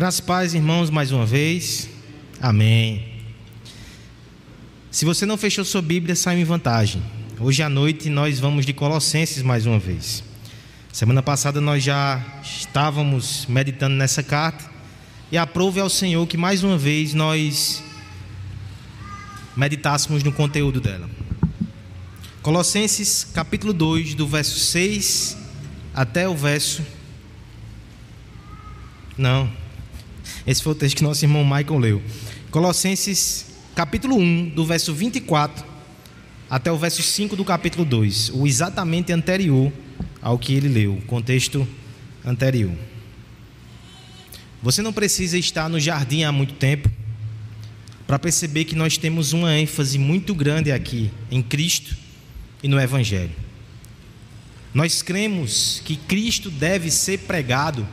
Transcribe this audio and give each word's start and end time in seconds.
Graças 0.00 0.20
paz, 0.20 0.54
irmãos, 0.54 0.88
mais 0.88 1.12
uma 1.12 1.26
vez. 1.26 1.86
Amém. 2.40 3.06
Se 4.90 5.04
você 5.04 5.26
não 5.26 5.36
fechou 5.36 5.62
sua 5.62 5.82
Bíblia, 5.82 6.16
saiu 6.16 6.40
em 6.40 6.44
vantagem. 6.44 7.02
Hoje 7.38 7.62
à 7.62 7.68
noite 7.68 8.08
nós 8.08 8.40
vamos 8.40 8.64
de 8.64 8.72
Colossenses 8.72 9.42
mais 9.42 9.66
uma 9.66 9.78
vez. 9.78 10.24
Semana 10.90 11.22
passada 11.22 11.60
nós 11.60 11.84
já 11.84 12.18
estávamos 12.42 13.44
meditando 13.46 13.94
nessa 13.94 14.22
carta 14.22 14.64
e 15.30 15.36
aprove 15.36 15.80
ao 15.80 15.90
Senhor 15.90 16.26
que 16.26 16.38
mais 16.38 16.64
uma 16.64 16.78
vez 16.78 17.12
nós 17.12 17.84
meditássemos 19.54 20.22
no 20.22 20.32
conteúdo 20.32 20.80
dela. 20.80 21.10
Colossenses 22.40 23.22
capítulo 23.22 23.74
2, 23.74 24.14
do 24.14 24.26
verso 24.26 24.60
6 24.60 25.36
até 25.92 26.26
o 26.26 26.34
verso. 26.34 26.82
Não, 29.18 29.60
esse 30.50 30.64
foi 30.64 30.72
o 30.72 30.74
texto 30.74 30.96
que 30.96 31.02
nosso 31.04 31.24
irmão 31.24 31.44
Michael 31.44 31.78
leu. 31.78 32.02
Colossenses 32.50 33.46
capítulo 33.72 34.16
1, 34.16 34.48
do 34.48 34.66
verso 34.66 34.92
24 34.92 35.64
até 36.50 36.72
o 36.72 36.76
verso 36.76 37.00
5 37.00 37.36
do 37.36 37.44
capítulo 37.44 37.84
2, 37.84 38.30
o 38.34 38.48
exatamente 38.48 39.12
anterior 39.12 39.72
ao 40.20 40.36
que 40.36 40.52
ele 40.52 40.68
leu, 40.68 40.94
o 40.94 41.02
contexto 41.02 41.66
anterior. 42.24 42.72
Você 44.60 44.82
não 44.82 44.92
precisa 44.92 45.38
estar 45.38 45.68
no 45.68 45.78
jardim 45.78 46.24
há 46.24 46.32
muito 46.32 46.54
tempo 46.54 46.90
para 48.04 48.18
perceber 48.18 48.64
que 48.64 48.74
nós 48.74 48.98
temos 48.98 49.32
uma 49.32 49.56
ênfase 49.56 50.00
muito 50.00 50.34
grande 50.34 50.72
aqui 50.72 51.12
em 51.30 51.40
Cristo 51.40 51.96
e 52.60 52.66
no 52.66 52.80
Evangelho. 52.80 53.30
Nós 54.74 55.00
cremos 55.00 55.80
que 55.84 55.94
Cristo 55.94 56.50
deve 56.50 56.90
ser 56.90 57.20
pregado 57.20 57.86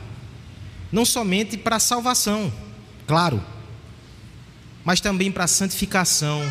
não 0.90 1.04
somente 1.04 1.56
para 1.56 1.76
a 1.76 1.80
salvação, 1.80 2.52
claro, 3.06 3.44
mas 4.84 5.00
também 5.00 5.30
para 5.30 5.44
a 5.44 5.48
santificação, 5.48 6.42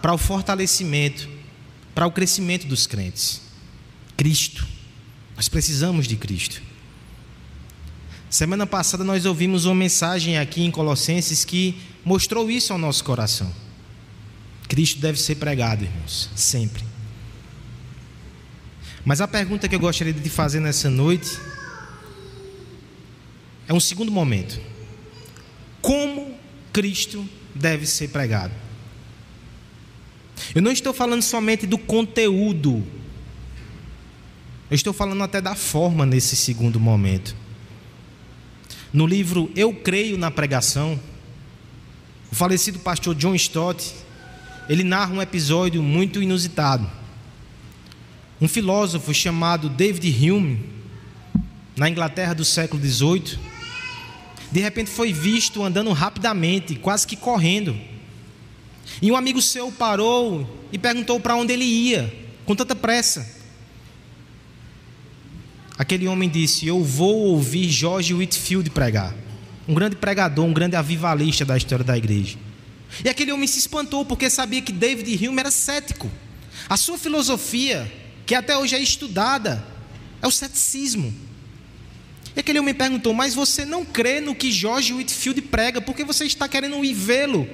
para 0.00 0.14
o 0.14 0.18
fortalecimento, 0.18 1.28
para 1.94 2.06
o 2.06 2.12
crescimento 2.12 2.66
dos 2.66 2.86
crentes. 2.86 3.42
Cristo, 4.16 4.66
nós 5.36 5.48
precisamos 5.48 6.06
de 6.06 6.16
Cristo. 6.16 6.62
Semana 8.30 8.66
passada 8.66 9.04
nós 9.04 9.26
ouvimos 9.26 9.66
uma 9.66 9.74
mensagem 9.74 10.38
aqui 10.38 10.62
em 10.62 10.70
Colossenses 10.70 11.44
que 11.44 11.78
mostrou 12.02 12.50
isso 12.50 12.72
ao 12.72 12.78
nosso 12.78 13.04
coração. 13.04 13.52
Cristo 14.66 15.00
deve 15.00 15.20
ser 15.20 15.34
pregado, 15.34 15.84
irmãos, 15.84 16.30
sempre. 16.34 16.82
Mas 19.04 19.20
a 19.20 19.28
pergunta 19.28 19.68
que 19.68 19.74
eu 19.74 19.80
gostaria 19.80 20.12
de 20.14 20.30
fazer 20.30 20.60
nessa 20.60 20.88
noite 20.88 21.38
é 23.72 23.74
um 23.74 23.80
segundo 23.80 24.12
momento. 24.12 24.60
Como 25.80 26.34
Cristo 26.72 27.26
deve 27.54 27.86
ser 27.86 28.08
pregado? 28.08 28.52
Eu 30.54 30.60
não 30.60 30.70
estou 30.70 30.92
falando 30.92 31.22
somente 31.22 31.66
do 31.66 31.78
conteúdo, 31.78 32.84
eu 34.70 34.74
estou 34.74 34.92
falando 34.92 35.22
até 35.22 35.40
da 35.40 35.54
forma 35.54 36.04
nesse 36.04 36.36
segundo 36.36 36.78
momento. 36.78 37.34
No 38.92 39.06
livro 39.06 39.50
Eu 39.56 39.72
Creio 39.74 40.18
na 40.18 40.30
Pregação, 40.30 41.00
o 42.30 42.34
falecido 42.34 42.78
pastor 42.78 43.14
John 43.14 43.34
Stott, 43.34 43.94
ele 44.68 44.84
narra 44.84 45.14
um 45.14 45.22
episódio 45.22 45.82
muito 45.82 46.22
inusitado. 46.22 46.90
Um 48.40 48.48
filósofo 48.48 49.14
chamado 49.14 49.70
David 49.70 50.30
Hume, 50.30 50.60
na 51.76 51.88
Inglaterra 51.88 52.34
do 52.34 52.44
século 52.44 52.82
XVIII, 52.82 53.51
de 54.52 54.60
repente 54.60 54.90
foi 54.90 55.12
visto 55.12 55.62
andando 55.62 55.90
rapidamente, 55.92 56.74
quase 56.74 57.06
que 57.06 57.16
correndo. 57.16 57.74
E 59.00 59.10
um 59.10 59.16
amigo 59.16 59.40
seu 59.40 59.72
parou 59.72 60.46
e 60.70 60.78
perguntou 60.78 61.18
para 61.18 61.34
onde 61.34 61.54
ele 61.54 61.64
ia, 61.64 62.14
com 62.44 62.54
tanta 62.54 62.76
pressa. 62.76 63.40
Aquele 65.78 66.06
homem 66.06 66.28
disse: 66.28 66.66
Eu 66.66 66.84
vou 66.84 67.28
ouvir 67.28 67.70
George 67.70 68.12
Whitfield 68.12 68.68
pregar. 68.70 69.14
Um 69.66 69.72
grande 69.72 69.96
pregador, 69.96 70.44
um 70.44 70.52
grande 70.52 70.76
avivalista 70.76 71.46
da 71.46 71.56
história 71.56 71.84
da 71.84 71.96
igreja. 71.96 72.36
E 73.02 73.08
aquele 73.08 73.32
homem 73.32 73.46
se 73.46 73.58
espantou 73.58 74.04
porque 74.04 74.28
sabia 74.28 74.60
que 74.60 74.72
David 74.72 75.26
Hume 75.26 75.40
era 75.40 75.50
cético. 75.50 76.10
A 76.68 76.76
sua 76.76 76.98
filosofia, 76.98 77.90
que 78.26 78.34
até 78.34 78.56
hoje 78.58 78.74
é 78.74 78.80
estudada, 78.80 79.64
é 80.20 80.26
o 80.26 80.30
ceticismo. 80.30 81.31
E 82.34 82.40
aquele 82.40 82.58
homem 82.58 82.74
perguntou: 82.74 83.12
Mas 83.12 83.34
você 83.34 83.64
não 83.64 83.84
crê 83.84 84.20
no 84.20 84.34
que 84.34 84.50
George 84.50 84.92
Whitfield 84.92 85.42
prega, 85.42 85.80
por 85.80 85.94
que 85.94 86.04
você 86.04 86.24
está 86.24 86.48
querendo 86.48 86.82
ir 86.84 86.94
vê-lo? 86.94 87.48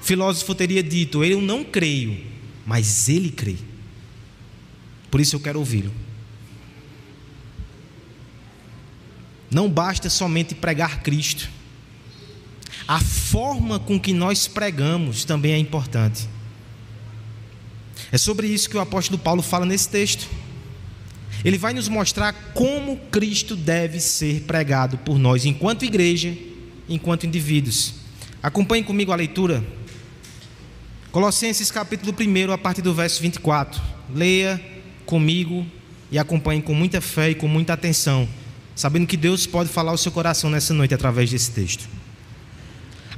O 0.00 0.04
filósofo 0.04 0.54
teria 0.54 0.82
dito: 0.82 1.24
Eu 1.24 1.40
não 1.40 1.64
creio, 1.64 2.24
mas 2.66 3.08
ele 3.08 3.30
crê. 3.30 3.56
Por 5.10 5.20
isso 5.20 5.36
eu 5.36 5.40
quero 5.40 5.58
ouvi-lo. 5.58 5.92
Não 9.50 9.68
basta 9.68 10.08
somente 10.08 10.54
pregar 10.54 11.02
Cristo. 11.02 11.48
A 12.88 12.98
forma 13.00 13.78
com 13.78 14.00
que 14.00 14.12
nós 14.14 14.48
pregamos 14.48 15.24
também 15.24 15.52
é 15.52 15.58
importante. 15.58 16.26
É 18.10 18.18
sobre 18.18 18.46
isso 18.46 18.68
que 18.68 18.76
o 18.76 18.80
apóstolo 18.80 19.18
Paulo 19.18 19.42
fala 19.42 19.66
nesse 19.66 19.88
texto. 19.88 20.26
Ele 21.44 21.58
vai 21.58 21.72
nos 21.72 21.88
mostrar 21.88 22.32
como 22.54 22.96
Cristo 23.10 23.56
deve 23.56 23.98
ser 23.98 24.42
pregado 24.42 24.98
por 24.98 25.18
nós, 25.18 25.44
enquanto 25.44 25.84
igreja, 25.84 26.36
enquanto 26.88 27.26
indivíduos. 27.26 27.94
Acompanhe 28.42 28.84
comigo 28.84 29.12
a 29.12 29.16
leitura. 29.16 29.64
Colossenses 31.10 31.70
capítulo 31.70 32.14
1, 32.18 32.52
a 32.52 32.58
partir 32.58 32.82
do 32.82 32.94
verso 32.94 33.20
24. 33.20 33.80
Leia 34.14 34.60
comigo 35.04 35.66
e 36.10 36.18
acompanhe 36.18 36.62
com 36.62 36.74
muita 36.74 37.00
fé 37.00 37.30
e 37.30 37.34
com 37.34 37.48
muita 37.48 37.72
atenção, 37.72 38.28
sabendo 38.74 39.06
que 39.06 39.16
Deus 39.16 39.46
pode 39.46 39.68
falar 39.68 39.90
ao 39.90 39.98
seu 39.98 40.12
coração 40.12 40.48
nessa 40.48 40.72
noite 40.72 40.94
através 40.94 41.30
desse 41.30 41.50
texto. 41.50 41.88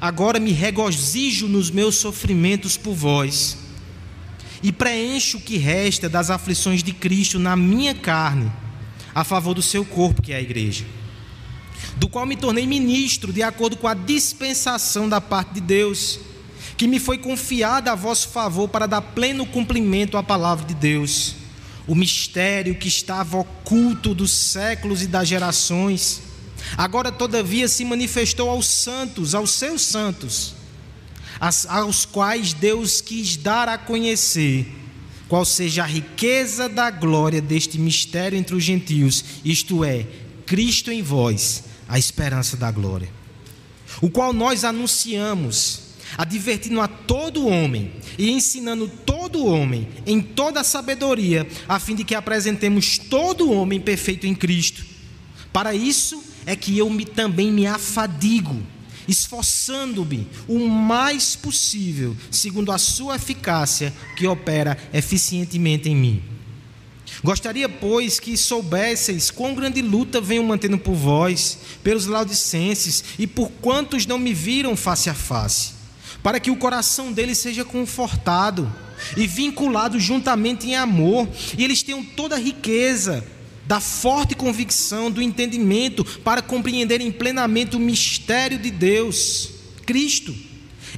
Agora 0.00 0.38
me 0.40 0.52
regozijo 0.52 1.46
nos 1.46 1.70
meus 1.70 1.96
sofrimentos 1.96 2.76
por 2.76 2.94
vós 2.94 3.63
e 4.64 4.72
preencho 4.72 5.36
o 5.36 5.40
que 5.42 5.58
resta 5.58 6.08
das 6.08 6.30
aflições 6.30 6.82
de 6.82 6.90
Cristo 6.90 7.38
na 7.38 7.54
minha 7.54 7.94
carne, 7.94 8.50
a 9.14 9.22
favor 9.22 9.52
do 9.52 9.60
seu 9.60 9.84
corpo, 9.84 10.22
que 10.22 10.32
é 10.32 10.36
a 10.36 10.40
igreja, 10.40 10.86
do 11.98 12.08
qual 12.08 12.24
me 12.24 12.34
tornei 12.34 12.66
ministro 12.66 13.30
de 13.30 13.42
acordo 13.42 13.76
com 13.76 13.86
a 13.86 13.92
dispensação 13.92 15.06
da 15.06 15.20
parte 15.20 15.52
de 15.52 15.60
Deus, 15.60 16.18
que 16.78 16.88
me 16.88 16.98
foi 16.98 17.18
confiada 17.18 17.92
a 17.92 17.94
vosso 17.94 18.30
favor 18.30 18.66
para 18.66 18.86
dar 18.86 19.02
pleno 19.02 19.44
cumprimento 19.44 20.16
à 20.16 20.22
palavra 20.22 20.64
de 20.64 20.72
Deus, 20.72 21.34
o 21.86 21.94
mistério 21.94 22.74
que 22.74 22.88
estava 22.88 23.36
oculto 23.36 24.14
dos 24.14 24.30
séculos 24.30 25.02
e 25.02 25.06
das 25.06 25.28
gerações, 25.28 26.22
agora 26.74 27.12
todavia 27.12 27.68
se 27.68 27.84
manifestou 27.84 28.48
aos 28.48 28.66
santos, 28.66 29.34
aos 29.34 29.50
seus 29.50 29.82
santos 29.82 30.63
aos 31.68 32.04
quais 32.04 32.52
Deus 32.52 33.00
quis 33.00 33.36
dar 33.36 33.68
a 33.68 33.78
conhecer 33.78 34.66
qual 35.28 35.44
seja 35.44 35.82
a 35.82 35.86
riqueza 35.86 36.68
da 36.68 36.90
glória 36.90 37.40
deste 37.40 37.78
mistério 37.78 38.38
entre 38.38 38.54
os 38.54 38.62
gentios, 38.62 39.24
isto 39.44 39.84
é, 39.84 40.06
Cristo 40.46 40.92
em 40.92 41.02
vós, 41.02 41.64
a 41.88 41.98
esperança 41.98 42.56
da 42.56 42.70
glória, 42.70 43.08
o 44.00 44.10
qual 44.10 44.32
nós 44.32 44.64
anunciamos, 44.64 45.80
advertindo 46.16 46.80
a 46.80 46.86
todo 46.86 47.48
homem 47.48 47.92
e 48.18 48.30
ensinando 48.30 48.86
todo 48.86 49.46
homem 49.46 49.88
em 50.06 50.20
toda 50.20 50.60
a 50.60 50.64
sabedoria, 50.64 51.46
a 51.68 51.80
fim 51.80 51.94
de 51.94 52.04
que 52.04 52.14
apresentemos 52.14 52.98
todo 52.98 53.50
homem 53.50 53.80
perfeito 53.80 54.26
em 54.26 54.34
Cristo. 54.34 54.84
Para 55.52 55.74
isso 55.74 56.22
é 56.46 56.54
que 56.54 56.76
eu 56.76 56.88
me, 56.90 57.04
também 57.04 57.50
me 57.50 57.66
afadigo 57.66 58.62
esforçando-me 59.08 60.28
o 60.48 60.68
mais 60.68 61.36
possível, 61.36 62.16
segundo 62.30 62.72
a 62.72 62.78
sua 62.78 63.16
eficácia 63.16 63.92
que 64.16 64.26
opera 64.26 64.78
eficientemente 64.92 65.88
em 65.88 65.96
mim. 65.96 66.22
Gostaria, 67.22 67.68
pois, 67.68 68.18
que 68.18 68.36
soubesseis 68.36 69.30
quão 69.30 69.54
grande 69.54 69.80
luta 69.80 70.20
venho 70.20 70.44
mantendo 70.44 70.78
por 70.78 70.94
vós, 70.94 71.58
pelos 71.82 72.06
laudicenses 72.06 73.04
e 73.18 73.26
por 73.26 73.50
quantos 73.60 74.04
não 74.06 74.18
me 74.18 74.34
viram 74.34 74.76
face 74.76 75.08
a 75.08 75.14
face, 75.14 75.72
para 76.22 76.40
que 76.40 76.50
o 76.50 76.56
coração 76.56 77.12
deles 77.12 77.38
seja 77.38 77.64
confortado 77.64 78.70
e 79.16 79.26
vinculado 79.26 79.98
juntamente 79.98 80.66
em 80.66 80.76
amor, 80.76 81.28
e 81.56 81.64
eles 81.64 81.82
tenham 81.82 82.04
toda 82.04 82.36
a 82.36 82.38
riqueza 82.38 83.24
da 83.66 83.80
forte 83.80 84.34
convicção, 84.34 85.10
do 85.10 85.22
entendimento, 85.22 86.04
para 86.04 86.42
compreenderem 86.42 87.10
plenamente 87.10 87.76
o 87.76 87.80
mistério 87.80 88.58
de 88.58 88.70
Deus, 88.70 89.50
Cristo, 89.86 90.34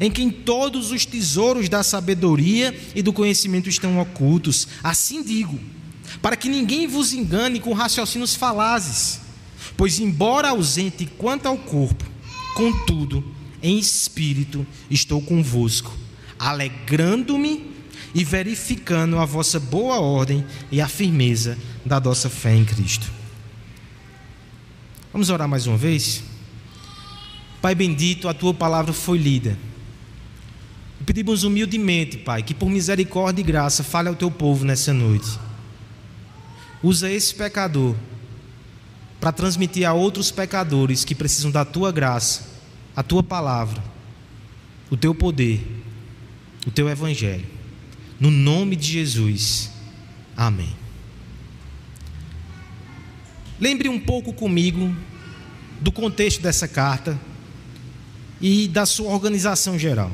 em 0.00 0.10
quem 0.10 0.30
todos 0.30 0.90
os 0.90 1.06
tesouros 1.06 1.68
da 1.68 1.82
sabedoria 1.82 2.78
e 2.94 3.02
do 3.02 3.12
conhecimento 3.12 3.68
estão 3.68 3.98
ocultos. 3.98 4.68
Assim 4.82 5.22
digo, 5.22 5.58
para 6.20 6.36
que 6.36 6.48
ninguém 6.48 6.86
vos 6.86 7.12
engane 7.12 7.60
com 7.60 7.72
raciocínios 7.72 8.34
falazes, 8.34 9.20
Pois, 9.76 10.00
embora 10.00 10.50
ausente 10.50 11.06
quanto 11.18 11.46
ao 11.46 11.56
corpo, 11.58 12.04
contudo, 12.54 13.22
em 13.62 13.78
espírito 13.78 14.66
estou 14.90 15.20
convosco, 15.20 15.92
alegrando-me 16.38 17.74
e 18.14 18.24
verificando 18.24 19.18
a 19.18 19.26
vossa 19.26 19.60
boa 19.60 20.00
ordem 20.00 20.44
e 20.72 20.80
a 20.80 20.88
firmeza 20.88 21.58
da 21.86 22.00
nossa 22.00 22.28
fé 22.28 22.54
em 22.54 22.64
Cristo. 22.64 23.10
Vamos 25.12 25.30
orar 25.30 25.48
mais 25.48 25.66
uma 25.66 25.76
vez? 25.76 26.22
Pai 27.62 27.74
bendito, 27.74 28.28
a 28.28 28.34
tua 28.34 28.52
palavra 28.52 28.92
foi 28.92 29.18
lida. 29.18 29.56
Pedimos 31.04 31.44
humildemente, 31.44 32.18
Pai, 32.18 32.42
que 32.42 32.52
por 32.52 32.68
misericórdia 32.68 33.40
e 33.40 33.44
graça 33.44 33.84
fale 33.84 34.08
ao 34.08 34.16
teu 34.16 34.30
povo 34.30 34.64
nessa 34.64 34.92
noite. 34.92 35.38
Usa 36.82 37.10
esse 37.10 37.34
pecador 37.34 37.94
para 39.20 39.32
transmitir 39.32 39.88
a 39.88 39.92
outros 39.94 40.30
pecadores 40.30 41.04
que 41.04 41.14
precisam 41.14 41.50
da 41.50 41.64
tua 41.64 41.92
graça, 41.92 42.48
a 42.94 43.02
tua 43.02 43.22
palavra, 43.22 43.82
o 44.90 44.96
teu 44.96 45.14
poder, 45.14 45.64
o 46.66 46.70
teu 46.70 46.88
evangelho. 46.88 47.46
No 48.18 48.30
nome 48.30 48.74
de 48.74 48.92
Jesus. 48.92 49.70
Amém. 50.36 50.85
Lembre 53.60 53.88
um 53.88 53.98
pouco 53.98 54.32
comigo 54.32 54.94
do 55.80 55.90
contexto 55.92 56.40
dessa 56.40 56.68
carta 56.68 57.18
e 58.40 58.68
da 58.68 58.84
sua 58.84 59.10
organização 59.10 59.78
geral. 59.78 60.12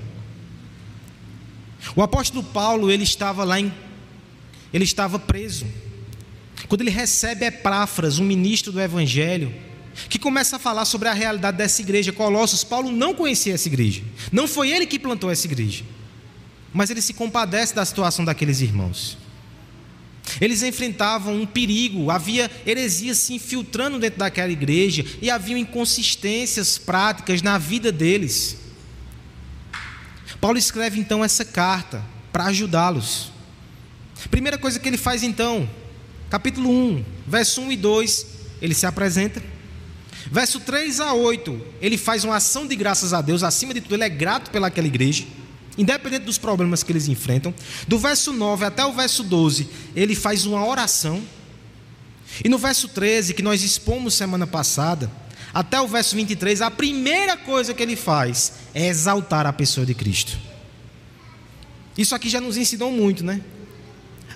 O 1.96 2.02
apóstolo 2.02 2.42
Paulo, 2.44 2.90
ele 2.90 3.02
estava 3.02 3.44
lá 3.44 3.58
em 3.58 3.72
ele 4.72 4.84
estava 4.84 5.18
preso. 5.18 5.66
Quando 6.66 6.80
ele 6.80 6.90
recebe 6.90 7.44
Epáfras, 7.44 8.18
um 8.18 8.24
ministro 8.24 8.72
do 8.72 8.80
evangelho, 8.80 9.54
que 10.08 10.18
começa 10.18 10.56
a 10.56 10.58
falar 10.58 10.86
sobre 10.86 11.08
a 11.08 11.12
realidade 11.12 11.58
dessa 11.58 11.82
igreja 11.82 12.12
Colossos, 12.12 12.64
Paulo 12.64 12.90
não 12.90 13.14
conhecia 13.14 13.54
essa 13.54 13.68
igreja. 13.68 14.02
Não 14.30 14.48
foi 14.48 14.70
ele 14.70 14.86
que 14.86 14.98
plantou 14.98 15.30
essa 15.30 15.46
igreja. 15.46 15.84
Mas 16.72 16.88
ele 16.88 17.02
se 17.02 17.12
compadece 17.12 17.74
da 17.74 17.84
situação 17.84 18.24
daqueles 18.24 18.62
irmãos. 18.62 19.18
Eles 20.40 20.62
enfrentavam 20.62 21.34
um 21.40 21.46
perigo, 21.46 22.10
havia 22.10 22.50
heresias 22.66 23.18
se 23.18 23.34
infiltrando 23.34 23.98
dentro 23.98 24.18
daquela 24.18 24.50
igreja 24.50 25.04
e 25.20 25.30
havia 25.30 25.58
inconsistências 25.58 26.78
práticas 26.78 27.42
na 27.42 27.58
vida 27.58 27.92
deles. 27.92 28.56
Paulo 30.40 30.58
escreve 30.58 30.98
então 30.98 31.24
essa 31.24 31.44
carta 31.44 32.02
para 32.32 32.46
ajudá-los. 32.46 33.30
Primeira 34.30 34.58
coisa 34.58 34.78
que 34.78 34.88
ele 34.88 34.96
faz 34.96 35.22
então, 35.22 35.68
capítulo 36.30 36.70
1, 36.70 37.04
verso 37.26 37.60
1 37.60 37.72
e 37.72 37.76
2, 37.76 38.26
ele 38.60 38.74
se 38.74 38.86
apresenta. 38.86 39.42
Verso 40.30 40.60
3 40.60 41.00
a 41.00 41.12
8, 41.12 41.60
ele 41.80 41.98
faz 41.98 42.24
uma 42.24 42.36
ação 42.36 42.66
de 42.66 42.74
graças 42.74 43.12
a 43.12 43.20
Deus, 43.20 43.42
acima 43.42 43.74
de 43.74 43.80
tudo, 43.80 43.94
ele 43.94 44.04
é 44.04 44.08
grato 44.08 44.50
pelaquela 44.50 44.86
igreja 44.86 45.24
independente 45.76 46.24
dos 46.24 46.38
problemas 46.38 46.82
que 46.82 46.92
eles 46.92 47.08
enfrentam. 47.08 47.54
Do 47.88 47.98
verso 47.98 48.32
9 48.32 48.64
até 48.64 48.84
o 48.84 48.92
verso 48.92 49.22
12, 49.22 49.68
ele 49.94 50.14
faz 50.14 50.46
uma 50.46 50.66
oração. 50.66 51.22
E 52.44 52.48
no 52.48 52.58
verso 52.58 52.88
13, 52.88 53.34
que 53.34 53.42
nós 53.42 53.62
expomos 53.62 54.14
semana 54.14 54.46
passada, 54.46 55.10
até 55.52 55.80
o 55.80 55.86
verso 55.86 56.16
23, 56.16 56.62
a 56.62 56.70
primeira 56.70 57.36
coisa 57.36 57.74
que 57.74 57.82
ele 57.82 57.96
faz 57.96 58.54
é 58.74 58.86
exaltar 58.86 59.46
a 59.46 59.52
pessoa 59.52 59.84
de 59.84 59.94
Cristo. 59.94 60.38
Isso 61.96 62.14
aqui 62.14 62.30
já 62.30 62.40
nos 62.40 62.56
ensinou 62.56 62.90
muito, 62.90 63.22
né? 63.22 63.40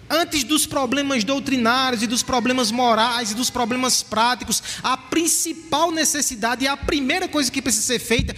Antes 0.09 0.45
dos 0.45 0.67
problemas 0.67 1.25
doutrinários 1.25 2.03
e 2.03 2.07
dos 2.07 2.23
problemas 2.23 2.71
morais 2.71 3.33
e 3.33 3.35
dos 3.35 3.51
problemas 3.51 4.03
práticos, 4.03 4.63
a 4.83 4.97
principal 4.97 5.91
necessidade 5.91 6.65
e 6.65 6.69
a 6.69 6.77
primeira 6.77 7.27
coisa 7.27 7.51
que 7.51 7.61
precisa 7.61 7.87
ser 7.87 7.99
feita 7.99 8.37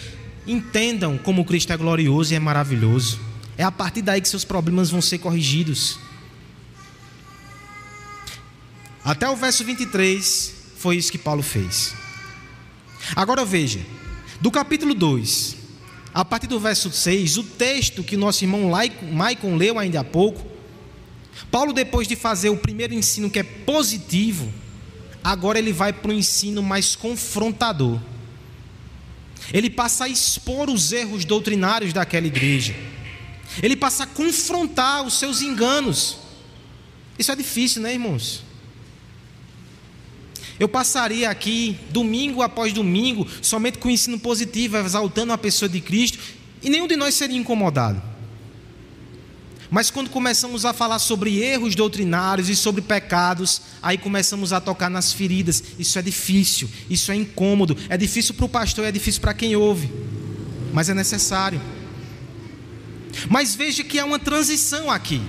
entendam 0.49 1.19
como 1.19 1.45
Cristo 1.45 1.73
é 1.73 1.77
glorioso 1.77 2.33
e 2.33 2.37
é 2.37 2.41
maravilhoso. 2.41 3.21
É 3.57 3.63
a 3.63 3.71
partir 3.71 4.03
daí 4.03 4.21
que 4.21 4.29
seus 4.29 4.45
problemas 4.45 4.91
vão 4.91 5.01
ser 5.01 5.19
corrigidos. 5.19 5.99
Até 9.05 9.29
o 9.29 9.37
verso 9.37 9.65
23 9.65 10.55
foi 10.77 10.97
isso 10.97 11.13
que 11.13 11.19
Paulo 11.19 11.43
fez. 11.43 11.95
Agora 13.15 13.45
veja, 13.45 13.81
do 14.41 14.51
capítulo 14.51 14.95
2, 14.95 15.57
a 16.13 16.25
partir 16.25 16.47
do 16.47 16.59
verso 16.59 16.91
6, 16.91 17.39
o 17.39 17.45
texto 17.45 18.03
que 18.03 18.17
nosso 18.17 18.45
irmão 18.45 18.71
Maicon 19.13 19.57
leu 19.57 19.79
ainda 19.79 20.01
há 20.01 20.05
pouco, 20.05 20.47
Paulo, 21.51 21.73
depois 21.73 22.07
de 22.07 22.17
fazer 22.17 22.51
o 22.51 22.57
primeiro 22.57 22.93
ensino 22.93 23.31
que 23.31 23.39
é 23.39 23.43
positivo, 23.43 24.53
agora 25.23 25.59
ele 25.59 25.73
vai 25.73 25.93
para 25.93 26.11
o 26.11 26.15
ensino 26.15 26.63
mais 26.63 26.95
confrontador. 26.97 27.99
Ele 29.53 29.71
passa 29.71 30.05
a 30.05 30.09
expor 30.09 30.69
os 30.69 30.93
erros 30.93 31.25
doutrinários 31.25 31.93
daquela 31.93 32.27
igreja. 32.27 32.75
Ele 33.63 33.77
passa 33.77 34.05
a 34.05 34.07
confrontar 34.07 35.05
os 35.07 35.19
seus 35.19 35.41
enganos. 35.41 36.19
Isso 37.19 37.33
é 37.33 37.37
difícil, 37.37 37.83
né, 37.83 37.93
irmãos? 37.93 38.45
Eu 40.59 40.69
passaria 40.69 41.31
aqui 41.31 41.79
domingo 41.91 42.43
após 42.43 42.73
domingo 42.73 43.27
somente 43.41 43.79
com 43.79 43.89
ensino 43.89 44.19
positivo, 44.19 44.77
exaltando 44.77 45.33
a 45.33 45.39
pessoa 45.39 45.69
de 45.69 45.81
Cristo, 45.81 46.19
e 46.63 46.69
nenhum 46.69 46.89
de 46.89 46.97
nós 46.97 47.15
seria 47.15 47.37
incomodado. 47.37 48.03
Mas 49.71 49.91
quando 49.91 50.09
começamos 50.09 50.65
a 50.65 50.73
falar 50.73 50.99
sobre 50.99 51.39
erros 51.39 51.75
doutrinários 51.75 52.49
e 52.49 52.57
sobre 52.57 52.81
pecados, 52.81 53.61
aí 53.83 53.99
começamos 53.99 54.53
a 54.53 54.61
tocar 54.61 54.89
nas 54.89 55.13
feridas. 55.13 55.63
Isso 55.79 55.99
é 55.99 56.03
difícil, 56.03 56.71
isso 56.89 57.13
é 57.13 57.17
incômodo, 57.17 57.77
é 57.89 57.97
difícil 57.97 58.35
para 58.35 58.47
o 58.47 58.49
pastor, 58.49 58.87
é 58.87 58.93
difícil 58.93 59.21
para 59.21 59.35
quem 59.35 59.57
ouve, 59.57 59.91
mas 60.73 60.89
é 60.89 60.95
necessário. 60.95 61.61
Mas 63.29 63.55
veja 63.55 63.85
que 63.85 63.99
há 63.99 64.05
uma 64.05 64.19
transição 64.19 64.91
aqui. 64.91 65.21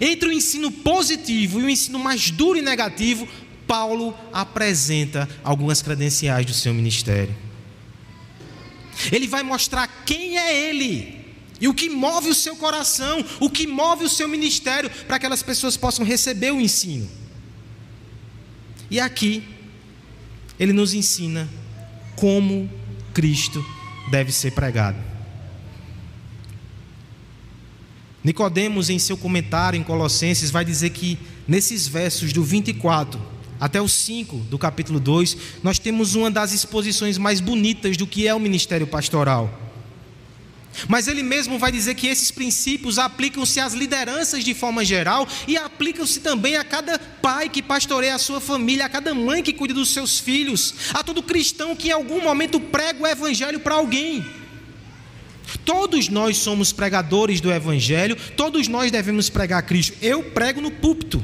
Entre 0.00 0.28
o 0.28 0.32
ensino 0.32 0.70
positivo 0.70 1.60
e 1.60 1.64
o 1.64 1.70
ensino 1.70 1.98
mais 1.98 2.30
duro 2.30 2.58
e 2.58 2.62
negativo, 2.62 3.28
Paulo 3.66 4.14
apresenta 4.32 5.28
algumas 5.44 5.82
credenciais 5.82 6.46
do 6.46 6.54
seu 6.54 6.72
ministério. 6.72 7.34
Ele 9.12 9.26
vai 9.26 9.42
mostrar 9.42 9.86
quem 10.06 10.38
é 10.38 10.70
ele 10.70 11.15
e 11.60 11.68
o 11.68 11.74
que 11.74 11.88
move 11.88 12.28
o 12.28 12.34
seu 12.34 12.56
coração, 12.56 13.24
o 13.40 13.48
que 13.48 13.66
move 13.66 14.04
o 14.04 14.08
seu 14.08 14.28
ministério, 14.28 14.90
para 14.90 15.18
que 15.18 15.26
aquelas 15.26 15.42
pessoas 15.42 15.76
possam 15.76 16.04
receber 16.04 16.52
o 16.52 16.60
ensino. 16.60 17.08
E 18.90 19.00
aqui, 19.00 19.42
ele 20.58 20.72
nos 20.72 20.94
ensina 20.94 21.48
como 22.14 22.70
Cristo 23.12 23.64
deve 24.10 24.32
ser 24.32 24.52
pregado. 24.52 24.98
Nicodemos, 28.22 28.90
em 28.90 28.98
seu 28.98 29.16
comentário 29.16 29.78
em 29.78 29.82
Colossenses, 29.82 30.50
vai 30.50 30.64
dizer 30.64 30.90
que 30.90 31.18
nesses 31.46 31.86
versos 31.86 32.32
do 32.32 32.42
24 32.42 33.20
até 33.58 33.80
o 33.80 33.88
5 33.88 34.36
do 34.50 34.58
capítulo 34.58 35.00
2, 35.00 35.36
nós 35.62 35.78
temos 35.78 36.14
uma 36.14 36.30
das 36.30 36.52
exposições 36.52 37.16
mais 37.18 37.40
bonitas 37.40 37.96
do 37.96 38.06
que 38.06 38.26
é 38.26 38.34
o 38.34 38.40
ministério 38.40 38.86
pastoral. 38.86 39.65
Mas 40.88 41.08
ele 41.08 41.22
mesmo 41.22 41.58
vai 41.58 41.72
dizer 41.72 41.94
que 41.94 42.06
esses 42.06 42.30
princípios 42.30 42.98
aplicam-se 42.98 43.60
às 43.60 43.72
lideranças 43.72 44.44
de 44.44 44.54
forma 44.54 44.84
geral 44.84 45.26
e 45.46 45.56
aplicam-se 45.56 46.20
também 46.20 46.56
a 46.56 46.64
cada 46.64 46.98
pai 46.98 47.48
que 47.48 47.62
pastoreia 47.62 48.14
a 48.14 48.18
sua 48.18 48.40
família, 48.40 48.86
a 48.86 48.88
cada 48.88 49.14
mãe 49.14 49.42
que 49.42 49.52
cuida 49.52 49.74
dos 49.74 49.90
seus 49.90 50.18
filhos, 50.18 50.74
a 50.92 51.02
todo 51.02 51.22
cristão 51.22 51.74
que 51.74 51.88
em 51.88 51.92
algum 51.92 52.22
momento 52.22 52.60
prega 52.60 53.02
o 53.02 53.06
evangelho 53.06 53.60
para 53.60 53.74
alguém. 53.74 54.24
Todos 55.64 56.08
nós 56.08 56.38
somos 56.38 56.72
pregadores 56.72 57.40
do 57.40 57.52
evangelho, 57.52 58.16
todos 58.36 58.68
nós 58.68 58.90
devemos 58.90 59.28
pregar 59.28 59.62
Cristo. 59.62 59.96
Eu 60.02 60.22
prego 60.22 60.60
no 60.60 60.70
púlpito. 60.70 61.22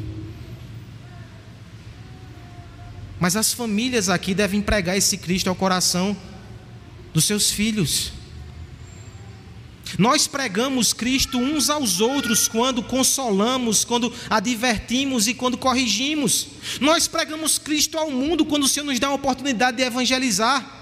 Mas 3.18 3.36
as 3.36 3.52
famílias 3.52 4.08
aqui 4.08 4.34
devem 4.34 4.60
pregar 4.60 4.96
esse 4.96 5.16
Cristo 5.16 5.48
ao 5.48 5.54
coração 5.54 6.16
dos 7.12 7.24
seus 7.24 7.50
filhos. 7.50 8.12
Nós 9.98 10.26
pregamos 10.26 10.92
Cristo 10.92 11.38
uns 11.38 11.68
aos 11.68 12.00
outros 12.00 12.48
quando 12.48 12.82
consolamos, 12.82 13.84
quando 13.84 14.12
advertimos 14.30 15.28
e 15.28 15.34
quando 15.34 15.58
corrigimos. 15.58 16.48
Nós 16.80 17.06
pregamos 17.06 17.58
Cristo 17.58 17.98
ao 17.98 18.10
mundo 18.10 18.44
quando 18.44 18.64
o 18.64 18.68
Senhor 18.68 18.86
nos 18.86 18.98
dá 18.98 19.08
a 19.08 19.14
oportunidade 19.14 19.76
de 19.76 19.82
evangelizar. 19.82 20.80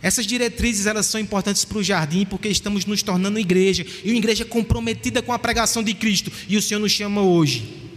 Essas 0.00 0.26
diretrizes 0.26 0.86
elas 0.86 1.06
são 1.06 1.20
importantes 1.20 1.64
para 1.64 1.78
o 1.78 1.82
jardim 1.82 2.24
porque 2.24 2.48
estamos 2.48 2.84
nos 2.84 3.02
tornando 3.02 3.38
igreja 3.38 3.84
e 4.04 4.10
uma 4.10 4.18
igreja 4.18 4.44
comprometida 4.44 5.20
com 5.20 5.32
a 5.32 5.38
pregação 5.38 5.82
de 5.82 5.92
Cristo. 5.94 6.30
E 6.48 6.56
o 6.56 6.62
Senhor 6.62 6.80
nos 6.80 6.92
chama 6.92 7.22
hoje 7.22 7.88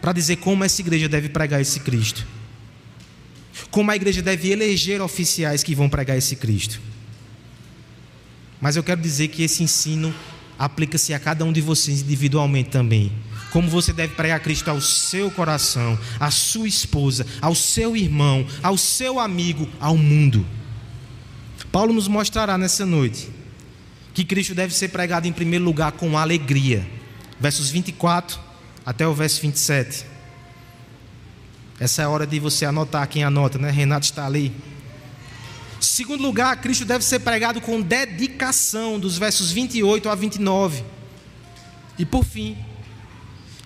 para 0.00 0.12
dizer 0.12 0.36
como 0.36 0.64
essa 0.64 0.80
igreja 0.80 1.08
deve 1.08 1.28
pregar 1.28 1.60
esse 1.60 1.80
Cristo. 1.80 2.26
Como 3.70 3.90
a 3.90 3.96
igreja 3.96 4.22
deve 4.22 4.50
eleger 4.50 5.00
oficiais 5.00 5.62
que 5.62 5.74
vão 5.74 5.88
pregar 5.88 6.16
esse 6.16 6.36
Cristo. 6.36 6.80
Mas 8.62 8.76
eu 8.76 8.84
quero 8.84 9.00
dizer 9.02 9.28
que 9.28 9.42
esse 9.42 9.64
ensino 9.64 10.14
aplica-se 10.56 11.12
a 11.12 11.18
cada 11.18 11.44
um 11.44 11.52
de 11.52 11.60
vocês 11.60 12.00
individualmente 12.00 12.70
também. 12.70 13.12
como 13.50 13.68
você 13.68 13.92
deve 13.92 14.14
pregar 14.14 14.40
Cristo 14.40 14.70
ao 14.70 14.80
seu 14.80 15.30
coração, 15.30 15.98
à 16.18 16.30
sua 16.30 16.66
esposa, 16.66 17.26
ao 17.38 17.54
seu 17.54 17.94
irmão, 17.94 18.46
ao 18.62 18.78
seu 18.78 19.20
amigo, 19.20 19.68
ao 19.78 19.94
mundo. 19.94 20.46
Paulo 21.70 21.92
nos 21.92 22.08
mostrará 22.08 22.56
nessa 22.56 22.86
noite 22.86 23.28
que 24.14 24.24
Cristo 24.24 24.54
deve 24.54 24.74
ser 24.74 24.88
pregado 24.88 25.28
em 25.28 25.32
primeiro 25.32 25.66
lugar 25.66 25.92
com 25.92 26.16
alegria. 26.16 26.88
Versos 27.38 27.70
24 27.70 28.40
até 28.86 29.06
o 29.06 29.12
verso 29.12 29.42
27. 29.42 30.06
Essa 31.78 32.02
é 32.02 32.04
a 32.06 32.08
hora 32.08 32.26
de 32.26 32.38
você 32.40 32.64
anotar 32.64 33.06
quem 33.06 33.22
anota, 33.22 33.58
né? 33.58 33.70
Renato 33.70 34.06
está 34.06 34.24
ali. 34.24 34.50
Segundo 35.82 36.22
lugar, 36.22 36.60
Cristo 36.60 36.84
deve 36.84 37.04
ser 37.04 37.18
pregado 37.18 37.60
com 37.60 37.80
dedicação, 37.80 39.00
dos 39.00 39.18
versos 39.18 39.50
28 39.50 40.08
a 40.08 40.14
29. 40.14 40.84
E 41.98 42.06
por 42.06 42.24
fim, 42.24 42.56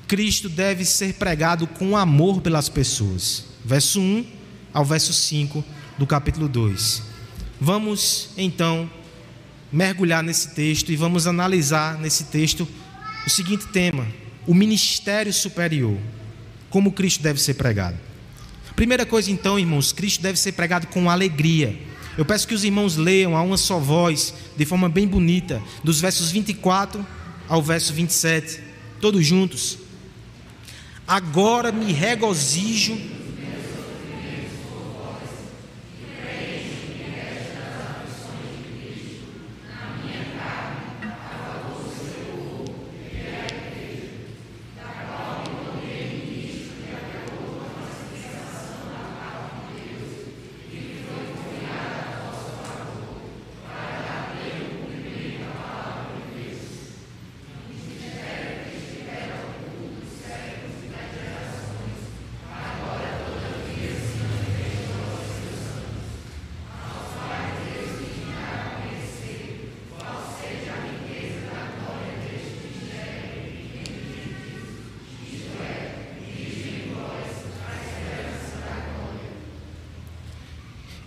Cristo 0.09 0.49
deve 0.49 0.83
ser 0.87 1.13
pregado 1.15 1.67
com 1.67 1.95
amor 1.95 2.41
pelas 2.41 2.71
pessoas. 2.71 3.45
Verso 3.63 4.01
1 4.01 4.27
ao 4.73 4.83
verso 4.83 5.13
5 5.13 5.63
do 5.99 6.07
capítulo 6.07 6.49
2. 6.49 7.03
Vamos 7.61 8.31
então 8.35 8.91
mergulhar 9.71 10.23
nesse 10.23 10.55
texto 10.55 10.91
e 10.91 10.97
vamos 10.97 11.27
analisar 11.27 11.99
nesse 11.99 12.25
texto 12.25 12.67
o 13.27 13.31
seguinte 13.31 13.67
tema: 13.67 14.07
o 14.47 14.55
ministério 14.55 15.35
superior. 15.35 15.99
Como 16.71 16.93
Cristo 16.93 17.23
deve 17.23 17.41
ser 17.41 17.55
pregado. 17.55 17.99
Primeira 18.75 19.05
coisa, 19.05 19.31
então, 19.31 19.59
irmãos, 19.59 19.93
Cristo 19.93 20.23
deve 20.23 20.39
ser 20.39 20.53
pregado 20.53 20.87
com 20.87 21.11
alegria. 21.11 21.79
Eu 22.17 22.25
peço 22.25 22.49
que 22.49 22.55
os 22.55 22.65
irmãos 22.65 22.97
leiam 22.97 23.37
a 23.37 23.43
uma 23.43 23.57
só 23.59 23.79
voz, 23.79 24.33
de 24.57 24.65
forma 24.65 24.89
bem 24.89 25.07
bonita, 25.07 25.63
dos 25.85 26.01
versos 26.01 26.31
24 26.31 27.07
ao 27.49 27.63
verso 27.63 27.93
27, 27.93 28.61
todos 29.01 29.25
juntos. 29.25 29.79
Agora 31.07 31.71
me 31.71 31.93
regozijo 31.93 32.99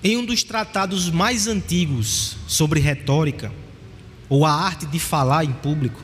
Em 0.04 0.16
um 0.16 0.26
dos 0.26 0.44
tratados 0.44 1.10
mais 1.10 1.48
antigos 1.48 2.38
sobre 2.48 2.80
retórica, 2.80 3.52
ou 4.30 4.46
a 4.46 4.52
arte 4.52 4.86
de 4.86 5.00
falar 5.00 5.44
em 5.44 5.52
público, 5.52 6.02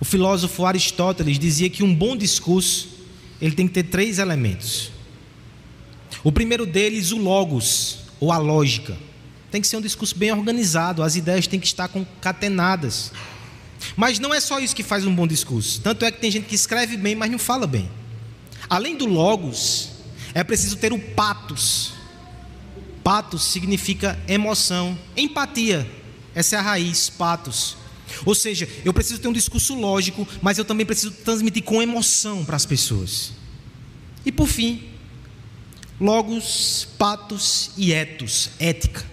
o 0.00 0.04
filósofo 0.04 0.64
Aristóteles 0.64 1.38
dizia 1.38 1.70
que 1.70 1.84
um 1.84 1.94
bom 1.94 2.16
discurso 2.16 2.88
ele 3.40 3.54
tem 3.54 3.68
que 3.68 3.74
ter 3.74 3.84
três 3.84 4.18
elementos. 4.18 4.90
O 6.24 6.32
primeiro 6.32 6.66
deles, 6.66 7.12
o 7.12 7.18
logos, 7.18 7.98
ou 8.18 8.32
a 8.32 8.38
lógica. 8.38 8.96
Tem 9.50 9.60
que 9.60 9.68
ser 9.68 9.76
um 9.76 9.80
discurso 9.80 10.16
bem 10.16 10.32
organizado, 10.32 11.02
as 11.02 11.16
ideias 11.16 11.46
têm 11.46 11.60
que 11.60 11.66
estar 11.66 11.86
concatenadas. 11.88 13.12
Mas 13.96 14.18
não 14.18 14.34
é 14.34 14.40
só 14.40 14.58
isso 14.58 14.74
que 14.74 14.82
faz 14.82 15.06
um 15.06 15.14
bom 15.14 15.26
discurso. 15.26 15.80
Tanto 15.80 16.04
é 16.04 16.10
que 16.10 16.20
tem 16.20 16.30
gente 16.30 16.46
que 16.46 16.54
escreve 16.54 16.96
bem, 16.96 17.14
mas 17.14 17.30
não 17.30 17.38
fala 17.38 17.66
bem. 17.66 17.88
Além 18.68 18.96
do 18.96 19.06
logos, 19.06 19.90
é 20.34 20.42
preciso 20.42 20.76
ter 20.76 20.92
o 20.92 20.98
patos, 20.98 21.92
Patos 23.06 23.44
significa 23.44 24.18
emoção, 24.26 24.98
empatia. 25.16 25.88
Essa 26.34 26.56
é 26.56 26.58
a 26.58 26.62
raiz, 26.62 27.08
patos. 27.08 27.76
Ou 28.24 28.34
seja, 28.34 28.68
eu 28.84 28.92
preciso 28.92 29.20
ter 29.20 29.28
um 29.28 29.32
discurso 29.32 29.76
lógico, 29.76 30.26
mas 30.42 30.58
eu 30.58 30.64
também 30.64 30.84
preciso 30.84 31.12
transmitir 31.12 31.62
com 31.62 31.80
emoção 31.80 32.44
para 32.44 32.56
as 32.56 32.66
pessoas. 32.66 33.30
E 34.24 34.32
por 34.32 34.48
fim, 34.48 34.88
logos, 36.00 36.88
patos 36.98 37.70
e 37.76 37.92
etos, 37.92 38.50
ética. 38.58 39.06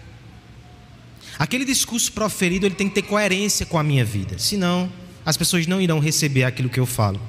Aquele 1.38 1.64
discurso 1.64 2.12
proferido 2.14 2.66
ele 2.66 2.74
tem 2.74 2.90
que 2.90 2.96
ter 2.96 3.04
coerência 3.04 3.64
com 3.64 3.78
a 3.78 3.84
minha 3.84 4.04
vida, 4.04 4.40
senão 4.40 4.92
as 5.24 5.38
pessoas 5.38 5.68
não 5.68 5.80
irão 5.80 6.00
receber 6.00 6.46
aquilo 6.46 6.68
que 6.68 6.80
eu 6.80 6.88
falo. 6.88 7.22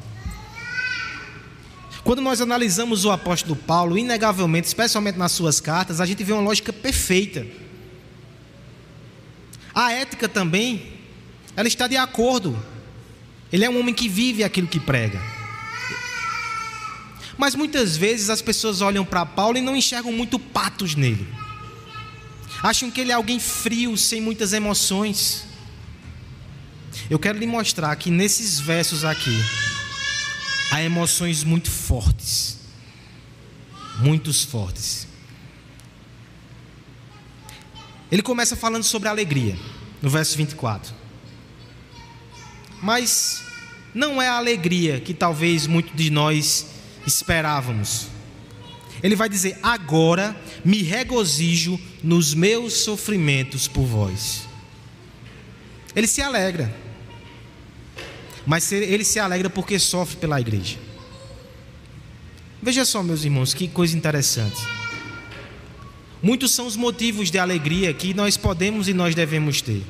Quando 2.04 2.20
nós 2.20 2.42
analisamos 2.42 3.06
o 3.06 3.10
apóstolo 3.10 3.56
Paulo, 3.56 3.96
inegavelmente, 3.96 4.66
especialmente 4.66 5.18
nas 5.18 5.32
suas 5.32 5.58
cartas, 5.58 6.02
a 6.02 6.06
gente 6.06 6.22
vê 6.22 6.34
uma 6.34 6.42
lógica 6.42 6.70
perfeita. 6.70 7.46
A 9.74 9.90
ética 9.90 10.28
também, 10.28 10.92
ela 11.56 11.66
está 11.66 11.88
de 11.88 11.96
acordo. 11.96 12.62
Ele 13.50 13.64
é 13.64 13.70
um 13.70 13.80
homem 13.80 13.94
que 13.94 14.06
vive 14.06 14.44
aquilo 14.44 14.68
que 14.68 14.78
prega. 14.78 15.18
Mas 17.38 17.54
muitas 17.54 17.96
vezes 17.96 18.28
as 18.28 18.42
pessoas 18.42 18.82
olham 18.82 19.04
para 19.04 19.24
Paulo 19.24 19.56
e 19.56 19.62
não 19.62 19.74
enxergam 19.74 20.12
muito 20.12 20.38
patos 20.38 20.94
nele. 20.94 21.26
Acham 22.62 22.90
que 22.90 23.00
ele 23.00 23.12
é 23.12 23.14
alguém 23.14 23.40
frio, 23.40 23.96
sem 23.96 24.20
muitas 24.20 24.52
emoções. 24.52 25.44
Eu 27.08 27.18
quero 27.18 27.38
lhe 27.38 27.46
mostrar 27.46 27.96
que 27.96 28.10
nesses 28.10 28.60
versos 28.60 29.04
aqui, 29.04 29.36
há 30.74 30.82
emoções 30.82 31.44
muito 31.44 31.70
fortes. 31.70 32.58
Muitos 34.00 34.42
fortes. 34.42 35.06
Ele 38.10 38.22
começa 38.22 38.56
falando 38.56 38.82
sobre 38.82 39.08
alegria, 39.08 39.56
no 40.02 40.10
verso 40.10 40.36
24. 40.36 40.92
Mas 42.82 43.44
não 43.94 44.20
é 44.20 44.26
a 44.26 44.36
alegria 44.36 44.98
que 45.00 45.14
talvez 45.14 45.68
muitos 45.68 45.94
de 45.94 46.10
nós 46.10 46.66
esperávamos. 47.06 48.08
Ele 49.00 49.14
vai 49.14 49.28
dizer: 49.28 49.56
Agora 49.62 50.36
me 50.64 50.82
regozijo 50.82 51.78
nos 52.02 52.34
meus 52.34 52.72
sofrimentos 52.72 53.68
por 53.68 53.84
vós. 53.84 54.42
Ele 55.94 56.08
se 56.08 56.20
alegra 56.20 56.74
mas 58.46 58.70
ele 58.72 59.04
se 59.04 59.18
alegra 59.18 59.48
porque 59.48 59.78
sofre 59.78 60.16
pela 60.16 60.40
igreja. 60.40 60.76
Veja 62.62 62.84
só, 62.84 63.02
meus 63.02 63.24
irmãos, 63.24 63.52
que 63.52 63.68
coisa 63.68 63.96
interessante. 63.96 64.60
Muitos 66.22 66.52
são 66.52 66.66
os 66.66 66.76
motivos 66.76 67.30
de 67.30 67.38
alegria 67.38 67.92
que 67.92 68.14
nós 68.14 68.36
podemos 68.36 68.88
e 68.88 68.94
nós 68.94 69.14
devemos 69.14 69.60
ter. 69.60 69.82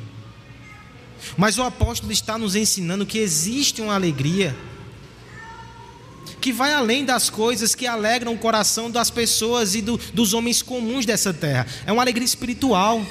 Mas 1.36 1.58
o 1.58 1.62
apóstolo 1.62 2.12
está 2.12 2.36
nos 2.36 2.56
ensinando 2.56 3.06
que 3.06 3.18
existe 3.18 3.80
uma 3.80 3.94
alegria 3.94 4.54
que 6.40 6.52
vai 6.52 6.74
além 6.74 7.04
das 7.04 7.30
coisas 7.30 7.74
que 7.74 7.86
alegram 7.86 8.34
o 8.34 8.38
coração 8.38 8.90
das 8.90 9.08
pessoas 9.08 9.74
e 9.74 9.80
do, 9.80 9.96
dos 10.12 10.34
homens 10.34 10.60
comuns 10.60 11.06
dessa 11.06 11.32
terra. 11.32 11.66
É 11.86 11.92
uma 11.92 12.02
alegria 12.02 12.26
espiritual. 12.26 13.04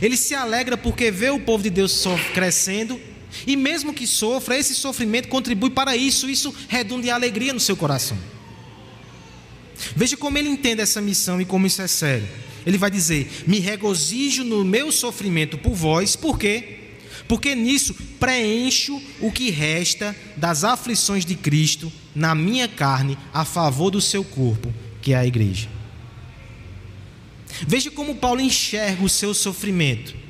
Ele 0.00 0.16
se 0.16 0.34
alegra 0.34 0.76
porque 0.76 1.10
vê 1.10 1.30
o 1.30 1.38
povo 1.38 1.62
de 1.62 1.70
Deus 1.70 2.04
crescendo 2.34 2.98
e 3.46 3.56
mesmo 3.56 3.94
que 3.94 4.06
sofra, 4.06 4.58
esse 4.58 4.74
sofrimento 4.74 5.28
contribui 5.28 5.70
para 5.70 5.96
isso, 5.96 6.28
isso 6.28 6.54
redunda 6.68 7.06
em 7.06 7.10
alegria 7.10 7.52
no 7.52 7.60
seu 7.60 7.76
coração. 7.76 8.18
Veja 9.96 10.16
como 10.16 10.38
ele 10.38 10.48
entende 10.48 10.80
essa 10.80 11.00
missão 11.00 11.40
e 11.40 11.44
como 11.44 11.66
isso 11.66 11.82
é 11.82 11.88
sério. 11.88 12.28
Ele 12.64 12.78
vai 12.78 12.90
dizer: 12.90 13.44
Me 13.46 13.58
regozijo 13.58 14.44
no 14.44 14.64
meu 14.64 14.92
sofrimento 14.92 15.58
por 15.58 15.74
vós, 15.74 16.14
por 16.14 16.38
quê? 16.38 16.78
Porque 17.26 17.54
nisso 17.54 17.94
preencho 18.20 19.00
o 19.20 19.30
que 19.32 19.50
resta 19.50 20.14
das 20.36 20.64
aflições 20.64 21.24
de 21.24 21.34
Cristo 21.34 21.92
na 22.14 22.34
minha 22.34 22.68
carne 22.68 23.16
a 23.32 23.44
favor 23.44 23.90
do 23.90 24.00
seu 24.00 24.22
corpo, 24.22 24.72
que 25.00 25.12
é 25.12 25.16
a 25.16 25.26
igreja. 25.26 25.68
Veja 27.66 27.90
como 27.90 28.16
Paulo 28.16 28.40
enxerga 28.40 29.04
o 29.04 29.08
seu 29.08 29.34
sofrimento. 29.34 30.21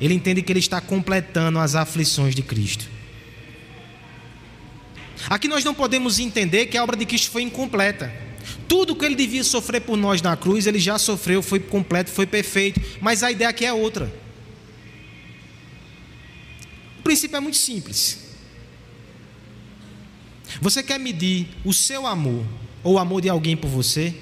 Ele 0.00 0.14
entende 0.14 0.42
que 0.42 0.52
ele 0.52 0.58
está 0.58 0.80
completando 0.80 1.58
as 1.58 1.74
aflições 1.74 2.34
de 2.34 2.42
Cristo. 2.42 2.86
Aqui 5.28 5.48
nós 5.48 5.64
não 5.64 5.74
podemos 5.74 6.18
entender 6.18 6.66
que 6.66 6.76
a 6.76 6.82
obra 6.82 6.96
de 6.96 7.06
Cristo 7.06 7.30
foi 7.30 7.42
incompleta. 7.42 8.12
Tudo 8.68 8.94
que 8.94 9.04
ele 9.04 9.14
devia 9.14 9.42
sofrer 9.42 9.80
por 9.80 9.96
nós 9.96 10.20
na 10.20 10.36
cruz, 10.36 10.66
ele 10.66 10.78
já 10.78 10.98
sofreu, 10.98 11.42
foi 11.42 11.58
completo, 11.58 12.10
foi 12.10 12.26
perfeito. 12.26 12.80
Mas 13.00 13.22
a 13.22 13.30
ideia 13.30 13.50
aqui 13.50 13.64
é 13.64 13.72
outra. 13.72 14.12
O 16.98 17.02
princípio 17.02 17.36
é 17.36 17.40
muito 17.40 17.56
simples. 17.56 18.18
Você 20.60 20.82
quer 20.82 20.98
medir 20.98 21.48
o 21.64 21.72
seu 21.72 22.06
amor 22.06 22.44
ou 22.82 22.94
o 22.94 22.98
amor 22.98 23.20
de 23.20 23.28
alguém 23.28 23.56
por 23.56 23.68
você? 23.68 24.14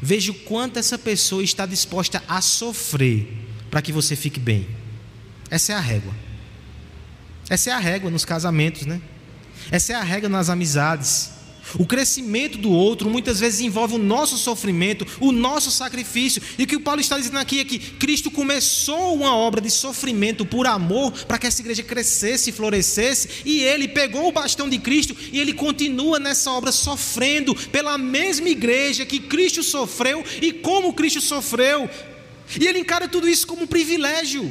Veja 0.00 0.32
o 0.32 0.34
quanto 0.34 0.78
essa 0.78 0.98
pessoa 0.98 1.42
está 1.42 1.64
disposta 1.66 2.22
a 2.26 2.40
sofrer 2.40 3.45
para 3.76 3.82
que 3.82 3.92
você 3.92 4.16
fique 4.16 4.40
bem. 4.40 4.66
Essa 5.50 5.74
é 5.74 5.76
a 5.76 5.80
régua. 5.80 6.14
Essa 7.46 7.68
é 7.68 7.72
a 7.74 7.78
régua 7.78 8.10
nos 8.10 8.24
casamentos, 8.24 8.86
né? 8.86 9.02
Essa 9.70 9.92
é 9.92 9.96
a 9.96 10.02
regra 10.02 10.30
nas 10.30 10.48
amizades. 10.48 11.30
O 11.78 11.84
crescimento 11.84 12.56
do 12.56 12.70
outro 12.70 13.10
muitas 13.10 13.38
vezes 13.38 13.60
envolve 13.60 13.96
o 13.96 13.98
nosso 13.98 14.38
sofrimento, 14.38 15.06
o 15.20 15.30
nosso 15.30 15.70
sacrifício. 15.70 16.40
E 16.56 16.62
o 16.62 16.66
que 16.66 16.76
o 16.76 16.80
Paulo 16.80 17.02
está 17.02 17.18
dizendo 17.18 17.36
aqui 17.38 17.60
é 17.60 17.66
que 17.66 17.78
Cristo 17.78 18.30
começou 18.30 19.14
uma 19.14 19.36
obra 19.36 19.60
de 19.60 19.70
sofrimento 19.70 20.46
por 20.46 20.66
amor 20.66 21.12
para 21.26 21.36
que 21.36 21.46
essa 21.46 21.60
igreja 21.60 21.82
crescesse 21.82 22.48
e 22.48 22.54
florescesse. 22.54 23.42
E 23.44 23.62
ele 23.62 23.88
pegou 23.88 24.26
o 24.26 24.32
bastão 24.32 24.70
de 24.70 24.78
Cristo 24.78 25.14
e 25.30 25.38
ele 25.38 25.52
continua 25.52 26.18
nessa 26.18 26.50
obra 26.50 26.72
sofrendo 26.72 27.54
pela 27.54 27.98
mesma 27.98 28.48
igreja 28.48 29.04
que 29.04 29.20
Cristo 29.20 29.62
sofreu 29.62 30.24
e 30.40 30.50
como 30.50 30.94
Cristo 30.94 31.20
sofreu. 31.20 31.90
E 32.58 32.66
ele 32.66 32.78
encara 32.78 33.08
tudo 33.08 33.28
isso 33.28 33.46
como 33.46 33.62
um 33.62 33.66
privilégio. 33.66 34.50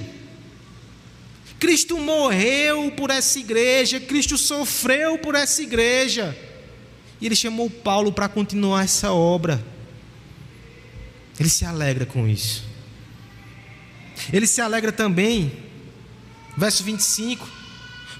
Cristo 1.59 1.97
morreu 1.97 2.91
por 2.91 3.09
essa 3.09 3.39
igreja, 3.39 3.99
Cristo 3.99 4.37
sofreu 4.37 5.17
por 5.17 5.35
essa 5.35 5.61
igreja. 5.61 6.37
E 7.21 7.25
ele 7.25 7.35
chamou 7.35 7.69
Paulo 7.69 8.11
para 8.11 8.27
continuar 8.27 8.83
essa 8.83 9.11
obra. 9.13 9.63
Ele 11.39 11.49
se 11.49 11.65
alegra 11.65 12.05
com 12.05 12.27
isso. 12.27 12.63
Ele 14.31 14.47
se 14.47 14.61
alegra 14.61 14.91
também, 14.91 15.51
verso 16.57 16.83
25, 16.83 17.47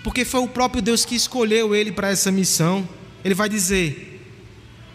porque 0.03 0.25
foi 0.25 0.41
o 0.41 0.48
próprio 0.48 0.82
Deus 0.82 1.05
que 1.05 1.15
escolheu 1.15 1.75
ele 1.75 1.91
para 1.91 2.10
essa 2.10 2.32
missão. 2.32 2.88
Ele 3.24 3.34
vai 3.34 3.50
dizer: 3.50 4.14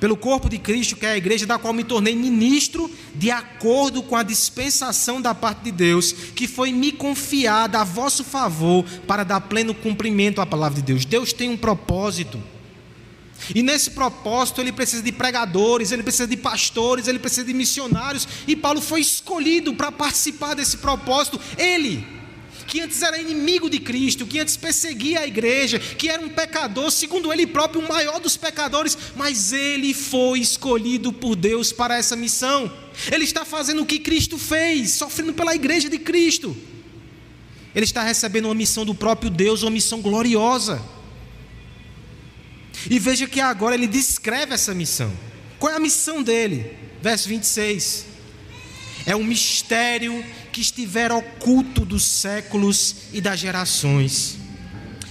pelo 0.00 0.16
corpo 0.16 0.48
de 0.48 0.58
Cristo, 0.58 0.96
que 0.96 1.04
é 1.04 1.12
a 1.12 1.16
igreja, 1.16 1.46
da 1.46 1.58
qual 1.58 1.74
me 1.74 1.84
tornei 1.84 2.16
ministro, 2.16 2.90
de 3.14 3.30
acordo 3.30 4.02
com 4.02 4.16
a 4.16 4.22
dispensação 4.22 5.20
da 5.20 5.34
parte 5.34 5.64
de 5.64 5.70
Deus, 5.70 6.12
que 6.34 6.48
foi 6.48 6.72
me 6.72 6.90
confiada 6.90 7.78
a 7.78 7.84
vosso 7.84 8.24
favor, 8.24 8.84
para 9.06 9.22
dar 9.22 9.42
pleno 9.42 9.74
cumprimento 9.74 10.40
à 10.40 10.46
palavra 10.46 10.76
de 10.76 10.82
Deus. 10.82 11.04
Deus 11.04 11.34
tem 11.34 11.50
um 11.50 11.56
propósito. 11.56 12.42
E 13.54 13.62
nesse 13.62 13.90
propósito 13.90 14.60
ele 14.60 14.72
precisa 14.72 15.02
de 15.02 15.12
pregadores, 15.12 15.92
ele 15.92 16.02
precisa 16.02 16.26
de 16.26 16.36
pastores, 16.36 17.06
ele 17.06 17.18
precisa 17.18 17.44
de 17.44 17.54
missionários. 17.54 18.26
E 18.46 18.56
Paulo 18.56 18.80
foi 18.80 19.00
escolhido 19.00 19.74
para 19.74 19.92
participar 19.92 20.54
desse 20.54 20.78
propósito. 20.78 21.40
Ele, 21.56 22.06
que 22.70 22.80
antes 22.80 23.02
era 23.02 23.20
inimigo 23.20 23.68
de 23.68 23.80
Cristo, 23.80 24.24
que 24.24 24.38
antes 24.38 24.56
perseguia 24.56 25.20
a 25.20 25.26
igreja, 25.26 25.80
que 25.80 26.08
era 26.08 26.22
um 26.22 26.28
pecador, 26.28 26.88
segundo 26.92 27.32
ele 27.32 27.44
próprio, 27.44 27.84
o 27.84 27.88
maior 27.88 28.20
dos 28.20 28.36
pecadores, 28.36 28.96
mas 29.16 29.52
ele 29.52 29.92
foi 29.92 30.38
escolhido 30.38 31.12
por 31.12 31.34
Deus 31.34 31.72
para 31.72 31.98
essa 31.98 32.14
missão. 32.14 32.72
Ele 33.10 33.24
está 33.24 33.44
fazendo 33.44 33.82
o 33.82 33.86
que 33.86 33.98
Cristo 33.98 34.38
fez, 34.38 34.92
sofrendo 34.92 35.34
pela 35.34 35.52
igreja 35.52 35.90
de 35.90 35.98
Cristo. 35.98 36.56
Ele 37.74 37.84
está 37.84 38.04
recebendo 38.04 38.44
uma 38.44 38.54
missão 38.54 38.84
do 38.86 38.94
próprio 38.94 39.30
Deus, 39.30 39.64
uma 39.64 39.72
missão 39.72 40.00
gloriosa. 40.00 40.80
E 42.88 43.00
veja 43.00 43.26
que 43.26 43.40
agora 43.40 43.74
ele 43.74 43.88
descreve 43.88 44.54
essa 44.54 44.72
missão. 44.72 45.12
Qual 45.58 45.72
é 45.72 45.76
a 45.76 45.80
missão 45.80 46.22
dele? 46.22 46.70
Verso 47.02 47.28
26. 47.28 48.06
É 49.06 49.16
um 49.16 49.24
mistério 49.24 50.24
que 50.52 50.60
estiver 50.60 51.12
oculto 51.12 51.84
dos 51.84 52.04
séculos 52.04 52.96
e 53.12 53.20
das 53.20 53.38
gerações. 53.38 54.38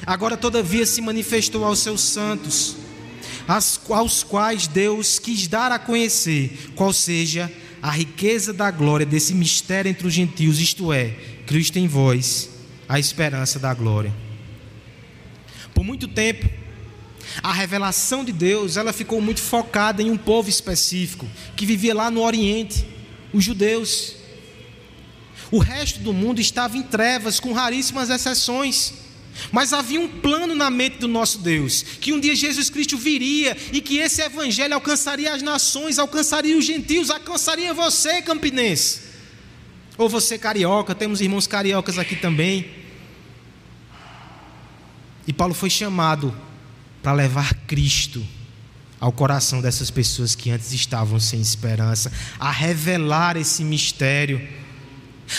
Agora, 0.06 0.36
todavia, 0.36 0.86
se 0.86 1.02
manifestou 1.02 1.64
aos 1.64 1.80
seus 1.80 2.02
santos, 2.02 2.76
aos 3.90 4.24
quais 4.24 4.68
Deus 4.68 5.20
quis 5.20 5.48
dar 5.48 5.72
a 5.72 5.80
conhecer 5.80 6.72
qual 6.76 6.94
seja 6.94 7.52
a 7.82 7.92
riqueza 7.92 8.52
da 8.54 8.70
glória 8.70 9.06
desse 9.06 9.34
mistério 9.34 9.90
entre 9.90 10.08
os 10.08 10.14
gentios, 10.14 10.60
isto 10.60 10.92
é, 10.92 11.16
Cristo 11.46 11.78
em 11.78 11.88
vós, 11.88 12.50
a 12.88 13.00
esperança 13.00 13.58
da 13.60 13.74
glória. 13.74 14.14
Por 15.74 15.84
muito 15.84 16.08
tempo, 16.08 16.50
a 17.42 17.54
revelação 17.54 18.26
de 18.26 18.32
Deus, 18.32 18.76
ela 18.78 18.92
ficou 18.92 19.22
muito 19.22 19.40
focada 19.40 20.02
em 20.02 20.10
um 20.10 20.18
povo 20.18 20.50
específico 20.50 21.28
que 21.56 21.66
vivia 21.66 21.94
lá 21.94 22.12
no 22.12 22.22
Oriente, 22.22 22.86
os 23.32 23.44
judeus. 23.44 24.16
O 25.52 25.60
resto 25.60 26.00
do 26.00 26.14
mundo 26.14 26.40
estava 26.40 26.78
em 26.78 26.84
trevas, 26.84 27.40
com 27.40 27.54
raríssimas 27.54 28.10
exceções. 28.10 28.94
Mas 29.52 29.72
havia 29.74 30.00
um 30.00 30.08
plano 30.08 30.54
na 30.54 30.70
mente 30.70 30.98
do 30.98 31.08
nosso 31.08 31.40
Deus, 31.40 31.82
que 31.82 32.12
um 32.12 32.20
dia 32.20 32.36
Jesus 32.36 32.70
Cristo 32.70 32.98
viria 32.98 33.56
e 33.72 33.80
que 33.82 33.98
esse 33.98 34.22
evangelho 34.22 34.74
alcançaria 34.74 35.34
as 35.34 35.42
nações, 35.42 35.98
alcançaria 35.98 36.58
os 36.58 36.66
gentios, 36.66 37.10
alcançaria 37.10 37.74
você, 37.74 38.22
campinense. 38.22 39.02
Ou 39.98 40.10
você 40.10 40.38
carioca, 40.38 40.94
temos 40.94 41.22
irmãos 41.22 41.48
cariocas 41.48 41.98
aqui 41.98 42.16
também. 42.16 42.70
E 45.26 45.34
Paulo 45.34 45.54
foi 45.54 45.70
chamado 45.70 46.36
para 47.02 47.14
levar 47.14 47.54
Cristo 47.66 48.26
ao 49.00 49.12
coração 49.12 49.62
dessas 49.62 49.90
pessoas 49.90 50.36
que 50.36 50.52
antes 50.52 50.74
estavam 50.74 51.20
sem 51.20 51.40
esperança, 51.40 52.12
a 52.38 52.52
revelar 52.52 53.38
esse 53.38 53.64
mistério, 53.64 54.46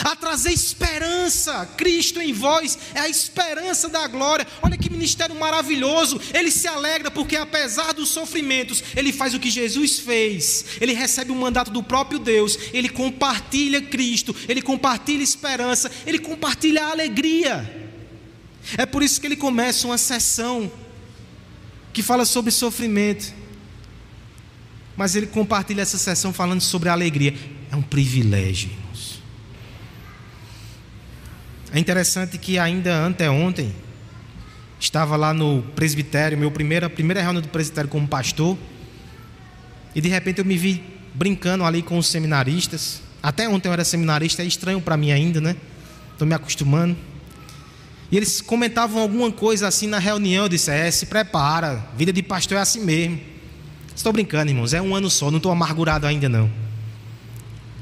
a 0.04 0.14
trazer 0.14 0.52
esperança. 0.52 1.66
Cristo 1.76 2.20
em 2.20 2.32
vós 2.32 2.78
é 2.94 3.00
a 3.00 3.08
esperança 3.08 3.88
da 3.88 4.06
glória. 4.06 4.46
Olha 4.62 4.76
que 4.76 4.90
ministério 4.90 5.34
maravilhoso. 5.34 6.20
Ele 6.32 6.50
se 6.50 6.68
alegra 6.68 7.10
porque, 7.10 7.36
apesar 7.36 7.92
dos 7.92 8.10
sofrimentos, 8.10 8.82
ele 8.96 9.12
faz 9.12 9.34
o 9.34 9.40
que 9.40 9.50
Jesus 9.50 9.98
fez. 9.98 10.64
Ele 10.80 10.92
recebe 10.92 11.32
o 11.32 11.34
mandato 11.34 11.70
do 11.70 11.82
próprio 11.82 12.18
Deus. 12.18 12.58
Ele 12.72 12.88
compartilha 12.88 13.82
Cristo. 13.82 14.34
Ele 14.48 14.62
compartilha 14.62 15.22
esperança. 15.22 15.90
Ele 16.06 16.18
compartilha 16.18 16.86
alegria. 16.86 17.90
É 18.76 18.86
por 18.86 19.02
isso 19.02 19.20
que 19.20 19.26
ele 19.26 19.36
começa 19.36 19.86
uma 19.86 19.98
sessão 19.98 20.70
que 21.92 22.02
fala 22.02 22.24
sobre 22.24 22.50
sofrimento. 22.50 23.34
Mas 24.96 25.16
ele 25.16 25.26
compartilha 25.26 25.82
essa 25.82 25.98
sessão 25.98 26.32
falando 26.32 26.60
sobre 26.60 26.88
a 26.88 26.92
alegria. 26.92 27.34
É 27.72 27.76
um 27.76 27.82
privilégio. 27.82 28.79
É 31.72 31.78
interessante 31.78 32.36
que 32.36 32.58
ainda 32.58 32.92
anteontem 33.04 33.72
estava 34.78 35.16
lá 35.16 35.32
no 35.32 35.62
presbitério, 35.74 36.36
meu 36.36 36.50
primeira 36.50 36.90
primeira 36.90 37.22
reunião 37.22 37.42
do 37.42 37.48
presbitério 37.48 37.88
como 37.88 38.08
pastor, 38.08 38.58
e 39.94 40.00
de 40.00 40.08
repente 40.08 40.38
eu 40.38 40.44
me 40.44 40.56
vi 40.56 40.82
brincando 41.14 41.64
ali 41.64 41.82
com 41.82 41.96
os 41.98 42.06
seminaristas. 42.06 43.02
Até 43.22 43.48
ontem 43.48 43.68
eu 43.68 43.72
era 43.72 43.84
seminarista, 43.84 44.42
é 44.42 44.46
estranho 44.46 44.80
para 44.80 44.96
mim 44.96 45.12
ainda, 45.12 45.40
né? 45.40 45.54
Estou 46.12 46.26
me 46.26 46.34
acostumando. 46.34 46.96
E 48.10 48.16
eles 48.16 48.40
comentavam 48.40 49.00
alguma 49.00 49.30
coisa 49.30 49.68
assim 49.68 49.86
na 49.86 49.98
reunião. 49.98 50.44
Eu 50.44 50.48
disse: 50.48 50.70
É, 50.70 50.90
se 50.90 51.06
prepara, 51.06 51.84
vida 51.96 52.12
de 52.12 52.22
pastor 52.22 52.58
é 52.58 52.60
assim 52.60 52.84
mesmo. 52.84 53.20
Estou 53.94 54.12
brincando, 54.12 54.50
irmãos, 54.50 54.72
é 54.72 54.80
um 54.80 54.94
ano 54.94 55.10
só, 55.10 55.30
não 55.30 55.36
estou 55.36 55.52
amargurado 55.52 56.06
ainda 56.06 56.28
não. 56.28 56.50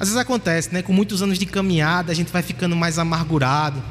Às 0.00 0.08
vezes 0.08 0.16
acontece, 0.16 0.72
né? 0.72 0.82
Com 0.82 0.92
muitos 0.92 1.22
anos 1.22 1.38
de 1.38 1.46
caminhada, 1.46 2.12
a 2.12 2.14
gente 2.14 2.32
vai 2.32 2.42
ficando 2.42 2.76
mais 2.76 2.98
amargurado. 2.98 3.82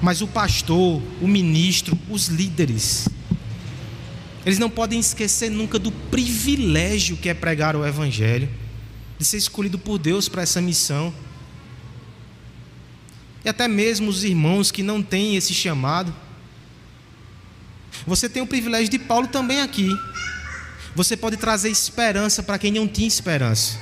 Mas 0.00 0.22
o 0.22 0.26
pastor, 0.26 1.02
o 1.20 1.26
ministro, 1.26 1.98
os 2.08 2.28
líderes, 2.28 3.08
eles 4.46 4.58
não 4.58 4.70
podem 4.70 5.00
esquecer 5.00 5.50
nunca 5.50 5.78
do 5.78 5.90
privilégio 5.90 7.16
que 7.16 7.28
é 7.28 7.34
pregar 7.34 7.74
o 7.74 7.84
Evangelho, 7.84 8.48
de 9.18 9.24
ser 9.24 9.36
escolhido 9.36 9.78
por 9.78 9.98
Deus 9.98 10.28
para 10.28 10.42
essa 10.42 10.60
missão 10.60 11.12
e 13.44 13.48
até 13.48 13.68
mesmo 13.68 14.10
os 14.10 14.24
irmãos 14.24 14.70
que 14.70 14.82
não 14.82 15.02
têm 15.02 15.36
esse 15.36 15.54
chamado. 15.54 16.14
Você 18.06 18.28
tem 18.28 18.42
o 18.42 18.46
privilégio 18.46 18.90
de 18.90 18.98
Paulo 18.98 19.28
também 19.28 19.60
aqui. 19.60 19.88
Você 20.98 21.16
pode 21.16 21.36
trazer 21.36 21.70
esperança 21.70 22.42
para 22.42 22.58
quem 22.58 22.72
não 22.72 22.88
tinha 22.88 23.06
esperança. 23.06 23.78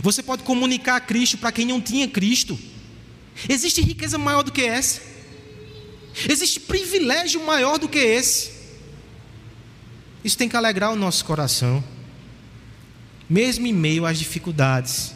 Você 0.00 0.22
pode 0.22 0.44
comunicar 0.44 1.00
Cristo 1.00 1.36
para 1.36 1.50
quem 1.50 1.66
não 1.66 1.80
tinha 1.80 2.06
Cristo. 2.06 2.56
Existe 3.48 3.82
riqueza 3.82 4.16
maior 4.16 4.44
do 4.44 4.52
que 4.52 4.62
essa? 4.62 5.00
Existe 6.28 6.60
privilégio 6.60 7.44
maior 7.44 7.76
do 7.76 7.88
que 7.88 7.98
esse? 7.98 8.52
Isso 10.22 10.38
tem 10.38 10.48
que 10.48 10.56
alegrar 10.56 10.92
o 10.92 10.96
nosso 10.96 11.24
coração, 11.24 11.82
mesmo 13.28 13.66
em 13.66 13.72
meio 13.72 14.06
às 14.06 14.16
dificuldades. 14.16 15.12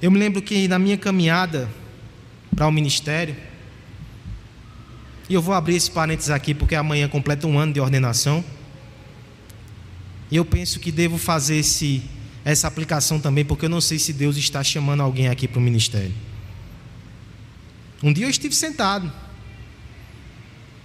Eu 0.00 0.12
me 0.12 0.20
lembro 0.20 0.40
que 0.40 0.68
na 0.68 0.78
minha 0.78 0.96
caminhada 0.96 1.68
para 2.54 2.68
o 2.68 2.70
ministério, 2.70 3.36
e 5.28 5.34
eu 5.34 5.42
vou 5.42 5.54
abrir 5.54 5.74
esse 5.74 5.90
parênteses 5.90 6.30
aqui 6.30 6.54
porque 6.54 6.74
amanhã 6.74 7.08
completa 7.08 7.46
um 7.46 7.58
ano 7.58 7.72
de 7.72 7.80
ordenação. 7.80 8.44
E 10.30 10.36
eu 10.36 10.44
penso 10.44 10.78
que 10.78 10.92
devo 10.92 11.18
fazer 11.18 11.56
esse, 11.56 12.02
essa 12.44 12.66
aplicação 12.68 13.20
também, 13.20 13.44
porque 13.44 13.64
eu 13.64 13.68
não 13.68 13.80
sei 13.80 13.98
se 13.98 14.12
Deus 14.12 14.36
está 14.36 14.62
chamando 14.62 15.02
alguém 15.02 15.28
aqui 15.28 15.46
para 15.46 15.58
o 15.58 15.62
ministério. 15.62 16.12
Um 18.02 18.12
dia 18.12 18.26
eu 18.26 18.30
estive 18.30 18.54
sentado 18.54 19.10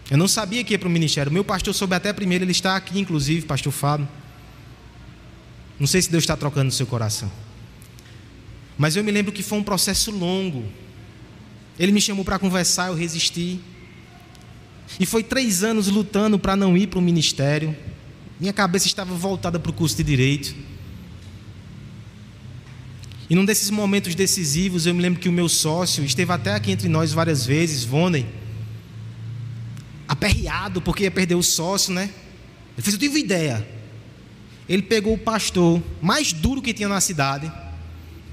Eu 0.09 0.17
não 0.17 0.27
sabia 0.27 0.63
que 0.63 0.73
ia 0.73 0.79
para 0.79 0.87
o 0.87 0.91
ministério. 0.91 1.29
O 1.29 1.33
meu 1.33 1.43
pastor 1.43 1.73
soube 1.73 1.95
até 1.95 2.11
primeiro, 2.11 2.43
ele 2.43 2.51
está 2.51 2.75
aqui, 2.75 2.99
inclusive, 2.99 3.45
pastor 3.45 3.71
Fábio. 3.71 4.07
Não 5.79 5.87
sei 5.87 6.01
se 6.01 6.11
Deus 6.11 6.23
está 6.23 6.35
trocando 6.35 6.65
no 6.65 6.71
seu 6.71 6.85
coração. 6.85 7.31
Mas 8.77 8.95
eu 8.95 9.03
me 9.03 9.11
lembro 9.11 9.31
que 9.31 9.41
foi 9.41 9.57
um 9.57 9.63
processo 9.63 10.11
longo. 10.11 10.65
Ele 11.79 11.91
me 11.91 12.01
chamou 12.01 12.25
para 12.25 12.37
conversar, 12.37 12.87
eu 12.87 12.95
resisti. 12.95 13.59
E 14.99 15.05
foi 15.05 15.23
três 15.23 15.63
anos 15.63 15.87
lutando 15.87 16.37
para 16.37 16.55
não 16.55 16.77
ir 16.77 16.87
para 16.87 16.99
o 16.99 17.01
ministério. 17.01 17.75
Minha 18.39 18.53
cabeça 18.53 18.87
estava 18.87 19.13
voltada 19.13 19.59
para 19.59 19.69
o 19.69 19.73
curso 19.73 19.95
de 19.97 20.03
direito. 20.03 20.55
E 23.29 23.35
num 23.35 23.45
desses 23.45 23.69
momentos 23.69 24.13
decisivos, 24.13 24.85
eu 24.85 24.93
me 24.93 25.01
lembro 25.01 25.21
que 25.21 25.29
o 25.29 25.31
meu 25.31 25.47
sócio 25.47 26.03
esteve 26.03 26.33
até 26.33 26.53
aqui 26.53 26.69
entre 26.69 26.89
nós 26.89 27.13
várias 27.13 27.45
vezes, 27.45 27.85
Voney, 27.85 28.25
aperreado 30.05 30.81
porque 30.81 31.03
ia 31.03 31.11
perder 31.11 31.35
o 31.35 31.41
sócio, 31.41 31.93
né? 31.93 32.09
Ele 32.75 32.81
fez, 32.81 32.93
eu 32.93 32.99
tive 32.99 33.19
ideia. 33.19 33.65
Ele 34.67 34.81
pegou 34.81 35.13
o 35.13 35.17
pastor 35.17 35.81
mais 36.01 36.33
duro 36.33 36.61
que 36.61 36.73
tinha 36.73 36.89
na 36.89 36.99
cidade, 36.99 37.49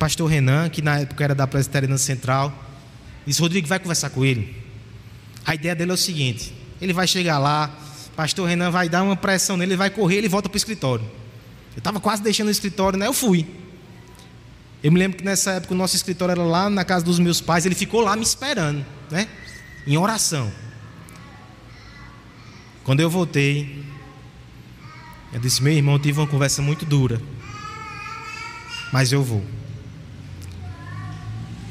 pastor 0.00 0.28
Renan, 0.28 0.68
que 0.68 0.82
na 0.82 0.98
época 0.98 1.22
era 1.22 1.34
da 1.34 1.46
Presbiteriana 1.46 1.96
Central, 1.96 2.52
disse, 3.24 3.40
Rodrigo, 3.40 3.68
vai 3.68 3.78
conversar 3.78 4.10
com 4.10 4.24
ele. 4.24 4.56
A 5.48 5.54
ideia 5.54 5.74
dele 5.74 5.90
é 5.90 5.94
o 5.94 5.96
seguinte, 5.96 6.52
ele 6.78 6.92
vai 6.92 7.06
chegar 7.06 7.38
lá, 7.38 7.74
pastor 8.14 8.46
Renan 8.46 8.70
vai 8.70 8.86
dar 8.86 9.02
uma 9.02 9.16
pressão 9.16 9.56
nele, 9.56 9.70
ele 9.70 9.78
vai 9.78 9.88
correr, 9.88 10.16
ele 10.16 10.28
volta 10.28 10.46
para 10.46 10.56
o 10.56 10.58
escritório. 10.58 11.06
Eu 11.74 11.78
estava 11.78 11.98
quase 11.98 12.22
deixando 12.22 12.48
o 12.48 12.50
escritório, 12.50 12.98
né? 12.98 13.06
Eu 13.06 13.14
fui. 13.14 13.46
Eu 14.82 14.92
me 14.92 14.98
lembro 14.98 15.16
que 15.16 15.24
nessa 15.24 15.52
época 15.52 15.72
o 15.72 15.76
nosso 15.76 15.96
escritório 15.96 16.32
era 16.32 16.42
lá 16.42 16.68
na 16.68 16.84
casa 16.84 17.02
dos 17.02 17.18
meus 17.18 17.40
pais, 17.40 17.64
ele 17.64 17.74
ficou 17.74 18.02
lá 18.02 18.14
me 18.14 18.22
esperando, 18.22 18.84
né? 19.10 19.26
Em 19.86 19.96
oração. 19.96 20.52
Quando 22.84 23.00
eu 23.00 23.08
voltei, 23.08 23.82
eu 25.32 25.40
disse: 25.40 25.62
Meu 25.62 25.72
irmão, 25.72 25.94
eu 25.94 25.98
tive 25.98 26.20
uma 26.20 26.26
conversa 26.26 26.60
muito 26.60 26.84
dura, 26.84 27.22
mas 28.92 29.12
eu 29.12 29.24
vou. 29.24 29.42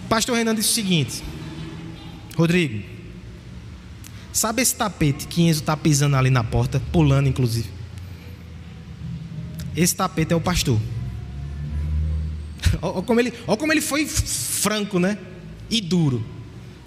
Pastor 0.09 0.35
Renan 0.35 0.55
disse 0.55 0.71
o 0.71 0.73
seguinte: 0.73 1.23
Rodrigo, 2.35 2.96
sabe 4.37 4.61
esse 4.61 4.75
tapete 4.75 5.27
que 5.27 5.41
Enzo 5.41 5.61
está 5.61 5.75
pisando 5.75 6.15
ali 6.15 6.29
na 6.29 6.43
porta, 6.43 6.81
pulando 6.91 7.27
inclusive? 7.27 7.69
Esse 9.75 9.95
tapete 9.95 10.33
é 10.33 10.35
o 10.35 10.41
pastor. 10.41 10.79
Olha 12.81 13.01
como, 13.01 13.19
ele, 13.19 13.33
olha 13.45 13.57
como 13.57 13.71
ele 13.71 13.81
foi 13.81 14.05
franco, 14.05 14.99
né? 14.99 15.17
E 15.69 15.81
duro. 15.81 16.23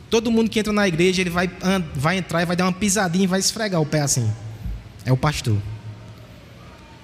Todo 0.09 0.31
mundo 0.31 0.51
que 0.51 0.59
entra 0.59 0.73
na 0.73 0.87
igreja, 0.89 1.21
ele 1.21 1.31
vai, 1.31 1.51
vai 1.95 2.19
entrar 2.19 2.43
e 2.43 2.47
vai 2.47 2.57
dar 2.57 2.65
uma 2.65 2.73
pisadinha 2.73 3.25
e 3.25 3.27
vai 3.29 3.39
esfregar 3.39 3.81
o 3.81 3.87
pé 3.87 4.01
assim. 4.01 4.31
É 5.05 5.13
o 5.13 5.17
pastor. 5.17 5.57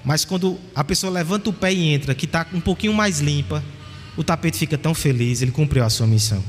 Mas 0.04 0.24
quando 0.24 0.58
a 0.74 0.84
pessoa 0.84 1.12
levanta 1.12 1.50
o 1.50 1.52
pé 1.52 1.72
e 1.72 1.92
entra, 1.92 2.14
que 2.14 2.26
está 2.26 2.46
um 2.52 2.60
pouquinho 2.60 2.92
mais 2.92 3.20
limpa, 3.20 3.62
o 4.16 4.24
tapete 4.24 4.58
fica 4.58 4.78
tão 4.78 4.94
feliz, 4.94 5.42
ele 5.42 5.50
cumpriu 5.50 5.84
a 5.84 5.90
sua 5.90 6.06
missão. 6.06 6.42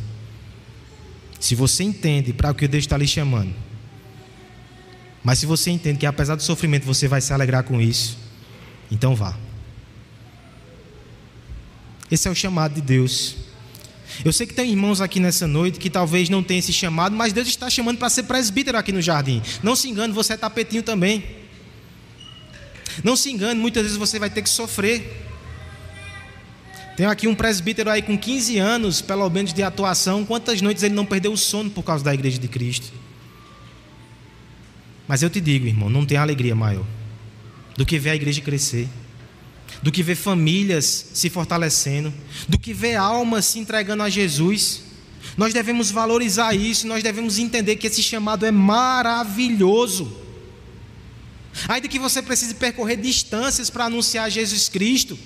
Se 1.40 1.54
você 1.54 1.84
entende 1.84 2.34
para 2.34 2.52
o 2.52 2.56
que 2.56 2.68
Deus 2.68 2.84
está 2.84 2.98
lhe 2.98 3.08
chamando, 3.08 3.54
mas 5.28 5.40
se 5.40 5.46
você 5.46 5.72
entende 5.72 6.00
que 6.00 6.06
apesar 6.06 6.36
do 6.36 6.42
sofrimento 6.42 6.86
você 6.86 7.06
vai 7.06 7.20
se 7.20 7.34
alegrar 7.34 7.62
com 7.62 7.82
isso, 7.82 8.18
então 8.90 9.14
vá. 9.14 9.38
Esse 12.10 12.30
é 12.30 12.32
o 12.32 12.34
chamado 12.34 12.76
de 12.76 12.80
Deus. 12.80 13.36
Eu 14.24 14.32
sei 14.32 14.48
que 14.48 14.54
tem 14.54 14.70
irmãos 14.70 15.02
aqui 15.02 15.20
nessa 15.20 15.46
noite 15.46 15.80
que 15.80 15.90
talvez 15.90 16.30
não 16.30 16.42
tenham 16.42 16.60
esse 16.60 16.72
chamado, 16.72 17.14
mas 17.14 17.34
Deus 17.34 17.50
está 17.50 17.70
chamando 17.70 17.98
para 17.98 18.10
ser 18.10 18.24
presbítero 18.24 18.78
aqui 18.78 18.94
no 18.94 19.02
jardim. 19.02 19.42
Não 19.62 19.76
se 19.76 19.90
engane, 19.90 20.14
você 20.14 20.32
é 20.32 20.38
tapetinho 20.38 20.82
também. 20.82 21.22
Não 23.04 23.18
se 23.18 23.30
engane, 23.30 23.60
muitas 23.60 23.84
vezes 23.84 23.98
você 23.98 24.18
vai 24.18 24.30
ter 24.30 24.42
que 24.42 24.50
sofrer. 24.50 25.28
Tem 26.96 27.06
aqui 27.06 27.28
um 27.28 27.36
presbítero 27.36 27.90
aí 27.90 28.02
com 28.02 28.18
15 28.18 28.60
anos, 28.60 29.02
pelo 29.02 29.30
menos 29.30 29.54
de 29.54 29.62
atuação. 29.62 30.24
Quantas 30.24 30.62
noites 30.62 30.84
ele 30.84 30.96
não 30.96 31.06
perdeu 31.06 31.34
o 31.34 31.38
sono 31.38 31.70
por 31.70 31.84
causa 31.84 32.02
da 32.02 32.14
igreja 32.14 32.40
de 32.40 32.48
Cristo? 32.48 32.94
Mas 35.08 35.24
eu 35.24 35.30
te 35.30 35.40
digo, 35.40 35.66
irmão, 35.66 35.90
não 35.90 36.06
tem 36.06 36.18
alegria 36.18 36.56
maior 36.56 36.86
do 37.78 37.86
que 37.86 37.98
ver 37.98 38.12
a 38.12 38.16
igreja 38.16 38.42
crescer 38.42 38.88
do 39.82 39.92
que 39.92 40.04
ver 40.04 40.16
famílias 40.16 41.08
se 41.14 41.30
fortalecendo, 41.30 42.14
do 42.48 42.58
que 42.58 42.74
ver 42.74 42.96
almas 42.96 43.46
se 43.46 43.60
entregando 43.60 44.04
a 44.04 44.10
Jesus. 44.10 44.82
Nós 45.36 45.54
devemos 45.54 45.92
valorizar 45.92 46.54
isso, 46.56 46.88
nós 46.88 47.04
devemos 47.04 47.38
entender 47.38 47.76
que 47.76 47.88
esse 47.88 48.02
chamado 48.02 48.46
é 48.46 48.52
maravilhoso. 48.52 50.12
Ainda 51.68 51.88
que 51.88 52.00
você 52.00 52.22
precise 52.22 52.56
percorrer 52.56 52.98
distâncias 52.98 53.70
para 53.70 53.86
anunciar 53.86 54.30
Jesus 54.30 54.70
Cristo, 54.70 55.18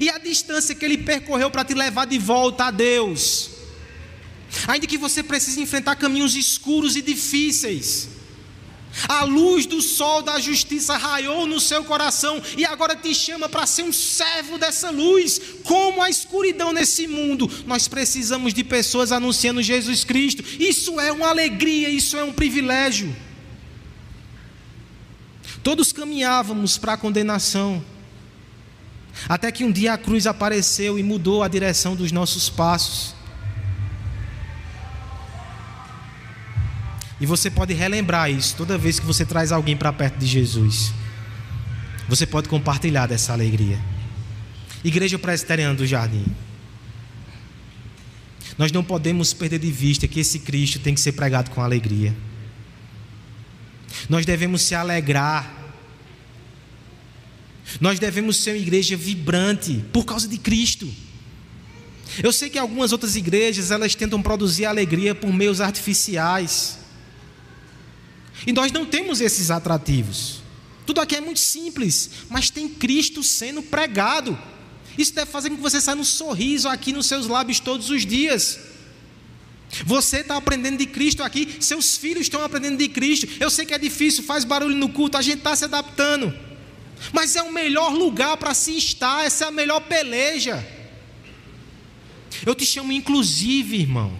e 0.00 0.08
a 0.08 0.18
distância 0.18 0.76
que 0.76 0.84
ele 0.84 0.98
percorreu 0.98 1.50
para 1.50 1.64
te 1.64 1.74
levar 1.74 2.06
de 2.06 2.18
volta 2.18 2.66
a 2.66 2.70
Deus, 2.70 3.50
ainda 4.66 4.86
que 4.86 4.96
você 4.96 5.22
precise 5.22 5.60
enfrentar 5.60 5.96
caminhos 5.96 6.36
escuros 6.36 6.94
e 6.94 7.02
difíceis, 7.02 8.08
a 9.08 9.24
luz 9.24 9.66
do 9.66 9.80
sol 9.80 10.22
da 10.22 10.38
justiça 10.38 10.96
raiou 10.96 11.46
no 11.46 11.58
seu 11.60 11.84
coração 11.84 12.40
e 12.56 12.64
agora 12.64 12.94
te 12.94 13.14
chama 13.14 13.48
para 13.48 13.66
ser 13.66 13.82
um 13.82 13.92
servo 13.92 14.58
dessa 14.58 14.90
luz. 14.90 15.40
Como 15.64 16.02
a 16.02 16.10
escuridão 16.10 16.72
nesse 16.72 17.06
mundo, 17.06 17.50
nós 17.66 17.88
precisamos 17.88 18.52
de 18.52 18.62
pessoas 18.62 19.12
anunciando 19.12 19.62
Jesus 19.62 20.04
Cristo. 20.04 20.44
Isso 20.58 21.00
é 21.00 21.10
uma 21.10 21.28
alegria, 21.28 21.88
isso 21.88 22.16
é 22.16 22.24
um 22.24 22.32
privilégio. 22.32 23.14
Todos 25.62 25.92
caminhávamos 25.92 26.76
para 26.76 26.94
a 26.94 26.96
condenação, 26.96 27.84
até 29.28 29.52
que 29.52 29.64
um 29.64 29.70
dia 29.70 29.92
a 29.92 29.98
cruz 29.98 30.26
apareceu 30.26 30.98
e 30.98 31.02
mudou 31.02 31.42
a 31.42 31.48
direção 31.48 31.94
dos 31.94 32.10
nossos 32.10 32.50
passos. 32.50 33.14
E 37.22 37.26
você 37.26 37.48
pode 37.48 37.72
relembrar 37.72 38.28
isso 38.28 38.56
toda 38.56 38.76
vez 38.76 38.98
que 38.98 39.06
você 39.06 39.24
traz 39.24 39.52
alguém 39.52 39.76
para 39.76 39.92
perto 39.92 40.18
de 40.18 40.26
Jesus. 40.26 40.92
Você 42.08 42.26
pode 42.26 42.48
compartilhar 42.48 43.06
dessa 43.06 43.32
alegria. 43.32 43.80
Igreja 44.82 45.16
Presbiteriana 45.20 45.72
do 45.72 45.86
Jardim. 45.86 46.26
Nós 48.58 48.72
não 48.72 48.82
podemos 48.82 49.32
perder 49.32 49.60
de 49.60 49.70
vista 49.70 50.08
que 50.08 50.18
esse 50.18 50.40
Cristo 50.40 50.80
tem 50.80 50.94
que 50.94 51.00
ser 51.00 51.12
pregado 51.12 51.52
com 51.52 51.62
alegria. 51.62 52.12
Nós 54.08 54.26
devemos 54.26 54.62
se 54.62 54.74
alegrar. 54.74 55.48
Nós 57.80 58.00
devemos 58.00 58.38
ser 58.38 58.50
uma 58.50 58.58
igreja 58.58 58.96
vibrante 58.96 59.84
por 59.92 60.04
causa 60.04 60.26
de 60.26 60.38
Cristo. 60.38 60.92
Eu 62.20 62.32
sei 62.32 62.50
que 62.50 62.58
algumas 62.58 62.90
outras 62.90 63.14
igrejas 63.14 63.70
elas 63.70 63.94
tentam 63.94 64.20
produzir 64.20 64.64
alegria 64.64 65.14
por 65.14 65.32
meios 65.32 65.60
artificiais. 65.60 66.81
E 68.46 68.52
nós 68.52 68.72
não 68.72 68.84
temos 68.84 69.20
esses 69.20 69.50
atrativos. 69.50 70.42
Tudo 70.86 71.00
aqui 71.00 71.16
é 71.16 71.20
muito 71.20 71.40
simples, 71.40 72.10
mas 72.28 72.50
tem 72.50 72.68
Cristo 72.68 73.22
sendo 73.22 73.62
pregado. 73.62 74.38
Isso 74.98 75.14
deve 75.14 75.30
fazer 75.30 75.50
com 75.50 75.56
que 75.56 75.62
você 75.62 75.80
saia 75.80 75.96
um 75.96 76.04
sorriso 76.04 76.68
aqui 76.68 76.92
nos 76.92 77.06
seus 77.06 77.26
lábios 77.26 77.60
todos 77.60 77.88
os 77.90 78.04
dias. 78.04 78.58
Você 79.86 80.18
está 80.18 80.36
aprendendo 80.36 80.78
de 80.78 80.86
Cristo 80.86 81.22
aqui, 81.22 81.56
seus 81.60 81.96
filhos 81.96 82.22
estão 82.22 82.44
aprendendo 82.44 82.76
de 82.76 82.88
Cristo. 82.88 83.26
Eu 83.40 83.48
sei 83.48 83.64
que 83.64 83.72
é 83.72 83.78
difícil, 83.78 84.22
faz 84.22 84.44
barulho 84.44 84.76
no 84.76 84.88
culto, 84.90 85.16
a 85.16 85.22
gente 85.22 85.38
está 85.38 85.56
se 85.56 85.64
adaptando. 85.64 86.34
Mas 87.12 87.34
é 87.36 87.42
o 87.42 87.52
melhor 87.52 87.92
lugar 87.92 88.36
para 88.36 88.52
se 88.52 88.76
estar, 88.76 89.24
essa 89.24 89.46
é 89.46 89.48
a 89.48 89.50
melhor 89.50 89.80
peleja. 89.80 90.66
Eu 92.44 92.54
te 92.54 92.66
chamo, 92.66 92.92
inclusive, 92.92 93.78
irmão, 93.78 94.16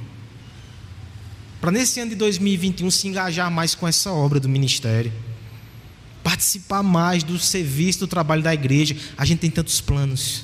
para 1.63 1.71
nesse 1.71 2.01
ano 2.01 2.11
de 2.11 2.17
2021 2.17 2.91
se 2.91 3.07
engajar 3.07 3.49
mais 3.49 3.73
com 3.73 3.87
essa 3.87 4.11
obra 4.11 4.41
do 4.41 4.49
ministério, 4.49 5.13
participar 6.21 6.83
mais 6.83 7.23
do 7.23 7.39
serviço, 7.39 8.01
do 8.01 8.09
trabalho 8.09 8.43
da 8.43 8.53
igreja. 8.53 8.97
A 9.17 9.25
gente 9.25 9.39
tem 9.39 9.51
tantos 9.51 9.81
planos. 9.81 10.43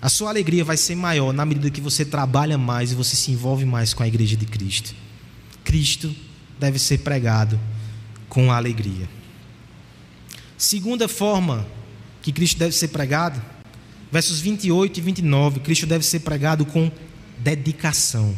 A 0.00 0.08
sua 0.08 0.30
alegria 0.30 0.64
vai 0.64 0.78
ser 0.78 0.96
maior 0.96 1.34
na 1.34 1.44
medida 1.44 1.70
que 1.70 1.82
você 1.82 2.02
trabalha 2.02 2.56
mais 2.56 2.92
e 2.92 2.94
você 2.94 3.14
se 3.14 3.30
envolve 3.30 3.66
mais 3.66 3.92
com 3.92 4.02
a 4.02 4.08
igreja 4.08 4.38
de 4.38 4.46
Cristo. 4.46 4.94
Cristo 5.62 6.10
deve 6.58 6.78
ser 6.78 7.00
pregado 7.00 7.60
com 8.26 8.50
alegria. 8.50 9.06
Segunda 10.56 11.06
forma 11.08 11.66
que 12.22 12.32
Cristo 12.32 12.58
deve 12.58 12.74
ser 12.74 12.88
pregado, 12.88 13.38
versos 14.10 14.40
28 14.40 14.96
e 14.96 15.02
29, 15.02 15.60
Cristo 15.60 15.84
deve 15.84 16.06
ser 16.06 16.20
pregado 16.20 16.64
com 16.64 16.90
dedicação. 17.42 18.36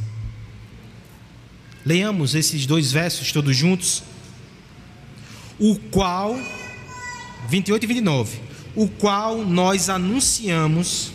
Leamos 1.85 2.35
esses 2.35 2.67
dois 2.67 2.93
versos 2.93 3.33
todos 3.33 3.57
juntos. 3.57 4.03
O 5.59 5.77
qual, 5.77 6.39
28 7.49 7.85
e 7.85 7.87
29, 7.87 8.39
o 8.75 8.89
qual 8.89 9.45
nós 9.45 9.89
anunciamos. 9.89 11.13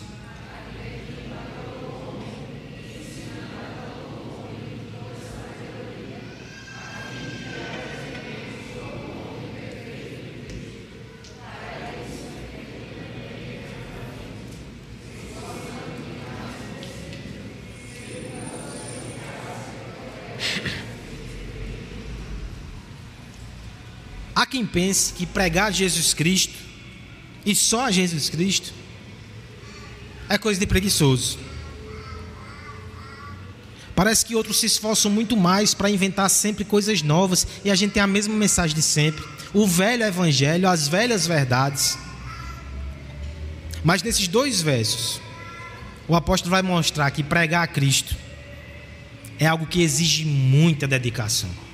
Quem 24.58 24.66
pense 24.66 25.12
que 25.12 25.24
pregar 25.24 25.72
Jesus 25.72 26.12
Cristo 26.12 26.54
e 27.46 27.54
só 27.54 27.86
a 27.86 27.90
Jesus 27.92 28.28
Cristo 28.28 28.74
é 30.28 30.36
coisa 30.36 30.58
de 30.58 30.66
preguiçoso. 30.66 31.38
Parece 33.94 34.26
que 34.26 34.34
outros 34.34 34.58
se 34.58 34.66
esforçam 34.66 35.12
muito 35.12 35.36
mais 35.36 35.74
para 35.74 35.88
inventar 35.88 36.28
sempre 36.28 36.64
coisas 36.64 37.02
novas 37.02 37.46
e 37.64 37.70
a 37.70 37.74
gente 37.76 37.92
tem 37.92 38.02
a 38.02 38.06
mesma 38.06 38.34
mensagem 38.34 38.74
de 38.74 38.82
sempre. 38.82 39.24
O 39.54 39.64
velho 39.64 40.02
evangelho, 40.02 40.68
as 40.68 40.88
velhas 40.88 41.24
verdades. 41.24 41.96
Mas 43.84 44.02
nesses 44.02 44.26
dois 44.26 44.60
versos, 44.60 45.20
o 46.08 46.16
apóstolo 46.16 46.50
vai 46.50 46.62
mostrar 46.62 47.08
que 47.12 47.22
pregar 47.22 47.62
a 47.62 47.68
Cristo 47.68 48.16
é 49.38 49.46
algo 49.46 49.66
que 49.66 49.82
exige 49.82 50.24
muita 50.24 50.88
dedicação. 50.88 51.67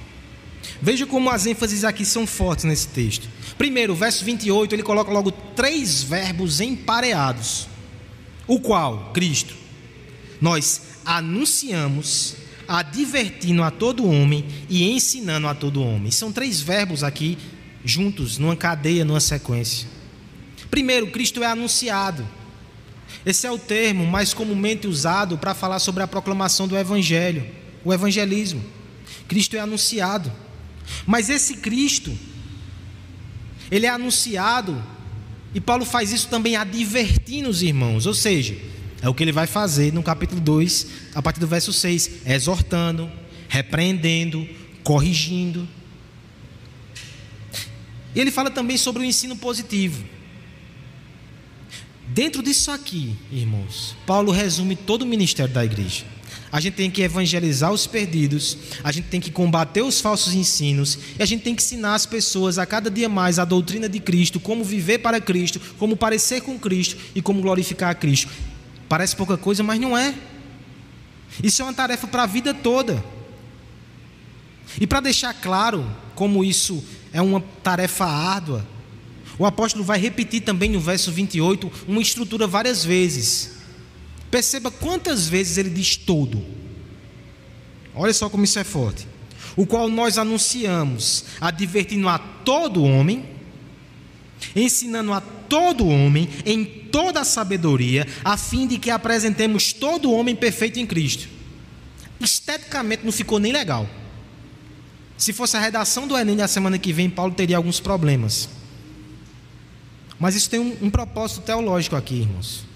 Veja 0.81 1.07
como 1.07 1.31
as 1.31 1.47
ênfases 1.47 1.85
aqui 1.85 2.05
são 2.05 2.27
fortes 2.27 2.65
nesse 2.65 2.89
texto. 2.89 3.29
Primeiro, 3.57 3.95
verso 3.95 4.25
28, 4.25 4.75
ele 4.75 4.83
coloca 4.83 5.11
logo 5.11 5.31
três 5.31 6.03
verbos 6.03 6.61
empareados. 6.61 7.69
O 8.47 8.61
qual, 8.61 9.11
Cristo, 9.13 9.55
nós 10.41 10.83
anunciamos, 11.05 12.37
advertindo 12.67 13.63
a 13.63 13.71
todo 13.71 14.09
homem 14.09 14.45
e 14.69 14.91
ensinando 14.91 15.47
a 15.47 15.55
todo 15.55 15.83
homem. 15.83 16.11
São 16.11 16.33
três 16.33 16.61
verbos 16.61 17.05
aqui 17.05 17.39
juntos, 17.85 18.39
numa 18.39 18.57
cadeia, 18.57 19.05
numa 19.05 19.21
sequência. 19.21 19.87
Primeiro, 20.71 21.11
Cristo 21.11 21.43
é 21.43 21.47
anunciado. 21.47 22.27
Esse 23.25 23.47
é 23.47 23.51
o 23.51 23.59
termo 23.59 24.07
mais 24.07 24.35
comumente 24.35 24.87
usado 24.87 25.39
para 25.39 25.55
falar 25.55 25.79
sobre 25.79 26.03
a 26.03 26.09
proclamação 26.09 26.67
do 26.67 26.77
Evangelho, 26.77 27.47
o 27.85 27.93
evangelismo. 27.93 28.63
Cristo 29.29 29.57
é 29.57 29.61
anunciado. 29.61 30.33
Mas 31.07 31.29
esse 31.31 31.57
Cristo, 31.57 32.17
ele 33.71 33.87
é 33.87 33.89
anunciado, 33.89 34.83
e 35.55 35.61
Paulo 35.61 35.85
faz 35.85 36.13
isso 36.13 36.29
também 36.29 36.57
advertindo 36.57 37.49
os 37.49 37.63
irmãos, 37.63 38.07
ou 38.07 38.15
seja, 38.15 38.57
é 39.01 39.09
o 39.09 39.15
que 39.15 39.23
ele 39.23 39.33
vai 39.33 39.47
fazer 39.47 39.93
no 39.93 40.03
capítulo 40.03 40.41
2, 40.41 40.87
a 41.15 41.23
partir 41.23 41.41
do 41.41 41.47
verso 41.47 41.73
6, 41.73 42.27
exortando, 42.27 43.11
repreendendo, 43.49 44.49
corrigindo. 44.83 45.69
E 48.15 48.21
ele 48.21 48.31
fala 48.31 48.51
também 48.51 48.77
sobre 48.79 49.03
o 49.03 49.05
ensino 49.05 49.37
positivo. 49.37 50.05
Dentro 52.09 52.43
disso 52.43 52.71
aqui, 52.71 53.17
irmãos, 53.33 53.97
Paulo 54.07 54.31
resume 54.31 54.77
todo 54.77 55.03
o 55.03 55.07
ministério 55.07 55.53
da 55.53 55.65
igreja. 55.65 56.05
A 56.55 56.61
gente 56.61 56.75
tem 56.75 56.89
que 56.89 57.03
evangelizar 57.03 57.73
os 57.73 57.85
perdidos, 57.85 58.57
a 58.85 58.93
gente 58.93 59.09
tem 59.09 59.21
que 59.21 59.29
combater 59.29 59.83
os 59.83 60.01
falsos 60.01 60.35
ensinos, 60.35 60.97
e 61.19 61.21
a 61.21 61.27
gente 61.27 61.43
tem 61.43 61.53
que 61.53 61.61
ensinar 61.61 61.97
as 61.97 62.07
pessoas 62.07 62.59
a 62.59 62.65
cada 62.65 62.89
dia 62.89 63.09
mais 63.09 63.41
a 63.41 63.45
doutrina 63.45 63.89
de 63.89 63.99
Cristo, 63.99 64.39
como 64.39 64.63
viver 64.63 64.99
para 64.99 65.21
Cristo, 65.21 65.61
como 65.81 65.97
parecer 65.97 66.43
com 66.43 66.57
Cristo 66.57 66.97
e 67.13 67.21
como 67.21 67.43
glorificar 67.43 67.91
a 67.91 67.95
Cristo. 67.97 68.31
Parece 68.89 69.17
pouca 69.17 69.37
coisa, 69.37 69.65
mas 69.65 69.81
não 69.81 69.99
é. 69.99 70.15
Isso 71.43 71.61
é 71.61 71.65
uma 71.65 71.75
tarefa 71.75 72.07
para 72.07 72.23
a 72.23 72.27
vida 72.27 72.55
toda. 72.55 73.05
E 74.81 74.87
para 74.87 75.01
deixar 75.01 75.35
claro 75.35 75.85
como 76.15 76.45
isso 76.45 76.85
é 77.13 77.21
uma 77.21 77.41
tarefa 77.65 78.05
árdua, 78.05 78.65
o 79.37 79.45
apóstolo 79.45 79.83
vai 79.83 79.99
repetir 79.99 80.43
também 80.43 80.71
no 80.71 80.79
verso 80.79 81.11
28 81.11 81.73
uma 81.89 82.01
estrutura 82.01 82.47
várias 82.47 82.85
vezes. 82.85 83.54
Perceba 84.35 84.69
quantas 84.69 85.29
vezes 85.29 85.59
ele 85.59 85.71
diz 85.71 85.97
todo. 85.97 86.45
Olha 87.95 88.13
só 88.13 88.29
como 88.29 88.43
isso 88.43 88.59
é 88.59 88.65
forte. 88.65 89.07
O 89.55 89.65
qual 89.65 89.89
nós 89.89 90.19
anunciamos, 90.19 91.25
advertindo 91.41 92.09
a 92.09 92.19
todo 92.19 92.83
homem, 92.83 93.25
ensinando 94.57 95.13
a 95.13 95.21
todo 95.21 95.87
homem 95.87 96.29
em 96.45 96.65
toda 96.65 97.21
a 97.21 97.25
sabedoria, 97.25 98.09
a 98.25 98.37
fim 98.37 98.67
de 98.67 98.77
que 98.77 98.91
apresentemos 98.91 99.73
todo 99.73 100.11
homem 100.11 100.35
perfeito 100.35 100.81
em 100.81 100.87
Cristo. 100.87 101.29
Esteticamente 102.19 103.05
não 103.05 103.13
ficou 103.13 103.39
nem 103.39 103.53
legal. 103.53 103.89
Se 105.17 105.33
fosse 105.33 105.57
a 105.57 105.61
redação 105.61 106.09
do 106.09 106.19
Enem 106.19 106.35
na 106.35 106.49
semana 106.49 106.77
que 106.77 106.93
vem, 106.93 107.09
Paulo 107.09 107.35
teria 107.35 107.57
alguns 107.57 107.79
problemas. 107.79 108.49
Mas 110.19 110.35
isso 110.35 110.51
tem 110.51 110.59
um, 110.59 110.77
um 110.83 110.91
propósito 110.91 111.43
teológico 111.43 111.95
aqui, 111.95 112.17
irmãos. 112.17 112.74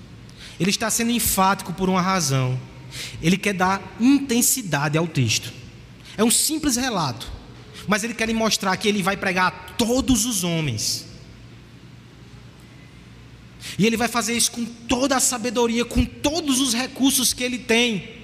Ele 0.58 0.70
está 0.70 0.90
sendo 0.90 1.10
enfático 1.10 1.72
por 1.72 1.88
uma 1.88 2.00
razão. 2.00 2.58
Ele 3.22 3.36
quer 3.36 3.54
dar 3.54 3.82
intensidade 4.00 4.98
ao 4.98 5.06
texto. 5.06 5.52
É 6.16 6.24
um 6.24 6.30
simples 6.30 6.76
relato, 6.76 7.30
mas 7.86 8.02
ele 8.02 8.14
quer 8.14 8.32
mostrar 8.34 8.76
que 8.76 8.88
ele 8.88 9.02
vai 9.02 9.16
pregar 9.16 9.46
a 9.46 9.50
todos 9.50 10.26
os 10.26 10.42
homens. 10.42 11.06
E 13.78 13.86
ele 13.86 13.96
vai 13.96 14.08
fazer 14.08 14.36
isso 14.36 14.50
com 14.50 14.64
toda 14.64 15.16
a 15.16 15.20
sabedoria, 15.20 15.84
com 15.84 16.04
todos 16.04 16.60
os 16.60 16.74
recursos 16.74 17.32
que 17.32 17.44
ele 17.44 17.58
tem. 17.58 18.16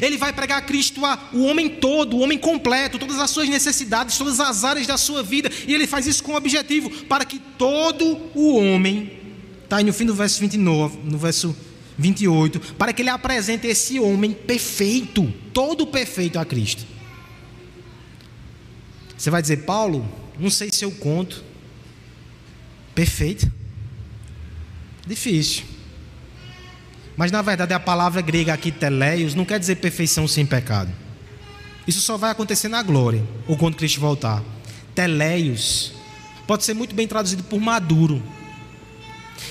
Ele 0.00 0.16
vai 0.16 0.32
pregar 0.32 0.64
Cristo 0.64 1.04
a 1.04 1.30
o 1.32 1.44
homem 1.44 1.68
todo, 1.68 2.16
o 2.16 2.20
homem 2.20 2.38
completo, 2.38 2.98
todas 2.98 3.18
as 3.18 3.30
suas 3.30 3.48
necessidades, 3.48 4.16
todas 4.16 4.40
as 4.40 4.64
áreas 4.64 4.86
da 4.86 4.96
sua 4.96 5.22
vida, 5.22 5.50
e 5.66 5.74
ele 5.74 5.86
faz 5.86 6.06
isso 6.06 6.22
com 6.22 6.32
o 6.32 6.36
objetivo 6.36 6.90
para 7.04 7.24
que 7.24 7.38
todo 7.38 8.18
o 8.34 8.56
homem, 8.56 9.10
está 9.74 9.78
aí 9.78 9.84
no 9.84 9.92
fim 9.92 10.06
do 10.06 10.14
verso 10.14 10.40
29, 10.40 10.98
no 11.04 11.18
verso 11.18 11.56
28, 11.98 12.74
para 12.74 12.92
que 12.92 13.02
ele 13.02 13.08
apresente 13.08 13.66
esse 13.66 13.98
homem 13.98 14.32
perfeito, 14.32 15.32
todo 15.52 15.86
perfeito 15.86 16.38
a 16.38 16.44
Cristo. 16.44 16.84
Você 19.16 19.30
vai 19.30 19.42
dizer, 19.42 19.58
Paulo, 19.58 20.08
não 20.38 20.50
sei 20.50 20.70
se 20.70 20.84
eu 20.84 20.92
conto. 20.92 21.42
Perfeito. 22.94 23.50
Difícil. 25.06 25.64
Mas 27.16 27.32
na 27.32 27.42
verdade 27.42 27.72
a 27.72 27.80
palavra 27.80 28.20
grega 28.20 28.52
aqui, 28.52 28.70
teleios, 28.70 29.34
não 29.34 29.44
quer 29.44 29.58
dizer 29.58 29.76
perfeição 29.76 30.28
sem 30.28 30.46
pecado. 30.46 30.92
Isso 31.86 32.00
só 32.00 32.16
vai 32.16 32.30
acontecer 32.30 32.68
na 32.68 32.82
glória, 32.82 33.22
ou 33.46 33.56
quando 33.56 33.76
Cristo 33.76 34.00
voltar. 34.00 34.42
Teleios 34.94 35.92
pode 36.46 36.64
ser 36.64 36.74
muito 36.74 36.94
bem 36.94 37.08
traduzido 37.08 37.42
por 37.42 37.60
maduro. 37.60 38.22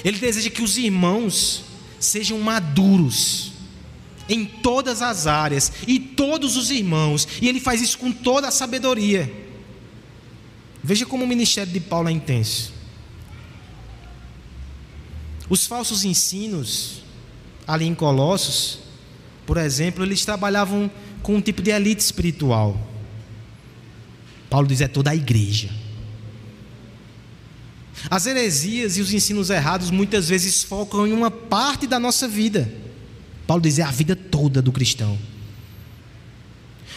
Ele 0.03 0.19
deseja 0.19 0.49
que 0.49 0.61
os 0.61 0.77
irmãos 0.77 1.63
sejam 1.99 2.39
maduros 2.39 3.53
em 4.27 4.45
todas 4.45 5.01
as 5.01 5.27
áreas 5.27 5.71
e 5.87 5.99
todos 5.99 6.55
os 6.57 6.71
irmãos, 6.71 7.27
e 7.41 7.47
ele 7.47 7.59
faz 7.59 7.81
isso 7.81 7.97
com 7.97 8.11
toda 8.11 8.47
a 8.47 8.51
sabedoria. 8.51 9.31
Veja 10.83 11.05
como 11.05 11.23
o 11.23 11.27
ministério 11.27 11.71
de 11.71 11.79
Paulo 11.79 12.09
é 12.09 12.11
intenso. 12.11 12.73
Os 15.49 15.65
falsos 15.65 16.03
ensinos 16.03 17.03
ali 17.67 17.85
em 17.85 17.95
Colossos, 17.95 18.79
por 19.45 19.57
exemplo, 19.57 20.03
eles 20.03 20.25
trabalhavam 20.25 20.91
com 21.21 21.35
um 21.35 21.41
tipo 21.41 21.61
de 21.61 21.71
elite 21.71 22.01
espiritual. 22.01 22.77
Paulo 24.49 24.67
diz: 24.67 24.81
é 24.81 24.87
toda 24.87 25.11
a 25.11 25.15
igreja. 25.15 25.69
As 28.09 28.25
heresias 28.25 28.97
e 28.97 29.01
os 29.01 29.13
ensinos 29.13 29.49
errados 29.49 29.89
muitas 29.89 30.29
vezes 30.29 30.63
focam 30.63 31.07
em 31.07 31.13
uma 31.13 31.31
parte 31.31 31.87
da 31.87 31.99
nossa 31.99 32.27
vida. 32.27 32.71
Paulo 33.47 33.61
diz: 33.61 33.79
é 33.79 33.83
a 33.83 33.91
vida 33.91 34.15
toda 34.15 34.61
do 34.61 34.71
cristão. 34.71 35.17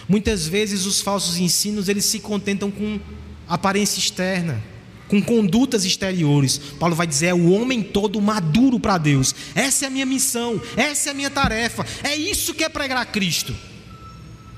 Muitas 0.09 0.47
vezes 0.47 0.87
os 0.87 1.01
falsos 1.01 1.38
ensinos 1.38 1.88
eles 1.88 2.05
se 2.05 2.21
contentam 2.21 2.71
com 2.71 3.01
aparência 3.49 3.99
externa 3.99 4.62
com 5.09 5.23
condutas 5.23 5.85
exteriores. 5.85 6.59
Paulo 6.79 6.95
vai 6.95 7.07
dizer: 7.07 7.27
é 7.27 7.35
o 7.35 7.51
homem 7.51 7.83
todo 7.83 8.21
maduro 8.21 8.79
para 8.79 8.99
Deus. 8.99 9.35
Essa 9.55 9.85
é 9.85 9.88
a 9.88 9.90
minha 9.90 10.07
missão, 10.07 10.61
essa 10.77 11.11
é 11.11 11.12
a 11.12 11.14
minha 11.14 11.31
tarefa. 11.31 11.87
É 12.03 12.14
isso 12.16 12.55
que 12.55 12.64
é 12.64 12.69
pregar 12.69 13.05
Cristo. 13.07 13.55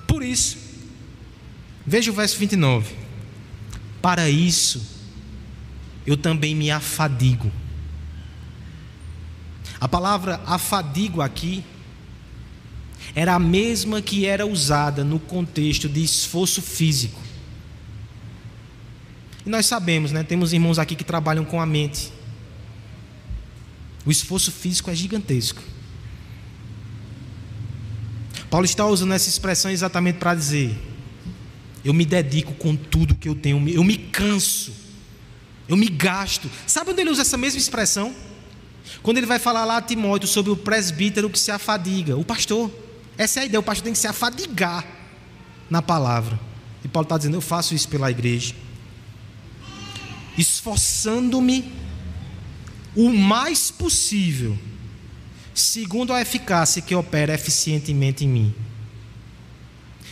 Por 0.07 0.23
isso, 0.23 0.57
veja 1.87 2.11
o 2.11 2.15
verso 2.15 2.39
29. 2.39 2.95
Para 4.01 4.31
isso, 4.31 4.83
eu 6.09 6.17
também 6.17 6.55
me 6.55 6.71
afadigo. 6.71 7.53
A 9.79 9.87
palavra 9.87 10.41
afadigo 10.47 11.21
aqui 11.21 11.63
era 13.15 13.35
a 13.35 13.39
mesma 13.39 14.01
que 14.01 14.25
era 14.25 14.47
usada 14.47 15.05
no 15.05 15.21
contexto 15.21 15.87
de 15.87 16.03
esforço 16.03 16.63
físico. 16.63 17.21
E 19.45 19.51
nós 19.51 19.67
sabemos, 19.67 20.11
né? 20.11 20.25
Temos 20.25 20.55
irmãos 20.55 20.79
aqui 20.79 20.97
que 20.97 21.05
trabalham 21.05 21.45
com 21.45 21.61
a 21.61 21.67
mente. 21.67 22.11
O 24.07 24.11
esforço 24.11 24.51
físico 24.51 24.91
é 24.91 24.95
gigantesco. 24.95 25.63
Paulo 28.49 28.65
está 28.65 28.87
usando 28.87 29.13
essa 29.13 29.29
expressão 29.29 29.71
exatamente 29.71 30.17
para 30.17 30.35
dizer: 30.35 30.75
eu 31.85 31.93
me 31.93 32.07
dedico 32.07 32.55
com 32.55 32.75
tudo 32.75 33.15
que 33.15 33.29
eu 33.29 33.35
tenho, 33.35 33.69
eu 33.69 33.85
me 33.85 33.99
canso, 33.99 34.88
eu 35.69 35.77
me 35.77 35.89
gasto. 35.89 36.51
Sabe 36.67 36.91
onde 36.91 37.01
ele 37.01 37.11
usa 37.11 37.23
essa 37.23 37.37
mesma 37.37 37.59
expressão? 37.59 38.15
Quando 39.03 39.19
ele 39.19 39.27
vai 39.27 39.39
falar 39.39 39.65
lá 39.65 39.77
a 39.77 39.83
Timóteo 39.83 40.27
sobre 40.27 40.51
o 40.51 40.57
presbítero 40.57 41.29
que 41.29 41.39
se 41.39 41.51
afadiga, 41.51 42.17
o 42.17 42.25
pastor. 42.25 42.71
Essa 43.17 43.41
é 43.41 43.43
a 43.43 43.47
ideia, 43.47 43.61
o 43.61 43.63
pastor 43.63 43.85
tem 43.85 43.93
que 43.93 43.99
se 43.99 44.07
afadigar 44.07 44.87
na 45.69 45.83
palavra. 45.83 46.39
E 46.85 46.89
Paulo 46.89 47.05
está 47.05 47.19
dizendo: 47.19 47.37
eu 47.37 47.41
faço 47.41 47.75
isso 47.75 47.89
pela 47.89 48.11
igreja. 48.11 48.55
esforçando-me 50.39 51.73
o 52.95 53.11
mais 53.11 53.71
possível, 53.71 54.57
segundo 55.53 56.13
a 56.13 56.21
eficácia 56.21 56.81
que 56.81 56.95
opera 56.95 57.35
eficientemente 57.35 58.25
em 58.25 58.29
mim. 58.29 58.55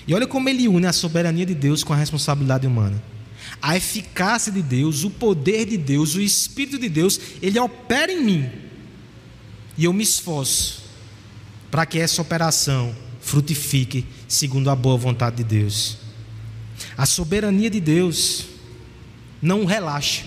E 0.06 0.14
olha 0.14 0.26
como 0.26 0.48
ele 0.48 0.68
une 0.68 0.86
a 0.86 0.92
soberania 0.92 1.46
de 1.46 1.54
Deus 1.54 1.82
com 1.82 1.92
a 1.92 1.96
responsabilidade 1.96 2.66
humana. 2.66 3.02
A 3.60 3.76
eficácia 3.76 4.52
de 4.52 4.62
Deus, 4.62 5.04
o 5.04 5.10
poder 5.10 5.66
de 5.66 5.76
Deus, 5.76 6.14
o 6.14 6.20
Espírito 6.20 6.78
de 6.78 6.88
Deus, 6.88 7.20
ele 7.42 7.58
opera 7.58 8.12
em 8.12 8.22
mim. 8.22 8.50
E 9.76 9.84
eu 9.84 9.92
me 9.92 10.02
esforço 10.02 10.84
para 11.70 11.84
que 11.84 11.98
essa 11.98 12.22
operação 12.22 12.94
frutifique 13.20 14.06
segundo 14.28 14.70
a 14.70 14.76
boa 14.76 14.96
vontade 14.96 15.36
de 15.36 15.44
Deus. 15.44 15.98
A 16.96 17.04
soberania 17.04 17.68
de 17.68 17.80
Deus 17.80 18.46
não 19.42 19.64
relaxa, 19.64 20.24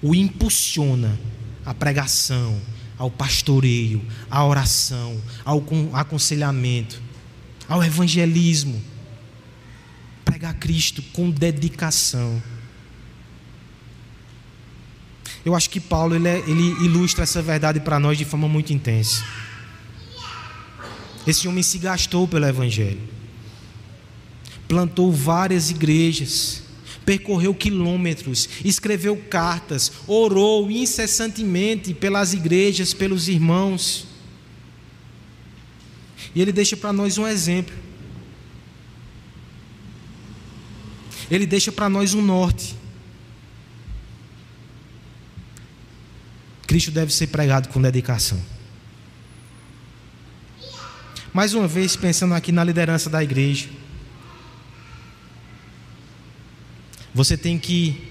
o 0.00 0.14
impulsiona 0.14 1.18
à 1.64 1.72
pregação, 1.72 2.60
ao 2.98 3.10
pastoreio, 3.10 4.00
à 4.30 4.44
oração, 4.44 5.20
ao 5.44 5.64
aconselhamento, 5.92 7.02
ao 7.68 7.82
evangelismo. 7.82 8.80
Pregar 10.42 10.58
Cristo 10.58 11.00
com 11.12 11.30
dedicação. 11.30 12.42
Eu 15.44 15.54
acho 15.54 15.70
que 15.70 15.78
Paulo 15.78 16.16
ele, 16.16 16.26
é, 16.26 16.38
ele 16.38 16.84
ilustra 16.84 17.22
essa 17.22 17.40
verdade 17.40 17.78
para 17.78 18.00
nós 18.00 18.18
de 18.18 18.24
forma 18.24 18.48
muito 18.48 18.72
intensa. 18.72 19.24
Esse 21.24 21.46
homem 21.46 21.62
se 21.62 21.78
gastou 21.78 22.26
pelo 22.26 22.44
Evangelho, 22.44 23.00
plantou 24.66 25.12
várias 25.12 25.70
igrejas, 25.70 26.64
percorreu 27.06 27.54
quilômetros, 27.54 28.48
escreveu 28.64 29.16
cartas, 29.30 29.92
orou 30.08 30.68
incessantemente 30.68 31.94
pelas 31.94 32.34
igrejas, 32.34 32.92
pelos 32.92 33.28
irmãos. 33.28 34.08
E 36.34 36.42
ele 36.42 36.50
deixa 36.50 36.76
para 36.76 36.92
nós 36.92 37.16
um 37.16 37.28
exemplo. 37.28 37.91
Ele 41.32 41.46
deixa 41.46 41.72
para 41.72 41.88
nós 41.88 42.12
um 42.12 42.20
norte. 42.20 42.76
Cristo 46.66 46.90
deve 46.90 47.10
ser 47.10 47.28
pregado 47.28 47.70
com 47.70 47.80
dedicação. 47.80 48.38
Mais 51.32 51.54
uma 51.54 51.66
vez, 51.66 51.96
pensando 51.96 52.34
aqui 52.34 52.52
na 52.52 52.62
liderança 52.62 53.08
da 53.08 53.24
igreja. 53.24 53.70
Você 57.14 57.38
tem 57.38 57.58
que 57.58 58.06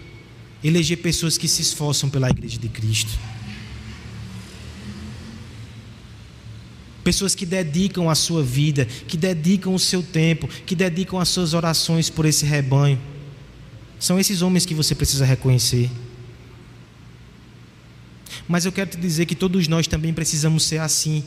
eleger 0.63 0.97
pessoas 0.97 1.37
que 1.37 1.47
se 1.47 1.61
esforçam 1.61 2.09
pela 2.09 2.27
igreja 2.27 2.57
de 2.57 2.69
Cristo. 2.69 3.11
Pessoas 7.03 7.35
que 7.35 7.45
dedicam 7.45 8.09
a 8.09 8.15
sua 8.15 8.41
vida, 8.41 8.85
que 8.85 9.15
dedicam 9.15 9.75
o 9.75 9.79
seu 9.79 10.01
tempo, 10.01 10.47
que 10.47 10.75
dedicam 10.75 11.19
as 11.19 11.29
suas 11.29 11.53
orações 11.53 12.09
por 12.09 12.25
esse 12.25 12.45
rebanho. 12.47 13.10
São 14.01 14.19
esses 14.19 14.41
homens 14.41 14.65
que 14.65 14.73
você 14.73 14.95
precisa 14.95 15.23
reconhecer. 15.23 15.87
Mas 18.47 18.65
eu 18.65 18.71
quero 18.71 18.89
te 18.89 18.97
dizer 18.97 19.27
que 19.27 19.35
todos 19.35 19.67
nós 19.67 19.85
também 19.85 20.11
precisamos 20.11 20.63
ser 20.63 20.79
assim 20.79 21.23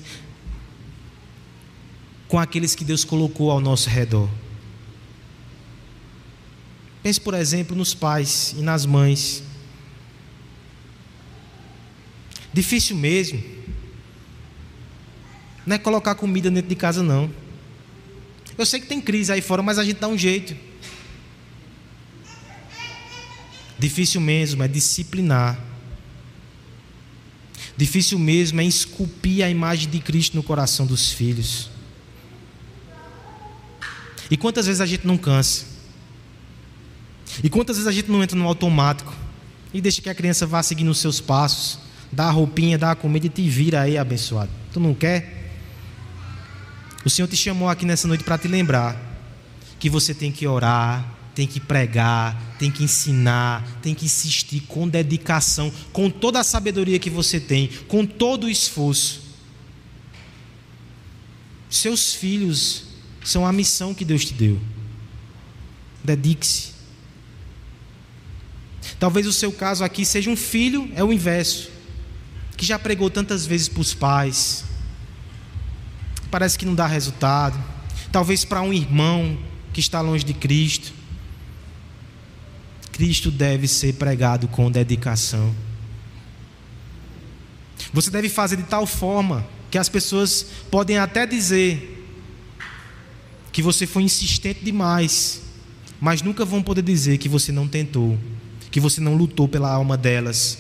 com 2.27 2.37
aqueles 2.37 2.75
que 2.75 2.85
Deus 2.85 3.05
colocou 3.05 3.53
ao 3.53 3.61
nosso 3.61 3.89
redor. 3.89 4.29
Pense, 7.01 7.21
por 7.21 7.35
exemplo, 7.35 7.77
nos 7.77 7.95
pais 7.95 8.57
e 8.59 8.61
nas 8.61 8.85
mães. 8.85 9.45
Difícil 12.53 12.97
mesmo. 12.97 13.41
Não 15.65 15.77
é 15.77 15.79
colocar 15.79 16.17
comida 16.17 16.51
dentro 16.51 16.69
de 16.69 16.75
casa, 16.75 17.05
não. 17.05 17.31
Eu 18.59 18.67
sei 18.67 18.81
que 18.81 18.89
tem 18.89 19.01
crise 19.01 19.31
aí 19.31 19.41
fora, 19.41 19.63
mas 19.63 19.79
a 19.79 19.85
gente 19.85 20.01
dá 20.01 20.09
um 20.09 20.19
jeito. 20.19 20.74
Difícil 23.85 24.19
mesmo 24.19 24.63
é 24.63 24.67
disciplinar. 24.67 25.59
Difícil 27.77 28.19
mesmo 28.19 28.59
é 28.63 28.65
esculpir 28.65 29.45
a 29.45 29.51
imagem 29.51 29.91
de 29.91 29.99
Cristo 29.99 30.35
no 30.35 30.43
coração 30.43 30.87
dos 30.87 31.13
filhos. 31.13 31.69
E 34.31 34.39
quantas 34.39 34.65
vezes 34.65 34.81
a 34.81 34.87
gente 34.87 35.07
não 35.07 35.19
cansa? 35.19 35.67
E 37.43 37.51
quantas 37.51 37.77
vezes 37.77 37.87
a 37.87 37.93
gente 37.93 38.11
não 38.11 38.23
entra 38.23 38.39
no 38.39 38.47
automático 38.47 39.13
e 39.71 39.83
deixa 39.83 40.01
que 40.01 40.09
a 40.09 40.15
criança 40.15 40.47
vá 40.47 40.63
seguindo 40.63 40.91
os 40.91 40.97
seus 40.97 41.21
passos, 41.21 41.79
dá 42.11 42.29
a 42.29 42.31
roupinha, 42.31 42.79
dá 42.79 42.93
a 42.93 42.95
comida 42.95 43.27
e 43.27 43.29
te 43.29 43.47
vira 43.47 43.83
aí, 43.83 43.99
abençoado. 43.99 44.51
Tu 44.73 44.81
não 44.81 44.95
quer? 44.95 45.53
O 47.05 47.11
Senhor 47.11 47.29
te 47.29 47.37
chamou 47.37 47.69
aqui 47.69 47.85
nessa 47.85 48.09
noite 48.09 48.25
para 48.25 48.39
te 48.39 48.49
lembrar 48.49 48.99
que 49.79 49.91
você 49.91 50.15
tem 50.15 50.33
que 50.33 50.47
orar, 50.47 51.14
tem 51.35 51.47
que 51.47 51.59
pregar, 51.59 52.57
tem 52.59 52.71
que 52.71 52.85
ensinar, 52.85 53.67
tem 53.83 53.95
que 53.95 54.05
insistir 54.05 54.61
com 54.61 54.89
dedicação, 54.89 55.73
com 55.93 56.09
toda 56.09 56.41
a 56.41 56.45
sabedoria 56.45 56.99
que 56.99 57.11
você 57.11 57.41
tem, 57.41 57.69
com 57.89 58.07
todo 58.07 58.45
o 58.45 58.51
esforço. 58.51 59.23
Seus 61.69 62.15
filhos 62.15 62.85
são 63.25 63.45
a 63.45 63.53
missão 63.53 63.93
que 63.93 64.05
Deus 64.05 64.25
te 64.25 64.35
deu. 64.35 64.61
Dedique-se. 66.05 66.73
Talvez 68.99 69.27
o 69.27 69.33
seu 69.33 69.51
caso 69.51 69.83
aqui 69.83 70.05
seja 70.05 70.31
um 70.31 70.37
filho, 70.37 70.91
é 70.95 71.03
o 71.03 71.13
inverso, 71.13 71.71
que 72.57 72.65
já 72.65 72.79
pregou 72.79 73.11
tantas 73.11 73.45
vezes 73.45 73.69
para 73.69 73.81
os 73.81 73.93
pais, 73.93 74.65
parece 76.31 76.59
que 76.59 76.67
não 76.67 76.75
dá 76.75 76.87
resultado. 76.87 77.63
Talvez 78.13 78.45
para 78.45 78.63
um 78.63 78.73
irmão 78.73 79.39
que 79.73 79.81
está 79.81 80.01
longe 80.01 80.25
de 80.25 80.35
Cristo. 80.35 80.93
Cristo 82.95 83.31
deve 83.31 83.69
ser 83.69 83.95
pregado 83.95 84.49
com 84.49 84.71
dedicação. 84.71 85.55
Você 87.93 88.11
deve 88.11 88.29
fazer 88.29 88.57
de 88.57 88.63
tal 88.63 88.87
forma 88.87 89.47
que 89.71 89.77
as 89.77 89.89
pessoas 89.89 90.47
podem 90.71 90.97
até 90.97 91.27
dizer 91.27 92.07
que 93.53 93.61
você 93.61 93.87
foi 93.87 94.05
insistente 94.05 94.65
demais, 94.65 95.43
mas 96.01 96.23
nunca 96.23 96.45
vão 96.45 96.63
poder 96.63 96.83
dizer 96.83 97.19
que 97.19 97.29
você 97.29 97.51
não 97.53 97.69
tentou 97.69 98.19
que 98.75 98.81
você 98.81 99.01
não 99.01 99.15
lutou 99.15 99.47
pela 99.47 99.71
alma 99.71 99.97
delas. 99.97 100.59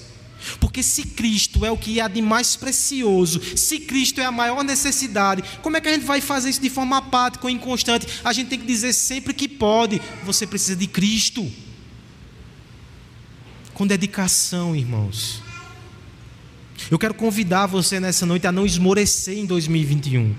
Porque 0.60 0.84
se 0.84 1.02
Cristo 1.02 1.66
é 1.66 1.72
o 1.72 1.76
que 1.76 2.00
há 2.00 2.06
de 2.06 2.22
mais 2.22 2.54
precioso, 2.54 3.40
se 3.56 3.80
Cristo 3.80 4.20
é 4.20 4.24
a 4.24 4.30
maior 4.30 4.62
necessidade, 4.62 5.42
como 5.60 5.76
é 5.76 5.80
que 5.80 5.88
a 5.88 5.92
gente 5.92 6.06
vai 6.06 6.20
fazer 6.20 6.50
isso 6.50 6.60
de 6.60 6.70
forma 6.70 6.98
apática 6.98 7.44
ou 7.44 7.50
inconstante? 7.50 8.06
A 8.22 8.32
gente 8.32 8.50
tem 8.50 8.60
que 8.60 8.66
dizer 8.66 8.92
sempre 8.92 9.34
que 9.34 9.48
pode: 9.48 10.00
você 10.24 10.46
precisa 10.46 10.76
de 10.76 10.86
Cristo. 10.86 11.50
Com 13.74 13.86
dedicação, 13.86 14.74
irmãos. 14.74 15.42
Eu 16.90 16.98
quero 16.98 17.14
convidar 17.14 17.66
você 17.66 17.98
nessa 17.98 18.24
noite 18.24 18.46
a 18.46 18.52
não 18.52 18.64
esmorecer 18.64 19.36
em 19.36 19.46
2021. 19.46 20.34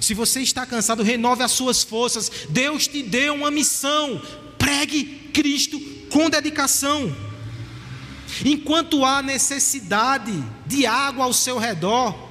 Se 0.00 0.14
você 0.14 0.40
está 0.40 0.64
cansado, 0.64 1.02
renove 1.02 1.42
as 1.42 1.52
suas 1.52 1.82
forças. 1.82 2.30
Deus 2.48 2.88
te 2.88 3.02
deu 3.02 3.34
uma 3.34 3.50
missão. 3.50 4.20
Pregue 4.58 5.04
Cristo 5.32 5.78
com 6.10 6.30
dedicação. 6.30 7.14
Enquanto 8.44 9.04
há 9.04 9.22
necessidade 9.22 10.32
de 10.66 10.86
água 10.86 11.24
ao 11.24 11.32
seu 11.32 11.58
redor, 11.58 12.23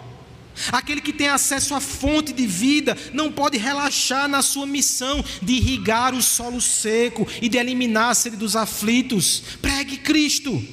aquele 0.72 1.01
que 1.01 1.14
tem 1.14 1.28
acesso 1.28 1.74
à 1.74 1.80
fonte 1.80 2.34
de 2.34 2.45
vida 2.45 2.97
não 3.14 3.32
pode 3.32 3.58
relaxar 3.58 4.28
na 4.28 4.41
sua 4.41 4.66
missão 4.66 5.24
de 5.41 5.54
irrigar 5.54 6.14
o 6.14 6.22
solo 6.22 6.62
seco 6.62 7.28
e 7.41 7.49
de 7.49 7.58
eliminar 7.58 8.12
a 8.12 8.14
sede 8.14 8.38
dos 8.38 8.56
aflitos. 8.56 9.43
Pregue 9.62 9.97
Cristo. 9.97 10.64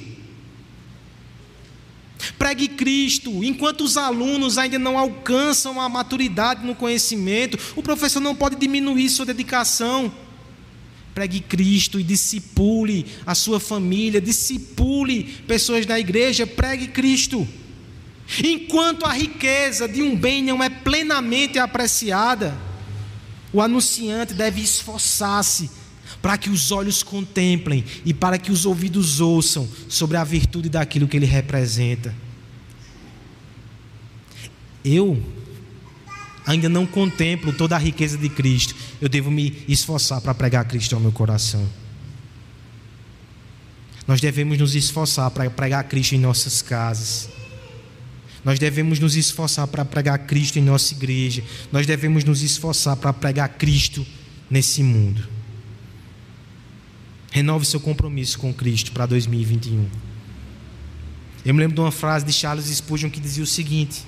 Pregue 2.37 2.67
Cristo. 2.67 3.43
Enquanto 3.43 3.81
os 3.81 3.97
alunos 3.97 4.57
ainda 4.57 4.77
não 4.77 4.97
alcançam 4.97 5.81
a 5.81 5.89
maturidade 5.89 6.65
no 6.65 6.75
conhecimento, 6.75 7.57
o 7.75 7.81
professor 7.81 8.19
não 8.19 8.35
pode 8.35 8.55
diminuir 8.55 9.09
sua 9.09 9.25
dedicação. 9.25 10.11
Pregue 11.13 11.41
Cristo 11.41 11.99
e 11.99 12.03
discipule 12.03 13.05
a 13.25 13.35
sua 13.35 13.59
família, 13.59 14.21
discipule 14.21 15.23
pessoas 15.45 15.85
da 15.85 15.99
igreja, 15.99 16.47
pregue 16.47 16.87
Cristo. 16.87 17.47
Enquanto 18.43 19.05
a 19.05 19.13
riqueza 19.13 19.87
de 19.87 20.01
um 20.01 20.15
bem 20.15 20.41
não 20.41 20.63
é 20.63 20.69
plenamente 20.69 21.59
apreciada, 21.59 22.57
o 23.51 23.61
anunciante 23.61 24.33
deve 24.33 24.61
esforçar-se 24.61 25.69
para 26.21 26.37
que 26.37 26.49
os 26.49 26.71
olhos 26.71 27.03
contemplem 27.03 27.83
e 28.05 28.13
para 28.13 28.37
que 28.37 28.51
os 28.51 28.65
ouvidos 28.65 29.19
ouçam 29.19 29.67
sobre 29.89 30.17
a 30.17 30.23
virtude 30.23 30.69
daquilo 30.69 31.07
que 31.07 31.17
ele 31.17 31.25
representa. 31.25 32.15
Eu 34.83 35.21
ainda 36.45 36.69
não 36.69 36.85
contemplo 36.85 37.53
toda 37.53 37.75
a 37.75 37.79
riqueza 37.79 38.17
de 38.17 38.29
Cristo, 38.29 38.75
eu 38.99 39.09
devo 39.09 39.29
me 39.29 39.63
esforçar 39.67 40.21
para 40.21 40.33
pregar 40.33 40.65
Cristo 40.65 40.95
ao 40.95 41.01
meu 41.01 41.11
coração. 41.11 41.67
Nós 44.07 44.19
devemos 44.19 44.57
nos 44.57 44.75
esforçar 44.75 45.29
para 45.31 45.49
pregar 45.49 45.83
Cristo 45.85 46.15
em 46.15 46.19
nossas 46.19 46.61
casas. 46.61 47.29
Nós 48.43 48.57
devemos 48.57 48.99
nos 48.99 49.15
esforçar 49.15 49.67
para 49.67 49.85
pregar 49.85 50.17
Cristo 50.19 50.57
em 50.57 50.63
nossa 50.63 50.93
igreja. 50.93 51.43
Nós 51.71 51.85
devemos 51.85 52.23
nos 52.23 52.41
esforçar 52.41 52.95
para 52.95 53.13
pregar 53.13 53.49
Cristo 53.49 54.05
nesse 54.49 54.81
mundo. 54.81 55.27
Renove 57.31 57.65
seu 57.65 57.79
compromisso 57.79 58.39
com 58.39 58.53
Cristo 58.53 58.91
para 58.91 59.05
2021. 59.05 59.87
Eu 61.45 61.53
me 61.53 61.59
lembro 61.59 61.75
de 61.75 61.81
uma 61.81 61.91
frase 61.91 62.25
de 62.25 62.33
Charles 62.33 62.65
Spurgeon 62.65 63.09
que 63.09 63.19
dizia 63.19 63.43
o 63.43 63.47
seguinte: 63.47 64.03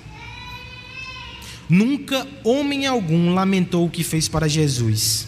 Nunca 1.68 2.26
homem 2.44 2.86
algum 2.86 3.32
lamentou 3.32 3.86
o 3.86 3.90
que 3.90 4.04
fez 4.04 4.28
para 4.28 4.46
Jesus, 4.46 5.26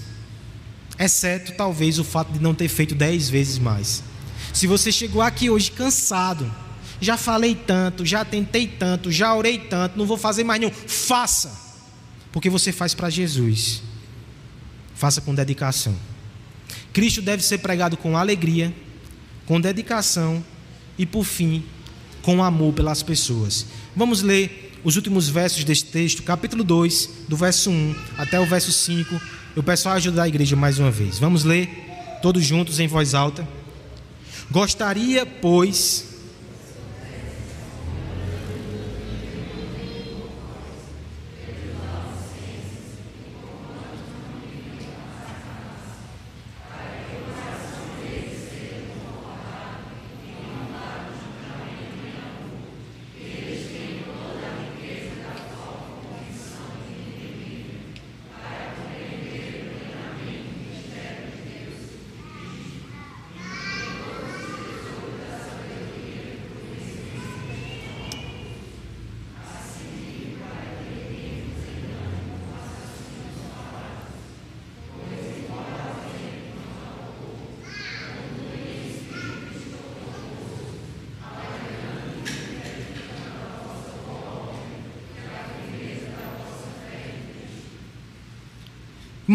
exceto 0.98 1.52
talvez 1.52 1.98
o 1.98 2.04
fato 2.04 2.32
de 2.32 2.40
não 2.40 2.54
ter 2.54 2.68
feito 2.68 2.94
dez 2.94 3.30
vezes 3.30 3.58
mais. 3.58 4.02
Se 4.52 4.66
você 4.66 4.92
chegou 4.92 5.22
aqui 5.22 5.48
hoje 5.48 5.70
cansado, 5.70 6.52
já 7.00 7.16
falei 7.16 7.54
tanto, 7.54 8.04
já 8.04 8.24
tentei 8.24 8.66
tanto, 8.66 9.10
já 9.10 9.34
orei 9.34 9.58
tanto, 9.58 9.98
não 9.98 10.06
vou 10.06 10.16
fazer 10.16 10.44
mais 10.44 10.60
nenhum. 10.60 10.72
Faça, 10.72 11.52
porque 12.32 12.48
você 12.48 12.72
faz 12.72 12.94
para 12.94 13.10
Jesus. 13.10 13.82
Faça 14.94 15.20
com 15.20 15.34
dedicação. 15.34 15.94
Cristo 16.92 17.20
deve 17.20 17.42
ser 17.42 17.58
pregado 17.58 17.96
com 17.96 18.16
alegria, 18.16 18.74
com 19.44 19.60
dedicação 19.60 20.42
e, 20.98 21.04
por 21.04 21.24
fim, 21.24 21.62
com 22.22 22.42
amor 22.42 22.72
pelas 22.72 23.02
pessoas. 23.02 23.66
Vamos 23.94 24.22
ler 24.22 24.72
os 24.82 24.96
últimos 24.96 25.28
versos 25.28 25.64
deste 25.64 25.90
texto, 25.90 26.22
capítulo 26.22 26.64
2, 26.64 27.10
do 27.28 27.36
verso 27.36 27.70
1 27.70 27.94
até 28.16 28.40
o 28.40 28.46
verso 28.46 28.72
5. 28.72 29.20
Eu 29.54 29.62
peço 29.62 29.88
a 29.88 29.92
ajuda 29.92 30.18
da 30.18 30.28
igreja 30.28 30.56
mais 30.56 30.78
uma 30.78 30.90
vez. 30.90 31.18
Vamos 31.18 31.44
ler 31.44 31.68
todos 32.22 32.44
juntos 32.44 32.80
em 32.80 32.86
voz 32.86 33.14
alta. 33.14 33.46
Gostaria, 34.50 35.26
pois, 35.26 36.15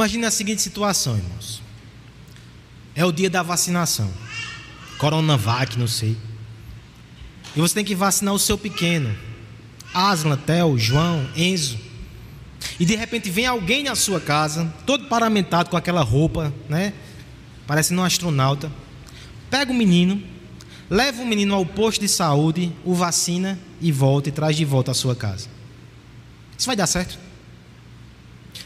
Imagine 0.02 0.26
a 0.26 0.32
seguinte 0.32 0.64
situação, 0.64 1.16
irmãos. 1.16 1.62
É 2.95 3.06
o 3.06 3.12
dia 3.12 3.30
da 3.30 3.43
vacinação. 3.43 4.12
Coronavac, 4.97 5.78
não 5.78 5.88
sei. 5.88 6.18
E 7.56 7.62
você 7.62 7.76
tem 7.76 7.86
que 7.86 7.93
vacinar 7.93 8.34
o 8.34 8.39
seu 8.39 8.58
pequeno. 8.58 9.16
Aslan, 9.93 10.38
Theo, 10.38 10.76
João, 10.76 11.30
Enzo. 11.36 11.78
E 12.80 12.86
de 12.86 12.95
repente 12.95 13.30
vem 13.30 13.45
alguém 13.45 13.84
na 13.84 13.93
sua 13.93 14.20
casa, 14.20 14.74
todo 14.88 15.06
paramentado 15.06 15.70
com 15.70 15.78
aquela 15.78 16.02
roupa, 16.02 16.52
né? 16.68 16.93
Parecendo 17.68 18.02
um 18.02 18.04
astronauta. 18.04 18.72
Pega 19.52 19.72
o 19.72 19.76
menino, 19.76 20.20
leva 20.89 21.22
o 21.22 21.28
menino 21.28 21.54
ao 21.54 21.64
posto 21.64 22.02
de 22.02 22.08
saúde, 22.08 22.74
o 22.84 22.95
vacina 22.95 23.60
e 23.80 23.91
volta 23.91 24.30
e 24.30 24.32
traz 24.32 24.56
de 24.56 24.66
volta 24.66 24.89
à 24.89 24.95
sua 24.95 25.16
casa. 25.16 25.47
Isso 26.58 26.66
vai 26.66 26.76
dar 26.76 26.88
certo? 26.88 27.20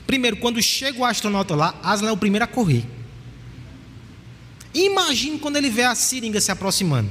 Primeiro, 0.05 0.37
quando 0.37 0.61
chega 0.61 0.99
o 0.99 1.05
astronauta 1.05 1.55
lá, 1.55 1.75
Aslan 1.81 2.09
é 2.09 2.11
o 2.11 2.17
primeiro 2.17 2.45
a 2.45 2.47
correr. 2.47 2.85
Imagine 4.73 5.39
quando 5.39 5.55
ele 5.55 5.69
vê 5.69 5.83
a 5.83 5.95
seringa 5.95 6.39
se 6.39 6.51
aproximando. 6.51 7.09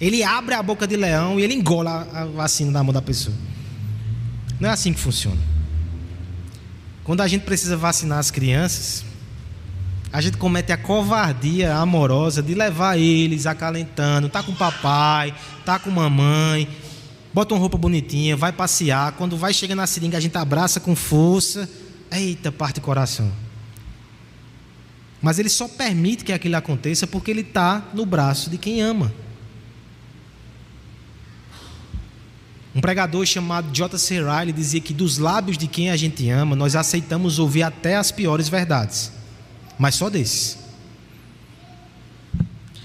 Ele 0.00 0.22
abre 0.22 0.54
a 0.54 0.62
boca 0.62 0.86
de 0.86 0.96
leão 0.96 1.38
e 1.38 1.42
ele 1.42 1.54
engola 1.54 2.08
a 2.12 2.24
vacina 2.24 2.72
da 2.72 2.82
mão 2.82 2.92
da 2.92 3.02
pessoa. 3.02 3.36
Não 4.58 4.68
é 4.68 4.72
assim 4.72 4.92
que 4.92 5.00
funciona. 5.00 5.40
Quando 7.04 7.20
a 7.20 7.28
gente 7.28 7.42
precisa 7.42 7.76
vacinar 7.76 8.18
as 8.18 8.30
crianças, 8.30 9.04
a 10.12 10.20
gente 10.20 10.36
comete 10.36 10.72
a 10.72 10.76
covardia 10.76 11.74
amorosa 11.74 12.42
de 12.42 12.54
levar 12.54 12.96
eles 12.98 13.46
acalentando, 13.46 14.28
tá 14.28 14.42
com 14.42 14.54
papai, 14.54 15.34
tá 15.64 15.78
com 15.78 15.90
mamãe, 15.90 16.68
bota 17.34 17.54
uma 17.54 17.60
roupa 17.60 17.76
bonitinha, 17.76 18.36
vai 18.36 18.52
passear, 18.52 19.12
quando 19.12 19.36
vai 19.36 19.52
chegar 19.52 19.74
na 19.74 19.86
seringa 19.86 20.18
a 20.18 20.20
gente 20.20 20.36
abraça 20.36 20.78
com 20.78 20.94
força 20.94 21.68
Eita, 22.12 22.52
parte 22.52 22.76
do 22.76 22.82
coração. 22.82 23.32
Mas 25.22 25.38
ele 25.38 25.48
só 25.48 25.66
permite 25.66 26.24
que 26.24 26.32
aquilo 26.32 26.56
aconteça 26.56 27.06
porque 27.06 27.30
ele 27.30 27.40
está 27.40 27.82
no 27.94 28.04
braço 28.04 28.50
de 28.50 28.58
quem 28.58 28.82
ama. 28.82 29.12
Um 32.74 32.80
pregador 32.80 33.24
chamado 33.24 33.70
J.C. 33.70 34.18
Riley 34.18 34.52
dizia 34.52 34.80
que 34.80 34.92
dos 34.92 35.18
lábios 35.18 35.56
de 35.56 35.66
quem 35.66 35.90
a 35.90 35.96
gente 35.96 36.28
ama, 36.28 36.56
nós 36.56 36.74
aceitamos 36.74 37.38
ouvir 37.38 37.62
até 37.62 37.96
as 37.96 38.10
piores 38.10 38.48
verdades, 38.48 39.12
mas 39.78 39.94
só 39.94 40.10
desses. 40.10 40.58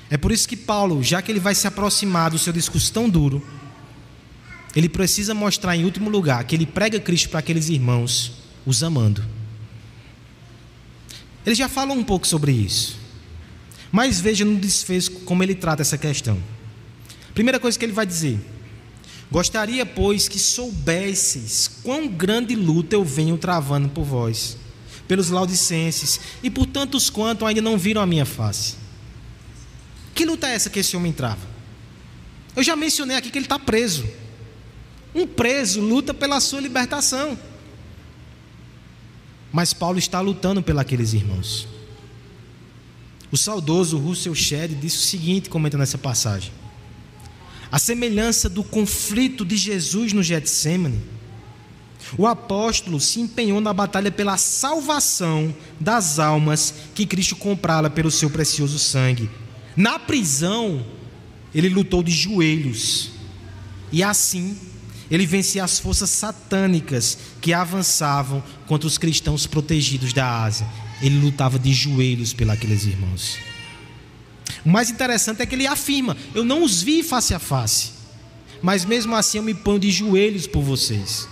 É 0.09 0.17
por 0.17 0.32
isso 0.32 0.47
que 0.47 0.55
Paulo, 0.55 1.01
já 1.03 1.21
que 1.21 1.32
ele 1.32 1.39
vai 1.39 1.55
se 1.55 1.67
aproximar 1.67 2.32
do 2.32 2.38
seu 2.38 2.53
discurso 2.53 2.91
tão 2.93 3.09
duro, 3.09 3.45
ele 4.75 4.88
precisa 4.88 5.34
mostrar 5.34 5.75
em 5.75 5.86
último 5.86 6.09
lugar 6.09 6.43
que 6.43 6.55
ele 6.55 6.65
prega 6.65 6.99
Cristo 6.99 7.30
para 7.30 7.39
aqueles 7.39 7.67
irmãos 7.69 8.46
os 8.68 8.84
amando. 8.84 9.24
Ele 11.45 11.55
já 11.55 11.70
falou 11.70 11.95
um 11.95 12.03
pouco 12.03 12.28
sobre 12.28 12.51
isso. 12.51 12.97
Mas 13.89 14.20
veja 14.20 14.43
no 14.43 14.59
desfecho 14.59 15.11
como 15.22 15.41
ele 15.41 15.55
trata 15.55 15.82
essa 15.82 15.97
questão. 15.97 16.38
Primeira 17.34 17.59
coisa 17.59 17.80
que 17.80 17.86
ele 17.86 17.93
vai 17.93 18.05
dizer: 18.05 18.38
Gostaria, 19.32 19.86
pois, 19.86 20.28
que 20.28 20.38
soubesseis 20.38 21.72
quão 21.82 22.09
grande 22.09 22.53
luta 22.53 22.95
eu 22.95 23.05
venho 23.05 23.38
travando 23.38 23.88
por 23.88 24.03
vós, 24.03 24.57
pelos 25.07 25.30
laudicenses 25.30 26.20
e 26.43 26.49
por 26.49 26.65
tantos 26.65 27.09
quanto 27.09 27.45
ainda 27.45 27.61
não 27.61 27.78
viram 27.78 28.01
a 28.01 28.05
minha 28.05 28.26
face. 28.26 28.76
Que 30.13 30.26
luta 30.26 30.47
é 30.47 30.55
essa 30.55 30.70
que 30.70 30.80
esse 30.80 30.97
homem 30.97 31.13
trava? 31.13 31.47
Eu 32.53 32.63
já 32.63 32.76
mencionei 32.76 33.15
aqui 33.15 33.32
que 33.32 33.38
ele 33.38 33.45
está 33.45 33.57
preso. 33.57 34.05
Um 35.15 35.26
preso 35.26 35.80
luta 35.80 36.13
pela 36.13 36.41
sua 36.41 36.59
libertação. 36.59 37.39
Mas 39.51 39.73
Paulo 39.73 39.97
está 39.97 40.19
lutando 40.19 40.61
pelos 40.61 41.13
irmãos. 41.13 41.67
O 43.31 43.37
saudoso 43.37 43.97
Russell 43.97 44.35
Shedd 44.35 44.73
disse 44.75 44.97
o 44.97 45.01
seguinte, 45.01 45.49
comentando 45.49 45.81
essa 45.81 45.97
passagem: 45.97 46.51
A 47.71 47.79
semelhança 47.79 48.49
do 48.49 48.63
conflito 48.63 49.45
de 49.45 49.57
Jesus 49.57 50.13
no 50.13 50.23
Getsemane, 50.23 51.01
o 52.17 52.25
apóstolo 52.25 52.99
se 52.99 53.19
empenhou 53.19 53.59
na 53.59 53.73
batalha 53.73 54.11
pela 54.11 54.37
salvação 54.37 55.53
das 55.79 56.19
almas 56.19 56.73
que 56.95 57.05
Cristo 57.05 57.35
comprara 57.35 57.89
pelo 57.89 58.11
seu 58.11 58.29
precioso 58.29 58.79
sangue. 58.79 59.29
Na 59.75 59.99
prisão, 59.99 60.85
ele 61.53 61.69
lutou 61.69 62.01
de 62.01 62.11
joelhos. 62.11 63.11
E 63.91 64.03
assim 64.03 64.57
ele 65.10 65.26
vencia 65.26 65.64
as 65.64 65.80
forças 65.80 66.10
satânicas 66.10 67.18
que 67.39 67.53
avançavam 67.53 68.43
contra 68.66 68.88
os 68.88 68.97
cristãos 68.97 69.47
protegidos 69.47 70.12
da 70.12 70.43
Ásia. 70.43 70.68
Ele 71.01 71.20
lutava 71.20 71.58
de 71.58 71.74
joelhos 71.74 72.34
pelos 72.34 72.86
irmãos. 72.86 73.38
O 74.66 74.70
mais 74.70 74.89
interessante 74.89 75.41
é 75.41 75.45
que 75.45 75.55
ele 75.55 75.68
afirma: 75.68 76.18
Eu 76.34 76.43
não 76.43 76.64
os 76.64 76.82
vi 76.82 77.03
face 77.03 77.34
a 77.34 77.39
face, 77.39 77.91
mas 78.62 78.84
mesmo 78.84 79.16
assim 79.16 79.38
eu 79.38 79.43
me 79.43 79.53
ponho 79.53 79.80
de 79.80 79.91
joelhos 79.91 80.45
por 80.45 80.62
vocês. 80.62 81.28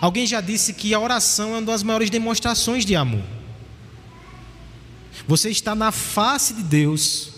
Alguém 0.00 0.26
já 0.26 0.40
disse 0.40 0.72
que 0.72 0.94
a 0.94 1.00
oração 1.00 1.50
é 1.50 1.58
uma 1.58 1.62
das 1.62 1.82
maiores 1.82 2.10
demonstrações 2.10 2.84
de 2.84 2.94
amor. 2.94 3.24
Você 5.26 5.50
está 5.50 5.74
na 5.74 5.92
face 5.92 6.54
de 6.54 6.62
Deus 6.62 7.32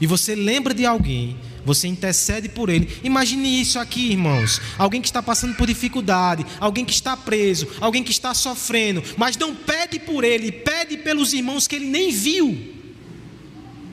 e 0.00 0.06
você 0.06 0.34
lembra 0.34 0.74
de 0.74 0.84
alguém 0.86 1.38
você 1.68 1.86
intercede 1.86 2.48
por 2.48 2.68
ele. 2.68 2.98
Imagine 3.04 3.60
isso 3.60 3.78
aqui, 3.78 4.10
irmãos. 4.10 4.60
Alguém 4.76 5.00
que 5.00 5.06
está 5.08 5.22
passando 5.22 5.54
por 5.54 5.66
dificuldade, 5.66 6.44
alguém 6.58 6.84
que 6.84 6.92
está 6.92 7.16
preso, 7.16 7.68
alguém 7.80 8.02
que 8.02 8.10
está 8.10 8.34
sofrendo, 8.34 9.02
mas 9.16 9.36
não 9.36 9.54
pede 9.54 10.00
por 10.00 10.24
ele, 10.24 10.50
pede 10.50 10.96
pelos 10.96 11.32
irmãos 11.32 11.68
que 11.68 11.76
ele 11.76 11.86
nem 11.86 12.10
viu. 12.10 12.74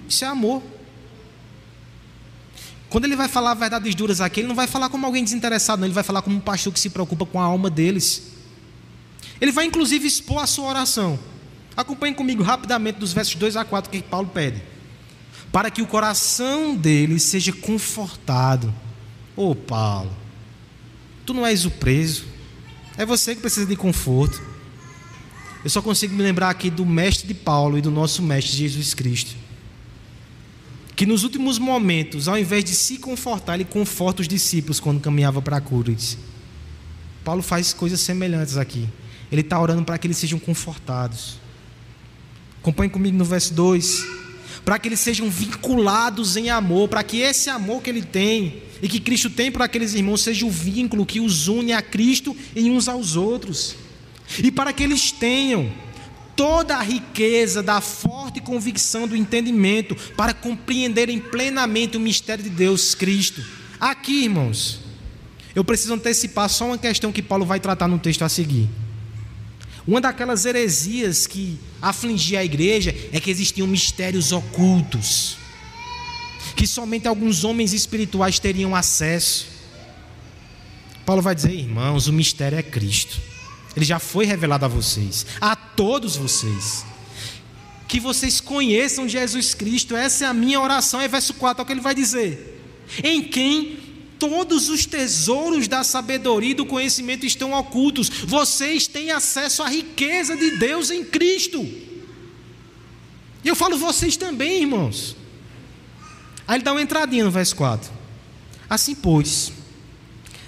Isso 0.07 0.23
é 0.23 0.27
amor. 0.27 0.63
Quando 2.89 3.05
ele 3.05 3.15
vai 3.15 3.27
falar 3.27 3.53
verdades 3.55 3.93
duras 3.93 4.21
aqui, 4.21 4.39
ele 4.39 4.47
não 4.47 4.55
vai 4.55 4.67
falar 4.67 4.87
como 4.89 5.05
alguém 5.05 5.23
desinteressado, 5.23 5.81
não. 5.81 5.87
Ele 5.87 5.93
vai 5.93 6.03
falar 6.03 6.21
como 6.21 6.37
um 6.37 6.39
pastor 6.39 6.71
que 6.71 6.79
se 6.79 6.89
preocupa 6.89 7.25
com 7.25 7.39
a 7.41 7.43
alma 7.43 7.69
deles. 7.69 8.31
Ele 9.41 9.51
vai 9.51 9.65
inclusive 9.65 10.07
expor 10.07 10.41
a 10.41 10.47
sua 10.47 10.69
oração. 10.69 11.19
Acompanhe 11.75 12.15
comigo 12.15 12.41
rapidamente 12.41 12.99
dos 12.99 13.11
versos 13.11 13.35
2 13.35 13.57
a 13.57 13.65
4 13.65 13.91
que 13.91 14.01
Paulo 14.01 14.29
pede. 14.33 14.74
Para 15.55 15.71
que 15.71 15.81
o 15.81 15.87
coração 15.87 16.75
deles 16.75 17.23
seja 17.23 17.53
confortado. 17.53 18.75
Ô 19.37 19.51
oh, 19.51 19.55
Paulo, 19.55 20.11
tu 21.25 21.33
não 21.33 21.45
és 21.45 21.63
o 21.63 21.71
preso. 21.71 22.25
É 22.97 23.05
você 23.05 23.33
que 23.33 23.39
precisa 23.39 23.65
de 23.65 23.77
conforto. 23.77 24.43
Eu 25.63 25.69
só 25.69 25.81
consigo 25.81 26.13
me 26.13 26.21
lembrar 26.21 26.49
aqui 26.49 26.69
do 26.69 26.85
mestre 26.85 27.25
de 27.25 27.33
Paulo 27.33 27.77
e 27.77 27.81
do 27.81 27.89
nosso 27.89 28.21
mestre 28.21 28.53
Jesus 28.53 28.93
Cristo. 28.93 29.33
Que 30.93 31.05
nos 31.05 31.23
últimos 31.23 31.57
momentos, 31.57 32.27
ao 32.27 32.37
invés 32.37 32.65
de 32.65 32.75
se 32.75 32.97
confortar, 32.97 33.55
ele 33.55 33.63
conforta 33.63 34.21
os 34.21 34.27
discípulos 34.27 34.81
quando 34.81 34.99
caminhava 34.99 35.41
para 35.41 35.55
a 35.55 35.61
cura. 35.61 35.95
Paulo 37.23 37.41
faz 37.41 37.71
coisas 37.71 38.01
semelhantes 38.01 38.57
aqui. 38.57 38.89
Ele 39.31 39.39
está 39.39 39.57
orando 39.57 39.85
para 39.85 39.97
que 39.97 40.05
eles 40.05 40.17
sejam 40.17 40.37
confortados. 40.37 41.39
Acompanhe 42.59 42.89
comigo 42.89 43.17
no 43.17 43.23
verso 43.23 43.53
2. 43.53 44.24
Para 44.65 44.79
que 44.79 44.87
eles 44.89 44.99
sejam 44.99 45.29
vinculados 45.29 46.35
em 46.35 46.49
amor, 46.49 46.89
para 46.89 47.03
que 47.03 47.21
esse 47.21 47.49
amor 47.49 47.83
que 47.83 47.89
ele 47.89 48.01
tem 48.01 48.63
e 48.81 48.89
que 48.89 48.99
Cristo 48.99 49.29
tem 49.29 49.51
para 49.51 49.65
aqueles 49.65 49.93
irmãos 49.93 50.21
seja 50.21 50.45
o 50.45 50.49
vínculo 50.49 51.05
que 51.05 51.19
os 51.19 51.47
une 51.47 51.71
a 51.71 51.81
Cristo 51.81 52.35
e 52.55 52.69
uns 52.69 52.87
aos 52.87 53.15
outros. 53.15 53.75
E 54.43 54.51
para 54.51 54.73
que 54.73 54.83
eles 54.83 55.11
tenham 55.11 55.71
toda 56.35 56.75
a 56.75 56.81
riqueza 56.81 57.63
da 57.63 57.79
forte 57.79 58.41
convicção 58.41 59.07
do 59.07 59.15
entendimento 59.15 59.95
para 60.17 60.33
compreenderem 60.33 61.19
plenamente 61.19 61.95
o 61.95 61.99
mistério 61.99 62.43
de 62.43 62.49
Deus 62.49 62.93
Cristo. 62.93 63.41
Aqui, 63.79 64.23
irmãos, 64.23 64.79
eu 65.53 65.63
preciso 65.63 65.93
antecipar 65.93 66.49
só 66.49 66.65
uma 66.65 66.77
questão 66.77 67.11
que 67.11 67.21
Paulo 67.21 67.45
vai 67.45 67.59
tratar 67.59 67.87
no 67.87 67.99
texto 67.99 68.23
a 68.23 68.29
seguir. 68.29 68.67
Uma 69.87 70.01
daquelas 70.01 70.45
heresias 70.45 71.27
que 71.27 71.59
afligia 71.81 72.39
a 72.39 72.45
igreja 72.45 72.95
é 73.11 73.19
que 73.19 73.29
existiam 73.29 73.67
mistérios 73.67 74.31
ocultos, 74.31 75.37
que 76.55 76.65
somente 76.65 77.07
alguns 77.07 77.43
homens 77.43 77.71
espirituais 77.71 78.39
teriam 78.39 78.75
acesso. 78.75 79.47
Paulo 81.05 81.21
vai 81.21 81.35
dizer, 81.35 81.53
irmãos, 81.53 82.07
o 82.07 82.13
mistério 82.13 82.57
é 82.57 82.63
Cristo. 82.63 83.21
Ele 83.75 83.85
já 83.85 83.99
foi 83.99 84.25
revelado 84.25 84.65
a 84.65 84.67
vocês, 84.67 85.25
a 85.39 85.55
todos 85.55 86.15
vocês. 86.15 86.83
Que 87.87 87.99
vocês 87.99 88.41
conheçam 88.41 89.07
Jesus 89.07 89.53
Cristo, 89.53 89.95
essa 89.95 90.25
é 90.25 90.27
a 90.27 90.33
minha 90.33 90.59
oração. 90.59 90.99
É 90.99 91.07
verso 91.07 91.35
4, 91.35 91.61
é 91.61 91.63
o 91.63 91.65
que 91.65 91.73
ele 91.73 91.81
vai 91.81 91.93
dizer. 91.93 92.59
Em 93.03 93.21
quem 93.21 93.84
todos 94.29 94.69
os 94.69 94.85
tesouros 94.85 95.67
da 95.67 95.83
sabedoria 95.83 96.51
e 96.51 96.55
do 96.55 96.65
conhecimento 96.65 97.25
estão 97.25 97.53
ocultos. 97.53 98.09
Vocês 98.09 98.87
têm 98.87 99.11
acesso 99.11 99.61
à 99.61 99.69
riqueza 99.69 100.35
de 100.35 100.51
Deus 100.57 100.89
em 100.89 101.03
Cristo. 101.03 101.61
E 103.43 103.47
eu 103.47 103.55
falo 103.55 103.77
vocês 103.77 104.17
também, 104.17 104.61
irmãos. 104.61 105.15
Aí 106.47 106.57
ele 106.57 106.63
dá 106.63 106.71
uma 106.71 106.81
entradinha 106.81 107.23
no 107.23 107.31
verso 107.31 107.55
4. 107.55 107.91
Assim, 108.69 108.95
pois, 108.95 109.51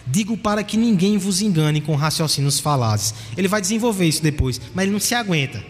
digo 0.05 0.36
para 0.38 0.63
que 0.63 0.78
ninguém 0.78 1.17
vos 1.17 1.41
engane 1.41 1.82
com 1.82 1.95
raciocínios 1.95 2.59
falazes. 2.59 3.13
Ele 3.36 3.47
vai 3.47 3.61
desenvolver 3.61 4.07
isso 4.07 4.23
depois, 4.23 4.59
mas 4.73 4.84
ele 4.84 4.93
não 4.93 4.99
se 4.99 5.13
aguenta. 5.13 5.63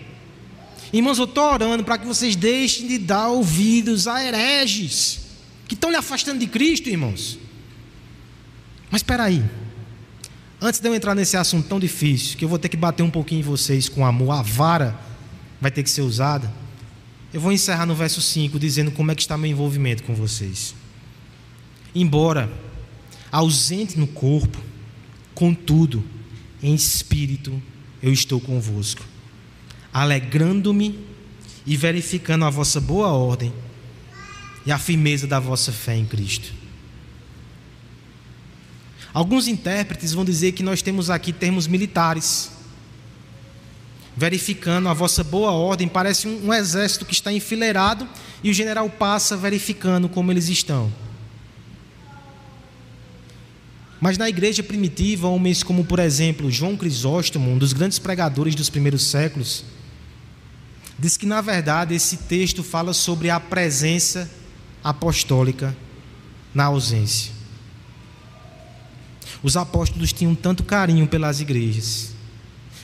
Irmãos, 0.93 1.17
eu 1.17 1.25
estou 1.25 1.43
orando 1.43 1.83
para 1.83 1.97
que 1.97 2.07
vocês 2.07 2.35
deixem 2.35 2.87
de 2.87 2.97
dar 2.97 3.27
ouvidos 3.27 4.07
a 4.07 4.23
hereges 4.23 5.19
que 5.67 5.73
estão 5.73 5.89
lhe 5.89 5.97
afastando 5.97 6.39
de 6.39 6.47
Cristo, 6.47 6.87
irmãos. 6.87 7.37
Mas 8.89 8.99
espera 8.99 9.23
aí. 9.23 9.43
Antes 10.59 10.79
de 10.79 10.87
eu 10.87 10.95
entrar 10.95 11.13
nesse 11.13 11.37
assunto 11.37 11.67
tão 11.67 11.79
difícil, 11.79 12.37
que 12.37 12.43
eu 12.43 12.49
vou 12.49 12.57
ter 12.57 12.69
que 12.69 12.77
bater 12.77 13.03
um 13.03 13.11
pouquinho 13.11 13.39
em 13.39 13.43
vocês 13.43 13.87
com 13.87 14.05
amor, 14.05 14.31
a 14.31 14.41
vara 14.41 14.99
vai 15.61 15.69
ter 15.69 15.83
que 15.83 15.89
ser 15.89 16.01
usada. 16.01 16.51
Eu 17.33 17.39
vou 17.39 17.51
encerrar 17.51 17.85
no 17.85 17.93
verso 17.93 18.21
5 18.21 18.59
dizendo 18.59 18.91
como 18.91 19.11
é 19.11 19.15
que 19.15 19.21
está 19.21 19.37
meu 19.37 19.51
envolvimento 19.51 20.03
com 20.03 20.15
vocês. 20.15 20.73
Embora 21.93 22.51
ausente 23.31 23.99
no 23.99 24.07
corpo, 24.07 24.57
contudo, 25.35 26.03
em 26.63 26.73
espírito 26.73 27.61
eu 28.01 28.11
estou 28.11 28.39
convosco, 28.39 29.03
alegrando-me 29.93 30.99
e 31.65 31.75
verificando 31.75 32.45
a 32.45 32.49
vossa 32.49 32.79
boa 32.79 33.09
ordem 33.09 33.53
e 34.65 34.71
a 34.71 34.79
firmeza 34.79 35.27
da 35.27 35.39
vossa 35.39 35.71
fé 35.71 35.95
em 35.95 36.05
Cristo. 36.05 36.56
Alguns 39.17 39.47
intérpretes 39.47 40.13
vão 40.13 40.23
dizer 40.23 40.51
que 40.51 40.61
nós 40.61 40.83
temos 40.83 41.09
aqui 41.09 41.33
termos 41.33 41.65
militares. 41.65 42.51
Verificando 44.15 44.87
a 44.89 44.93
vossa 44.93 45.23
boa 45.23 45.49
ordem, 45.49 45.87
parece 45.87 46.27
um, 46.27 46.45
um 46.45 46.53
exército 46.53 47.03
que 47.03 47.15
está 47.15 47.33
enfileirado 47.33 48.07
e 48.43 48.51
o 48.51 48.53
general 48.53 48.87
passa 48.91 49.35
verificando 49.35 50.07
como 50.07 50.31
eles 50.31 50.49
estão. 50.49 50.93
Mas 53.99 54.19
na 54.19 54.29
igreja 54.29 54.61
primitiva, 54.61 55.27
homens 55.27 55.63
como, 55.63 55.83
por 55.83 55.97
exemplo, 55.97 56.51
João 56.51 56.77
Crisóstomo, 56.77 57.49
um 57.49 57.57
dos 57.57 57.73
grandes 57.73 57.97
pregadores 57.97 58.53
dos 58.53 58.69
primeiros 58.69 59.01
séculos, 59.01 59.63
diz 60.99 61.17
que, 61.17 61.25
na 61.25 61.41
verdade, 61.41 61.95
esse 61.95 62.17
texto 62.17 62.61
fala 62.61 62.93
sobre 62.93 63.31
a 63.31 63.39
presença 63.39 64.29
apostólica 64.83 65.75
na 66.53 66.65
ausência. 66.65 67.36
Os 69.43 69.55
apóstolos 69.55 70.13
tinham 70.13 70.35
tanto 70.35 70.63
carinho 70.63 71.07
pelas 71.07 71.39
igrejas, 71.39 72.11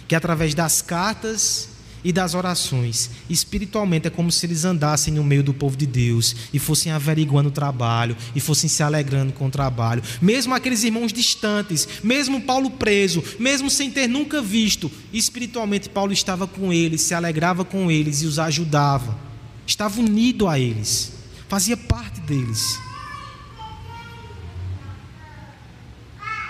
que 0.08 0.16
através 0.16 0.54
das 0.54 0.82
cartas 0.82 1.70
e 2.04 2.12
das 2.12 2.34
orações, 2.34 3.10
espiritualmente 3.30 4.08
é 4.08 4.10
como 4.10 4.32
se 4.32 4.46
eles 4.46 4.66
andassem 4.66 5.14
no 5.14 5.24
meio 5.24 5.42
do 5.42 5.54
povo 5.54 5.78
de 5.78 5.86
Deus 5.86 6.36
e 6.54 6.60
fossem 6.60 6.92
averiguando 6.92 7.50
o 7.50 7.52
trabalho 7.52 8.18
e 8.36 8.42
fossem 8.42 8.70
se 8.70 8.84
alegrando 8.84 9.32
com 9.32 9.48
o 9.48 9.52
trabalho. 9.52 10.04
Mesmo 10.22 10.54
aqueles 10.54 10.84
irmãos 10.84 11.14
distantes, 11.14 11.88
mesmo 12.04 12.42
Paulo 12.42 12.70
preso, 12.72 13.24
mesmo 13.40 13.70
sem 13.70 13.90
ter 13.90 14.08
nunca 14.08 14.42
visto, 14.42 14.92
espiritualmente 15.14 15.88
Paulo 15.88 16.12
estava 16.12 16.46
com 16.46 16.74
eles, 16.74 17.02
se 17.02 17.14
alegrava 17.14 17.64
com 17.64 17.90
eles 17.90 18.22
e 18.22 18.26
os 18.26 18.38
ajudava. 18.38 19.18
Estava 19.66 20.02
unido 20.02 20.50
a 20.50 20.60
eles, 20.60 21.14
fazia 21.48 21.78
parte 21.78 22.20
deles. 22.20 22.83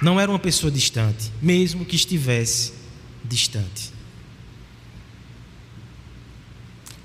Não 0.03 0.19
era 0.19 0.29
uma 0.29 0.37
pessoa 0.37 0.69
distante, 0.69 1.31
mesmo 1.41 1.85
que 1.85 1.95
estivesse 1.95 2.73
distante. 3.23 3.93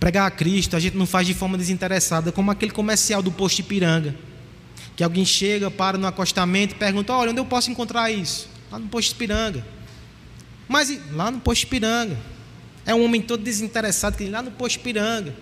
Pregar 0.00 0.26
a 0.26 0.30
Cristo 0.32 0.74
a 0.74 0.80
gente 0.80 0.96
não 0.96 1.06
faz 1.06 1.24
de 1.24 1.32
forma 1.32 1.56
desinteressada, 1.56 2.32
como 2.32 2.50
aquele 2.50 2.72
comercial 2.72 3.22
do 3.22 3.30
posto 3.30 3.60
Ipiranga. 3.60 4.16
Que 4.96 5.04
alguém 5.04 5.24
chega, 5.24 5.70
para 5.70 5.96
no 5.96 6.08
acostamento 6.08 6.74
e 6.74 6.76
pergunta: 6.76 7.12
Olha, 7.12 7.30
onde 7.30 7.38
eu 7.38 7.44
posso 7.44 7.70
encontrar 7.70 8.10
isso? 8.10 8.48
Lá 8.68 8.80
no 8.80 8.88
posto 8.88 9.12
Ipiranga. 9.12 9.64
Mas 10.66 10.92
lá 11.12 11.30
no 11.30 11.38
posto 11.38 11.62
Ipiranga. 11.62 12.18
É 12.84 12.92
um 12.92 13.04
homem 13.04 13.22
todo 13.22 13.44
desinteressado 13.44 14.16
que 14.16 14.28
Lá 14.28 14.42
no 14.42 14.50
posto 14.50 14.74
Ipiranga. 14.74 15.36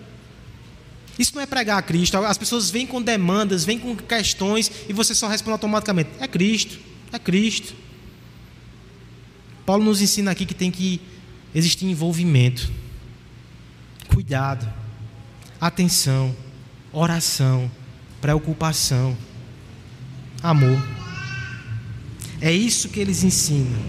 Isso 1.17 1.33
não 1.33 1.41
é 1.41 1.47
pregar 1.47 1.79
a 1.79 1.81
Cristo. 1.81 2.17
As 2.17 2.37
pessoas 2.37 2.69
vêm 2.69 2.85
com 2.85 3.01
demandas, 3.01 3.65
vêm 3.65 3.79
com 3.79 3.95
questões 3.95 4.71
e 4.87 4.93
você 4.93 5.15
só 5.15 5.27
responde 5.27 5.53
automaticamente: 5.53 6.11
É 6.19 6.27
Cristo. 6.27 6.96
É 7.11 7.19
Cristo. 7.19 7.73
Paulo 9.65 9.83
nos 9.83 10.01
ensina 10.01 10.31
aqui 10.31 10.45
que 10.45 10.53
tem 10.53 10.71
que 10.71 11.01
existir 11.53 11.85
envolvimento, 11.85 12.71
cuidado, 14.07 14.71
atenção, 15.59 16.35
oração, 16.91 17.69
preocupação, 18.21 19.17
amor. 20.41 20.81
É 22.39 22.51
isso 22.51 22.89
que 22.89 22.99
eles 22.99 23.23
ensinam. 23.23 23.79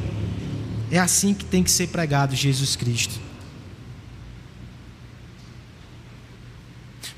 É 0.91 0.99
assim 0.99 1.35
que 1.35 1.45
tem 1.45 1.63
que 1.63 1.71
ser 1.71 1.89
pregado 1.89 2.35
Jesus 2.35 2.75
Cristo. 2.75 3.21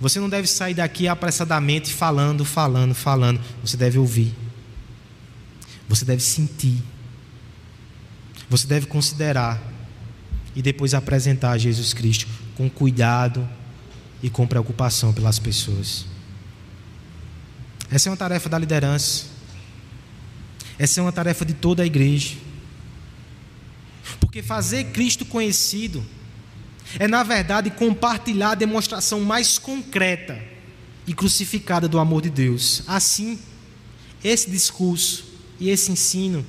Você 0.00 0.18
não 0.18 0.28
deve 0.28 0.48
sair 0.48 0.74
daqui 0.74 1.06
apressadamente 1.06 1.92
falando, 1.92 2.44
falando, 2.44 2.94
falando. 2.94 3.40
Você 3.62 3.76
deve 3.76 3.98
ouvir. 3.98 4.34
Você 5.90 6.04
deve 6.04 6.22
sentir. 6.22 6.80
Você 8.48 8.64
deve 8.64 8.86
considerar 8.86 9.60
e 10.54 10.62
depois 10.62 10.94
apresentar 10.94 11.58
Jesus 11.58 11.92
Cristo 11.92 12.28
com 12.56 12.70
cuidado 12.70 13.46
e 14.22 14.30
com 14.30 14.46
preocupação 14.46 15.12
pelas 15.12 15.40
pessoas. 15.40 16.06
Essa 17.90 18.08
é 18.08 18.10
uma 18.10 18.16
tarefa 18.16 18.48
da 18.48 18.56
liderança. 18.56 19.26
Essa 20.78 21.00
é 21.00 21.02
uma 21.02 21.10
tarefa 21.10 21.44
de 21.44 21.54
toda 21.54 21.82
a 21.82 21.86
igreja. 21.86 22.36
Porque 24.20 24.42
fazer 24.42 24.92
Cristo 24.92 25.24
conhecido 25.24 26.06
é, 27.00 27.08
na 27.08 27.24
verdade, 27.24 27.68
compartilhar 27.68 28.52
a 28.52 28.54
demonstração 28.54 29.20
mais 29.22 29.58
concreta 29.58 30.40
e 31.04 31.12
crucificada 31.12 31.88
do 31.88 31.98
amor 31.98 32.22
de 32.22 32.30
Deus. 32.30 32.84
Assim, 32.86 33.40
esse 34.22 34.48
discurso 34.48 35.29
e 35.60 35.68
esse 35.68 35.92
ensino 35.92 36.44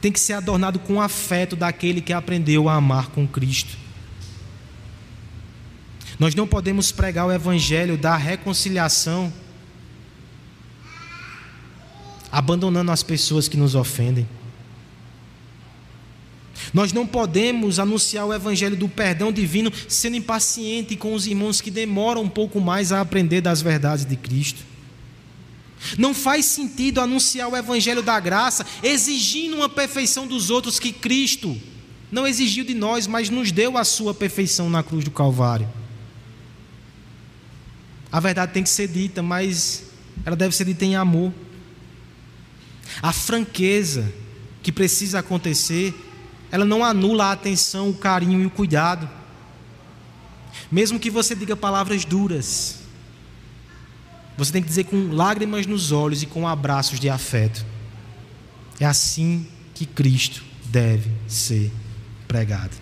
tem 0.00 0.10
que 0.10 0.18
ser 0.18 0.32
adornado 0.32 0.78
com 0.78 0.94
o 0.94 1.00
afeto 1.00 1.54
daquele 1.54 2.00
que 2.00 2.12
aprendeu 2.12 2.68
a 2.68 2.74
amar 2.74 3.08
com 3.08 3.26
Cristo. 3.26 3.76
Nós 6.18 6.34
não 6.34 6.46
podemos 6.46 6.90
pregar 6.90 7.26
o 7.26 7.32
evangelho 7.32 7.96
da 7.96 8.16
reconciliação 8.16 9.32
abandonando 12.30 12.90
as 12.90 13.02
pessoas 13.02 13.46
que 13.46 13.56
nos 13.56 13.76
ofendem. 13.76 14.26
Nós 16.72 16.92
não 16.92 17.06
podemos 17.06 17.78
anunciar 17.78 18.26
o 18.26 18.34
evangelho 18.34 18.76
do 18.76 18.88
perdão 18.88 19.30
divino 19.30 19.72
sendo 19.88 20.16
impaciente 20.16 20.96
com 20.96 21.14
os 21.14 21.26
irmãos 21.26 21.60
que 21.60 21.70
demoram 21.70 22.22
um 22.22 22.28
pouco 22.28 22.60
mais 22.60 22.90
a 22.90 23.00
aprender 23.00 23.40
das 23.40 23.62
verdades 23.62 24.04
de 24.04 24.16
Cristo. 24.16 24.73
Não 25.98 26.14
faz 26.14 26.46
sentido 26.46 27.00
anunciar 27.00 27.48
o 27.48 27.56
evangelho 27.56 28.02
da 28.02 28.18
graça 28.18 28.66
exigindo 28.82 29.56
uma 29.56 29.68
perfeição 29.68 30.26
dos 30.26 30.50
outros 30.50 30.78
que 30.78 30.92
Cristo 30.92 31.56
não 32.10 32.26
exigiu 32.26 32.64
de 32.64 32.74
nós, 32.74 33.06
mas 33.06 33.28
nos 33.28 33.50
deu 33.50 33.76
a 33.76 33.84
sua 33.84 34.14
perfeição 34.14 34.70
na 34.70 34.82
cruz 34.82 35.04
do 35.04 35.10
Calvário. 35.10 35.68
A 38.10 38.20
verdade 38.20 38.52
tem 38.52 38.62
que 38.62 38.68
ser 38.70 38.86
dita, 38.86 39.20
mas 39.20 39.84
ela 40.24 40.36
deve 40.36 40.54
ser 40.54 40.64
dita 40.64 40.84
em 40.84 40.94
amor. 40.94 41.32
A 43.02 43.12
franqueza 43.12 44.12
que 44.62 44.70
precisa 44.70 45.18
acontecer, 45.18 45.92
ela 46.52 46.64
não 46.64 46.84
anula 46.84 47.26
a 47.26 47.32
atenção, 47.32 47.90
o 47.90 47.94
carinho 47.94 48.40
e 48.40 48.46
o 48.46 48.50
cuidado. 48.50 49.10
Mesmo 50.70 51.00
que 51.00 51.10
você 51.10 51.34
diga 51.34 51.56
palavras 51.56 52.04
duras, 52.04 52.83
você 54.36 54.52
tem 54.52 54.62
que 54.62 54.68
dizer 54.68 54.84
com 54.84 55.12
lágrimas 55.12 55.66
nos 55.66 55.92
olhos 55.92 56.22
e 56.22 56.26
com 56.26 56.46
abraços 56.46 56.98
de 56.98 57.08
afeto. 57.08 57.64
É 58.80 58.84
assim 58.84 59.46
que 59.74 59.86
Cristo 59.86 60.42
deve 60.66 61.10
ser 61.28 61.70
pregado. 62.26 62.76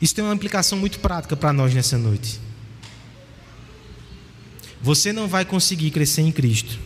Isso 0.00 0.14
tem 0.14 0.24
uma 0.24 0.34
implicação 0.34 0.78
muito 0.78 0.98
prática 1.00 1.36
para 1.36 1.52
nós 1.52 1.74
nessa 1.74 1.98
noite. 1.98 2.40
Você 4.80 5.12
não 5.12 5.28
vai 5.28 5.44
conseguir 5.44 5.90
crescer 5.90 6.22
em 6.22 6.32
Cristo. 6.32 6.78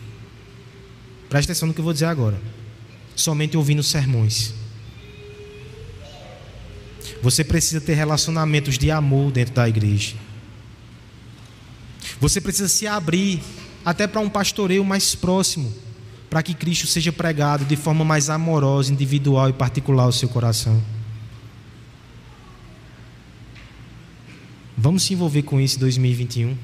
Preste 1.29 1.49
atenção 1.49 1.67
no 1.67 1.73
que 1.73 1.79
eu 1.79 1.83
vou 1.83 1.93
dizer 1.93 2.05
agora. 2.05 2.39
Somente 3.15 3.55
ouvindo 3.55 3.81
sermões. 3.81 4.53
Você 7.25 7.43
precisa 7.43 7.81
ter 7.81 7.95
relacionamentos 7.95 8.77
de 8.77 8.91
amor 8.91 9.31
dentro 9.31 9.55
da 9.55 9.67
igreja. 9.67 10.15
Você 12.21 12.39
precisa 12.39 12.67
se 12.67 12.85
abrir 12.85 13.41
até 13.83 14.05
para 14.05 14.21
um 14.21 14.29
pastoreio 14.29 14.85
mais 14.85 15.15
próximo, 15.15 15.73
para 16.29 16.43
que 16.43 16.53
Cristo 16.53 16.85
seja 16.85 17.11
pregado 17.11 17.65
de 17.65 17.75
forma 17.75 18.05
mais 18.05 18.29
amorosa, 18.29 18.93
individual 18.93 19.49
e 19.49 19.53
particular 19.53 20.03
ao 20.03 20.11
seu 20.11 20.29
coração. 20.29 20.79
Vamos 24.77 25.01
se 25.01 25.13
envolver 25.13 25.41
com 25.41 25.59
isso 25.59 25.77
em 25.77 25.79
2021 25.79 26.55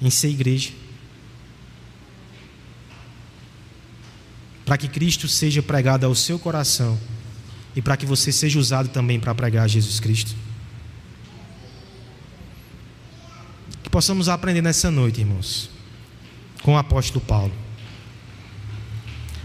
em 0.00 0.08
ser 0.08 0.28
igreja. 0.28 0.70
Para 4.64 4.78
que 4.78 4.88
Cristo 4.88 5.28
seja 5.28 5.62
pregado 5.62 6.06
ao 6.06 6.14
seu 6.14 6.38
coração 6.38 6.98
e 7.74 7.82
para 7.82 7.96
que 7.96 8.06
você 8.06 8.32
seja 8.32 8.58
usado 8.58 8.88
também 8.88 9.20
para 9.20 9.34
pregar 9.34 9.68
Jesus 9.68 10.00
Cristo. 10.00 10.34
Que 13.82 13.90
possamos 13.90 14.28
aprender 14.28 14.62
nessa 14.62 14.90
noite, 14.90 15.20
irmãos, 15.20 15.70
com 16.62 16.74
o 16.74 16.78
apóstolo 16.78 17.24
Paulo. 17.24 17.52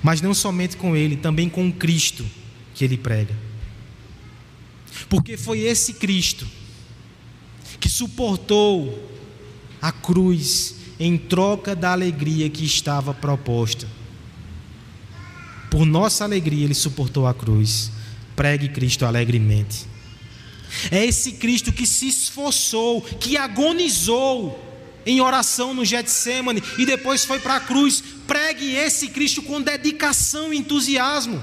Mas 0.01 0.21
não 0.21 0.34
somente 0.34 0.78
com 0.78 0.95
ele, 0.95 1.15
também 1.15 1.49
com 1.49 1.67
o 1.67 1.73
Cristo 1.73 2.26
que 2.73 2.84
ele 2.84 2.97
prega. 2.97 3.36
Porque 5.09 5.38
foi 5.38 5.59
esse 5.59 5.93
Cristo 5.93 6.47
que 7.80 7.89
suportou 7.89 9.11
a 9.82 9.91
cruz 9.91 10.76
em 10.99 11.17
troca 11.17 11.76
da 11.76 11.91
alegria 11.91 12.49
que 12.49 12.65
estava 12.65 13.13
proposta. 13.13 13.88
Por 15.69 15.86
nossa 15.86 16.23
alegria, 16.23 16.63
ele 16.63 16.73
suportou 16.73 17.28
a 17.28 17.34
cruz. 17.34 17.91
Pregue 18.36 18.70
Cristo 18.70 19.06
alegremente. 19.06 19.86
É 20.92 21.06
esse 21.06 21.34
Cristo 21.34 21.72
que 21.72 21.88
se 21.88 22.08
esforçou, 22.08 23.02
que 23.02 23.38
agonizou 23.38 24.62
em 25.06 25.22
oração 25.22 25.74
no 25.74 25.86
Getsemane 25.86 26.62
e 26.78 26.86
depois 26.86 27.24
foi 27.24 27.40
para 27.40 27.56
a 27.56 27.60
cruz. 27.60 28.04
Pregue 28.28 28.76
esse 28.76 29.10
Cristo 29.10 29.42
com 29.42 29.62
dedicação 29.62 30.54
e 30.54 30.58
entusiasmo. 30.58 31.42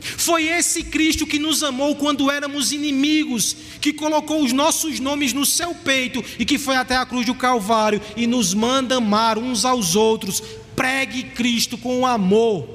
Foi 0.00 0.44
esse 0.44 0.84
Cristo 0.84 1.26
que 1.26 1.38
nos 1.38 1.62
amou 1.62 1.94
quando 1.94 2.30
éramos 2.30 2.72
inimigos, 2.72 3.54
que 3.80 3.92
colocou 3.92 4.42
os 4.42 4.52
nossos 4.52 4.98
nomes 4.98 5.32
no 5.32 5.44
seu 5.44 5.74
peito 5.74 6.24
e 6.38 6.44
que 6.44 6.58
foi 6.58 6.76
até 6.76 6.96
a 6.96 7.04
cruz 7.04 7.26
do 7.26 7.34
Calvário 7.34 8.00
e 8.16 8.26
nos 8.26 8.54
manda 8.54 8.96
amar 8.96 9.36
uns 9.36 9.64
aos 9.64 9.96
outros. 9.96 10.42
Pregue 10.74 11.24
Cristo 11.24 11.76
com 11.76 12.06
amor. 12.06 12.66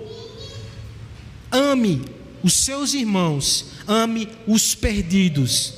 Ame 1.51 2.14
os 2.45 2.53
seus 2.53 2.93
irmãos, 2.93 3.65
ame 3.87 4.29
os 4.45 4.75
perdidos 4.75 5.73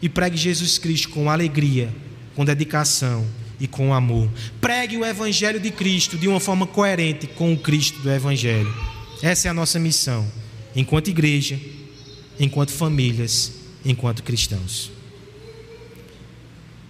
e 0.00 0.08
pregue 0.08 0.34
Jesus 0.34 0.78
Cristo 0.78 1.10
com 1.10 1.28
alegria, 1.28 1.94
com 2.34 2.42
dedicação 2.42 3.26
e 3.60 3.68
com 3.68 3.92
amor. 3.92 4.26
Pregue 4.58 4.96
o 4.96 5.04
Evangelho 5.04 5.60
de 5.60 5.70
Cristo 5.70 6.16
de 6.16 6.26
uma 6.26 6.40
forma 6.40 6.66
coerente 6.66 7.26
com 7.26 7.52
o 7.52 7.58
Cristo 7.58 8.00
do 8.00 8.10
Evangelho. 8.10 8.74
Essa 9.20 9.48
é 9.48 9.50
a 9.50 9.54
nossa 9.54 9.78
missão 9.78 10.26
enquanto 10.74 11.08
igreja, 11.08 11.60
enquanto 12.40 12.72
famílias, 12.72 13.52
enquanto 13.84 14.22
cristãos. 14.22 14.90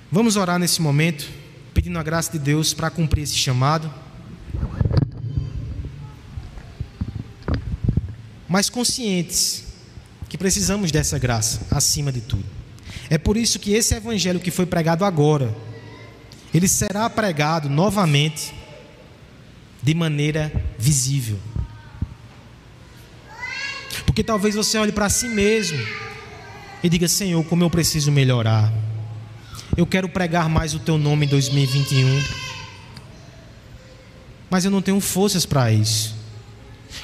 Vamos 0.09 0.37
orar 0.37 0.61
nesse 0.61 0.81
momento, 0.81 1.29
pedindo 1.75 1.99
a 1.99 2.03
graça 2.05 2.31
de 2.31 2.39
Deus 2.39 2.73
para 2.73 2.91
cumprir 2.91 3.25
esse 3.25 3.35
chamado. 3.35 3.93
Mas 8.49 8.71
conscientes 8.71 9.65
que 10.29 10.39
precisamos 10.39 10.91
dessa 10.91 11.19
graça 11.19 11.67
acima 11.71 12.13
de 12.13 12.21
tudo. 12.21 12.45
É 13.09 13.19
por 13.19 13.37
isso 13.37 13.59
que 13.59 13.73
esse 13.73 13.95
evangelho 13.95 14.41
que 14.41 14.51
foi 14.51 14.67
pregado 14.67 15.05
agora, 15.05 15.55
ele 16.53 16.69
será 16.69 17.09
pregado 17.09 17.69
novamente 17.69 18.55
de 19.83 19.95
maneira 19.95 20.53
visível. 20.79 21.39
Porque 24.05 24.25
talvez 24.25 24.55
você 24.55 24.79
olhe 24.79 24.93
para 24.93 25.09
si 25.09 25.29
mesmo 25.29 25.79
e 26.83 26.89
diga: 26.89 27.07
Senhor, 27.07 27.45
como 27.45 27.63
eu 27.63 27.71
preciso 27.71 28.11
melhorar. 28.11 28.73
Eu 29.77 29.87
quero 29.87 30.09
pregar 30.09 30.49
mais 30.49 30.73
o 30.73 30.79
teu 30.79 30.97
nome 30.97 31.27
em 31.27 31.29
2021. 31.29 32.25
Mas 34.49 34.65
eu 34.65 34.71
não 34.71 34.81
tenho 34.81 34.99
forças 35.01 35.45
para 35.45 35.71
isso. 35.71 36.16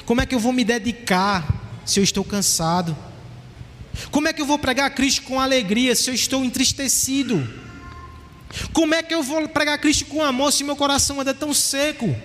Como 0.05 0.21
é 0.21 0.25
que 0.25 0.35
eu 0.35 0.39
vou 0.39 0.53
me 0.53 0.63
dedicar 0.63 1.81
se 1.85 1.99
eu 1.99 2.03
estou 2.03 2.23
cansado? 2.23 2.95
Como 4.11 4.27
é 4.27 4.33
que 4.33 4.41
eu 4.41 4.45
vou 4.45 4.57
pregar 4.57 4.93
Cristo 4.93 5.23
com 5.23 5.39
alegria 5.39 5.95
se 5.95 6.09
eu 6.09 6.13
estou 6.13 6.43
entristecido? 6.43 7.47
Como 8.71 8.93
é 8.93 9.01
que 9.01 9.13
eu 9.13 9.23
vou 9.23 9.47
pregar 9.49 9.79
Cristo 9.79 10.05
com 10.05 10.23
amor 10.23 10.51
se 10.51 10.63
meu 10.63 10.75
coração 10.75 11.19
anda 11.19 11.33
tão 11.33 11.53
seco? 11.53 12.15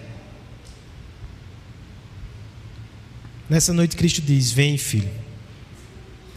Nessa 3.49 3.73
noite, 3.73 3.97
Cristo 3.97 4.21
diz: 4.21 4.53
Vem, 4.53 4.77
filho, 4.77 5.11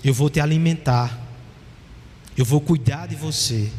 eu 0.04 0.14
vou 0.14 0.30
te 0.30 0.40
alimentar, 0.40 1.20
eu 2.38 2.46
vou 2.46 2.62
cuidar 2.62 3.08
de 3.08 3.16
você, 3.16 3.70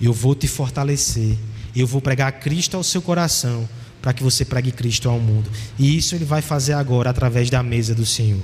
eu 0.00 0.12
vou 0.12 0.34
te 0.34 0.46
fortalecer, 0.46 1.36
eu 1.74 1.86
vou 1.86 2.00
pregar 2.00 2.30
Cristo 2.38 2.76
ao 2.76 2.84
seu 2.84 3.02
coração, 3.02 3.68
para 4.04 4.12
que 4.12 4.22
você 4.22 4.44
pregue 4.44 4.70
Cristo 4.70 5.08
ao 5.08 5.18
mundo. 5.18 5.50
E 5.78 5.96
isso 5.96 6.14
Ele 6.14 6.26
vai 6.26 6.42
fazer 6.42 6.74
agora 6.74 7.08
através 7.08 7.48
da 7.48 7.62
mesa 7.62 7.94
do 7.94 8.04
Senhor. 8.04 8.42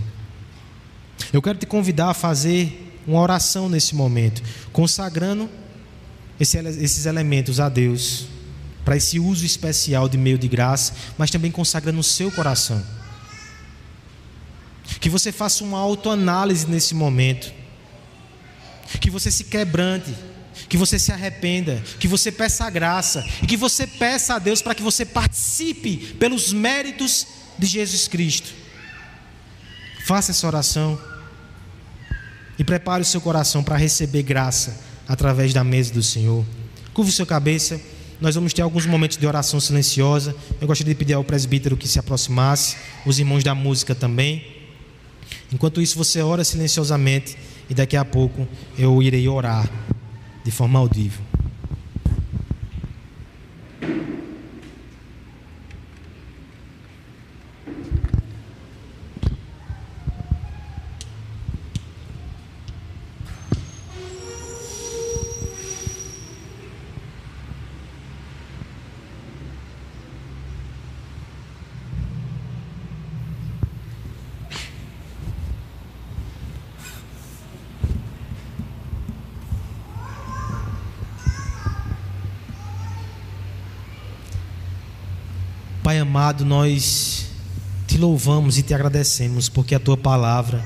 Eu 1.35 1.43
quero 1.43 1.59
te 1.59 1.67
convidar 1.67 2.09
a 2.09 2.15
fazer 2.15 2.99
uma 3.07 3.21
oração 3.21 3.69
nesse 3.69 3.95
momento, 3.95 4.43
consagrando 4.73 5.51
esses 6.41 7.05
elementos 7.05 7.61
a 7.61 7.69
Deus, 7.69 8.25
para 8.87 8.97
esse 8.97 9.21
uso 9.21 9.45
especial 9.45 10.09
de 10.09 10.17
meio 10.17 10.39
de 10.39 10.49
graça, 10.49 10.95
mas 11.19 11.31
também 11.31 11.51
consagrando 11.51 12.01
o 12.01 12.03
seu 12.03 12.33
coração. 12.33 12.83
Que 14.99 15.11
você 15.11 15.31
faça 15.31 15.63
uma 15.63 15.79
autoanálise 15.79 16.67
nesse 16.67 16.95
momento. 16.95 17.53
Que 18.99 19.11
você 19.11 19.31
se 19.31 19.45
quebrante. 19.45 20.15
Que 20.69 20.77
você 20.77 20.99
se 20.99 21.13
arrependa. 21.13 21.83
Que 21.99 22.09
você 22.09 22.31
peça 22.31 22.65
a 22.65 22.71
graça. 22.71 23.25
E 23.43 23.47
que 23.47 23.57
você 23.57 23.87
peça 23.87 24.35
a 24.35 24.39
Deus 24.39 24.61
para 24.63 24.75
que 24.75 24.83
você 24.83 25.05
participe 25.05 25.97
pelos 26.19 26.53
méritos 26.53 27.27
de 27.59 27.67
Jesus 27.67 28.09
Cristo. 28.09 28.53
Faça 30.05 30.33
essa 30.33 30.47
oração. 30.47 30.99
e 32.59 32.65
prepare 32.65 33.01
o 33.01 33.07
seu 33.07 33.23
coração 33.23 33.65
para 33.65 33.77
receber 33.77 34.23
graça 34.23 34.79
através 35.09 35.55
da 35.55 35.65
mesa 35.65 35.95
do 35.95 36.03
Senhor. 36.03 36.45
Curva 36.93 37.11
sua 37.11 37.25
cabeça. 37.25 37.81
Nós 38.21 38.35
vamos 38.35 38.53
ter 38.53 38.61
alguns 38.61 38.85
momentos 38.85 39.17
de 39.17 39.27
oração 39.27 39.59
silenciosa. 39.59 40.37
Eu 40.61 40.67
gostaria 40.67 40.93
de 40.93 40.99
pedir 40.99 41.15
ao 41.15 41.25
presbítero 41.25 41.75
que 41.75 41.89
se 41.89 41.99
aproximasse, 41.99 42.77
os 43.07 43.19
irmãos 43.19 43.43
da 43.43 43.55
música 43.55 43.95
também. 43.95 44.45
Enquanto 45.51 45.81
isso, 45.81 45.97
você 45.97 46.21
ora 46.21 46.45
silenciosamente 46.45 47.35
e 47.71 47.73
daqui 47.75 47.97
a 47.97 48.05
pouco 48.05 48.47
eu 48.77 49.03
irei 49.03 49.27
orar 49.27 49.67
de 50.45 50.51
forma 50.51 50.79
audível. 50.79 51.31
Pai 85.91 85.99
amado, 86.41 86.45
nós 86.45 87.27
te 87.87 87.99
louvamos 87.99 88.59
e 88.59 88.63
te 88.63 88.75
agradecemos 88.75 89.49
porque 89.49 89.75
a 89.75 89.81
tua 89.81 89.97
palavra 89.97 90.65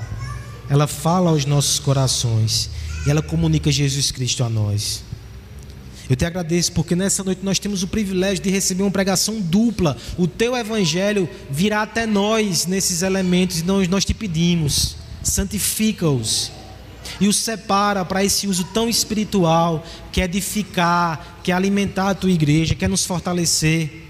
ela 0.68 0.87
fala 0.87 1.31
aos 1.31 1.45
nossos 1.45 1.79
corações 1.79 2.70
e 3.07 3.11
ela 3.11 3.22
comunica 3.22 3.70
Jesus 3.70 4.11
Cristo 4.11 4.45
a 4.45 4.49
nós. 4.49 5.03
Eu 6.09 6.16
te 6.16 6.25
agradeço 6.25 6.72
porque 6.72 6.95
nessa 6.95 7.25
noite 7.25 7.41
nós 7.43 7.59
temos 7.59 7.83
o 7.83 7.89
privilégio 7.89 8.43
de 8.43 8.51
receber 8.51 8.83
uma 8.83 8.91
pregação 8.91 9.41
dupla. 9.41 9.97
O 10.18 10.27
teu 10.27 10.55
evangelho 10.57 11.29
virá 11.51 11.83
até 11.83 12.07
nós 12.07 12.66
nesses 12.66 13.03
elementos 13.03 13.61
e 13.61 13.64
nós, 13.64 13.89
nós 13.89 14.05
te 14.05 14.12
pedimos, 14.12 14.97
santifica-os 15.22 16.51
e 17.20 17.29
os 17.29 17.37
separa 17.37 18.05
para 18.05 18.25
esse 18.25 18.47
uso 18.47 18.64
tão 18.64 18.89
espiritual 18.89 19.85
que 20.12 20.20
é 20.20 20.25
edificar, 20.25 21.41
que 21.43 21.53
é 21.53 21.55
alimentar 21.55 22.11
a 22.11 22.14
tua 22.14 22.31
igreja, 22.31 22.75
que 22.75 22.85
é 22.85 22.89
nos 22.89 23.05
fortalecer 23.05 24.03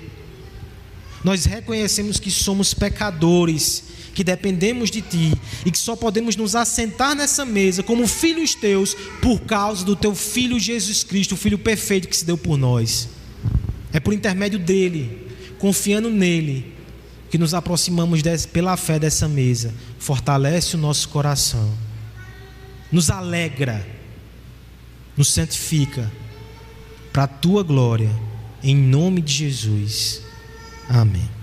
nós 1.24 1.46
reconhecemos 1.46 2.20
que 2.20 2.30
somos 2.30 2.74
pecadores, 2.74 3.84
que 4.14 4.22
dependemos 4.22 4.90
de 4.90 5.00
Ti 5.00 5.32
e 5.64 5.70
que 5.70 5.78
só 5.78 5.96
podemos 5.96 6.36
nos 6.36 6.54
assentar 6.54 7.16
nessa 7.16 7.46
mesa 7.46 7.82
como 7.82 8.06
filhos 8.06 8.54
Teus 8.54 8.94
por 9.22 9.40
causa 9.40 9.86
do 9.86 9.96
Teu 9.96 10.14
Filho 10.14 10.60
Jesus 10.60 11.02
Cristo, 11.02 11.32
o 11.32 11.38
Filho 11.38 11.58
perfeito 11.58 12.06
que 12.06 12.16
se 12.16 12.26
deu 12.26 12.36
por 12.36 12.58
nós. 12.58 13.08
É 13.90 13.98
por 13.98 14.12
intermédio 14.12 14.58
dele, 14.58 15.26
confiando 15.58 16.10
nele, 16.10 16.74
que 17.30 17.38
nos 17.38 17.54
aproximamos 17.54 18.22
desse, 18.22 18.46
pela 18.46 18.76
fé 18.76 18.98
dessa 18.98 19.26
mesa. 19.26 19.72
Fortalece 19.98 20.76
o 20.76 20.78
nosso 20.78 21.08
coração, 21.08 21.72
nos 22.92 23.08
alegra, 23.08 23.84
nos 25.16 25.32
santifica, 25.32 26.12
para 27.12 27.24
a 27.24 27.28
tua 27.28 27.62
glória, 27.62 28.10
em 28.62 28.76
nome 28.76 29.22
de 29.22 29.32
Jesus. 29.32 30.23
Amém. 30.88 31.33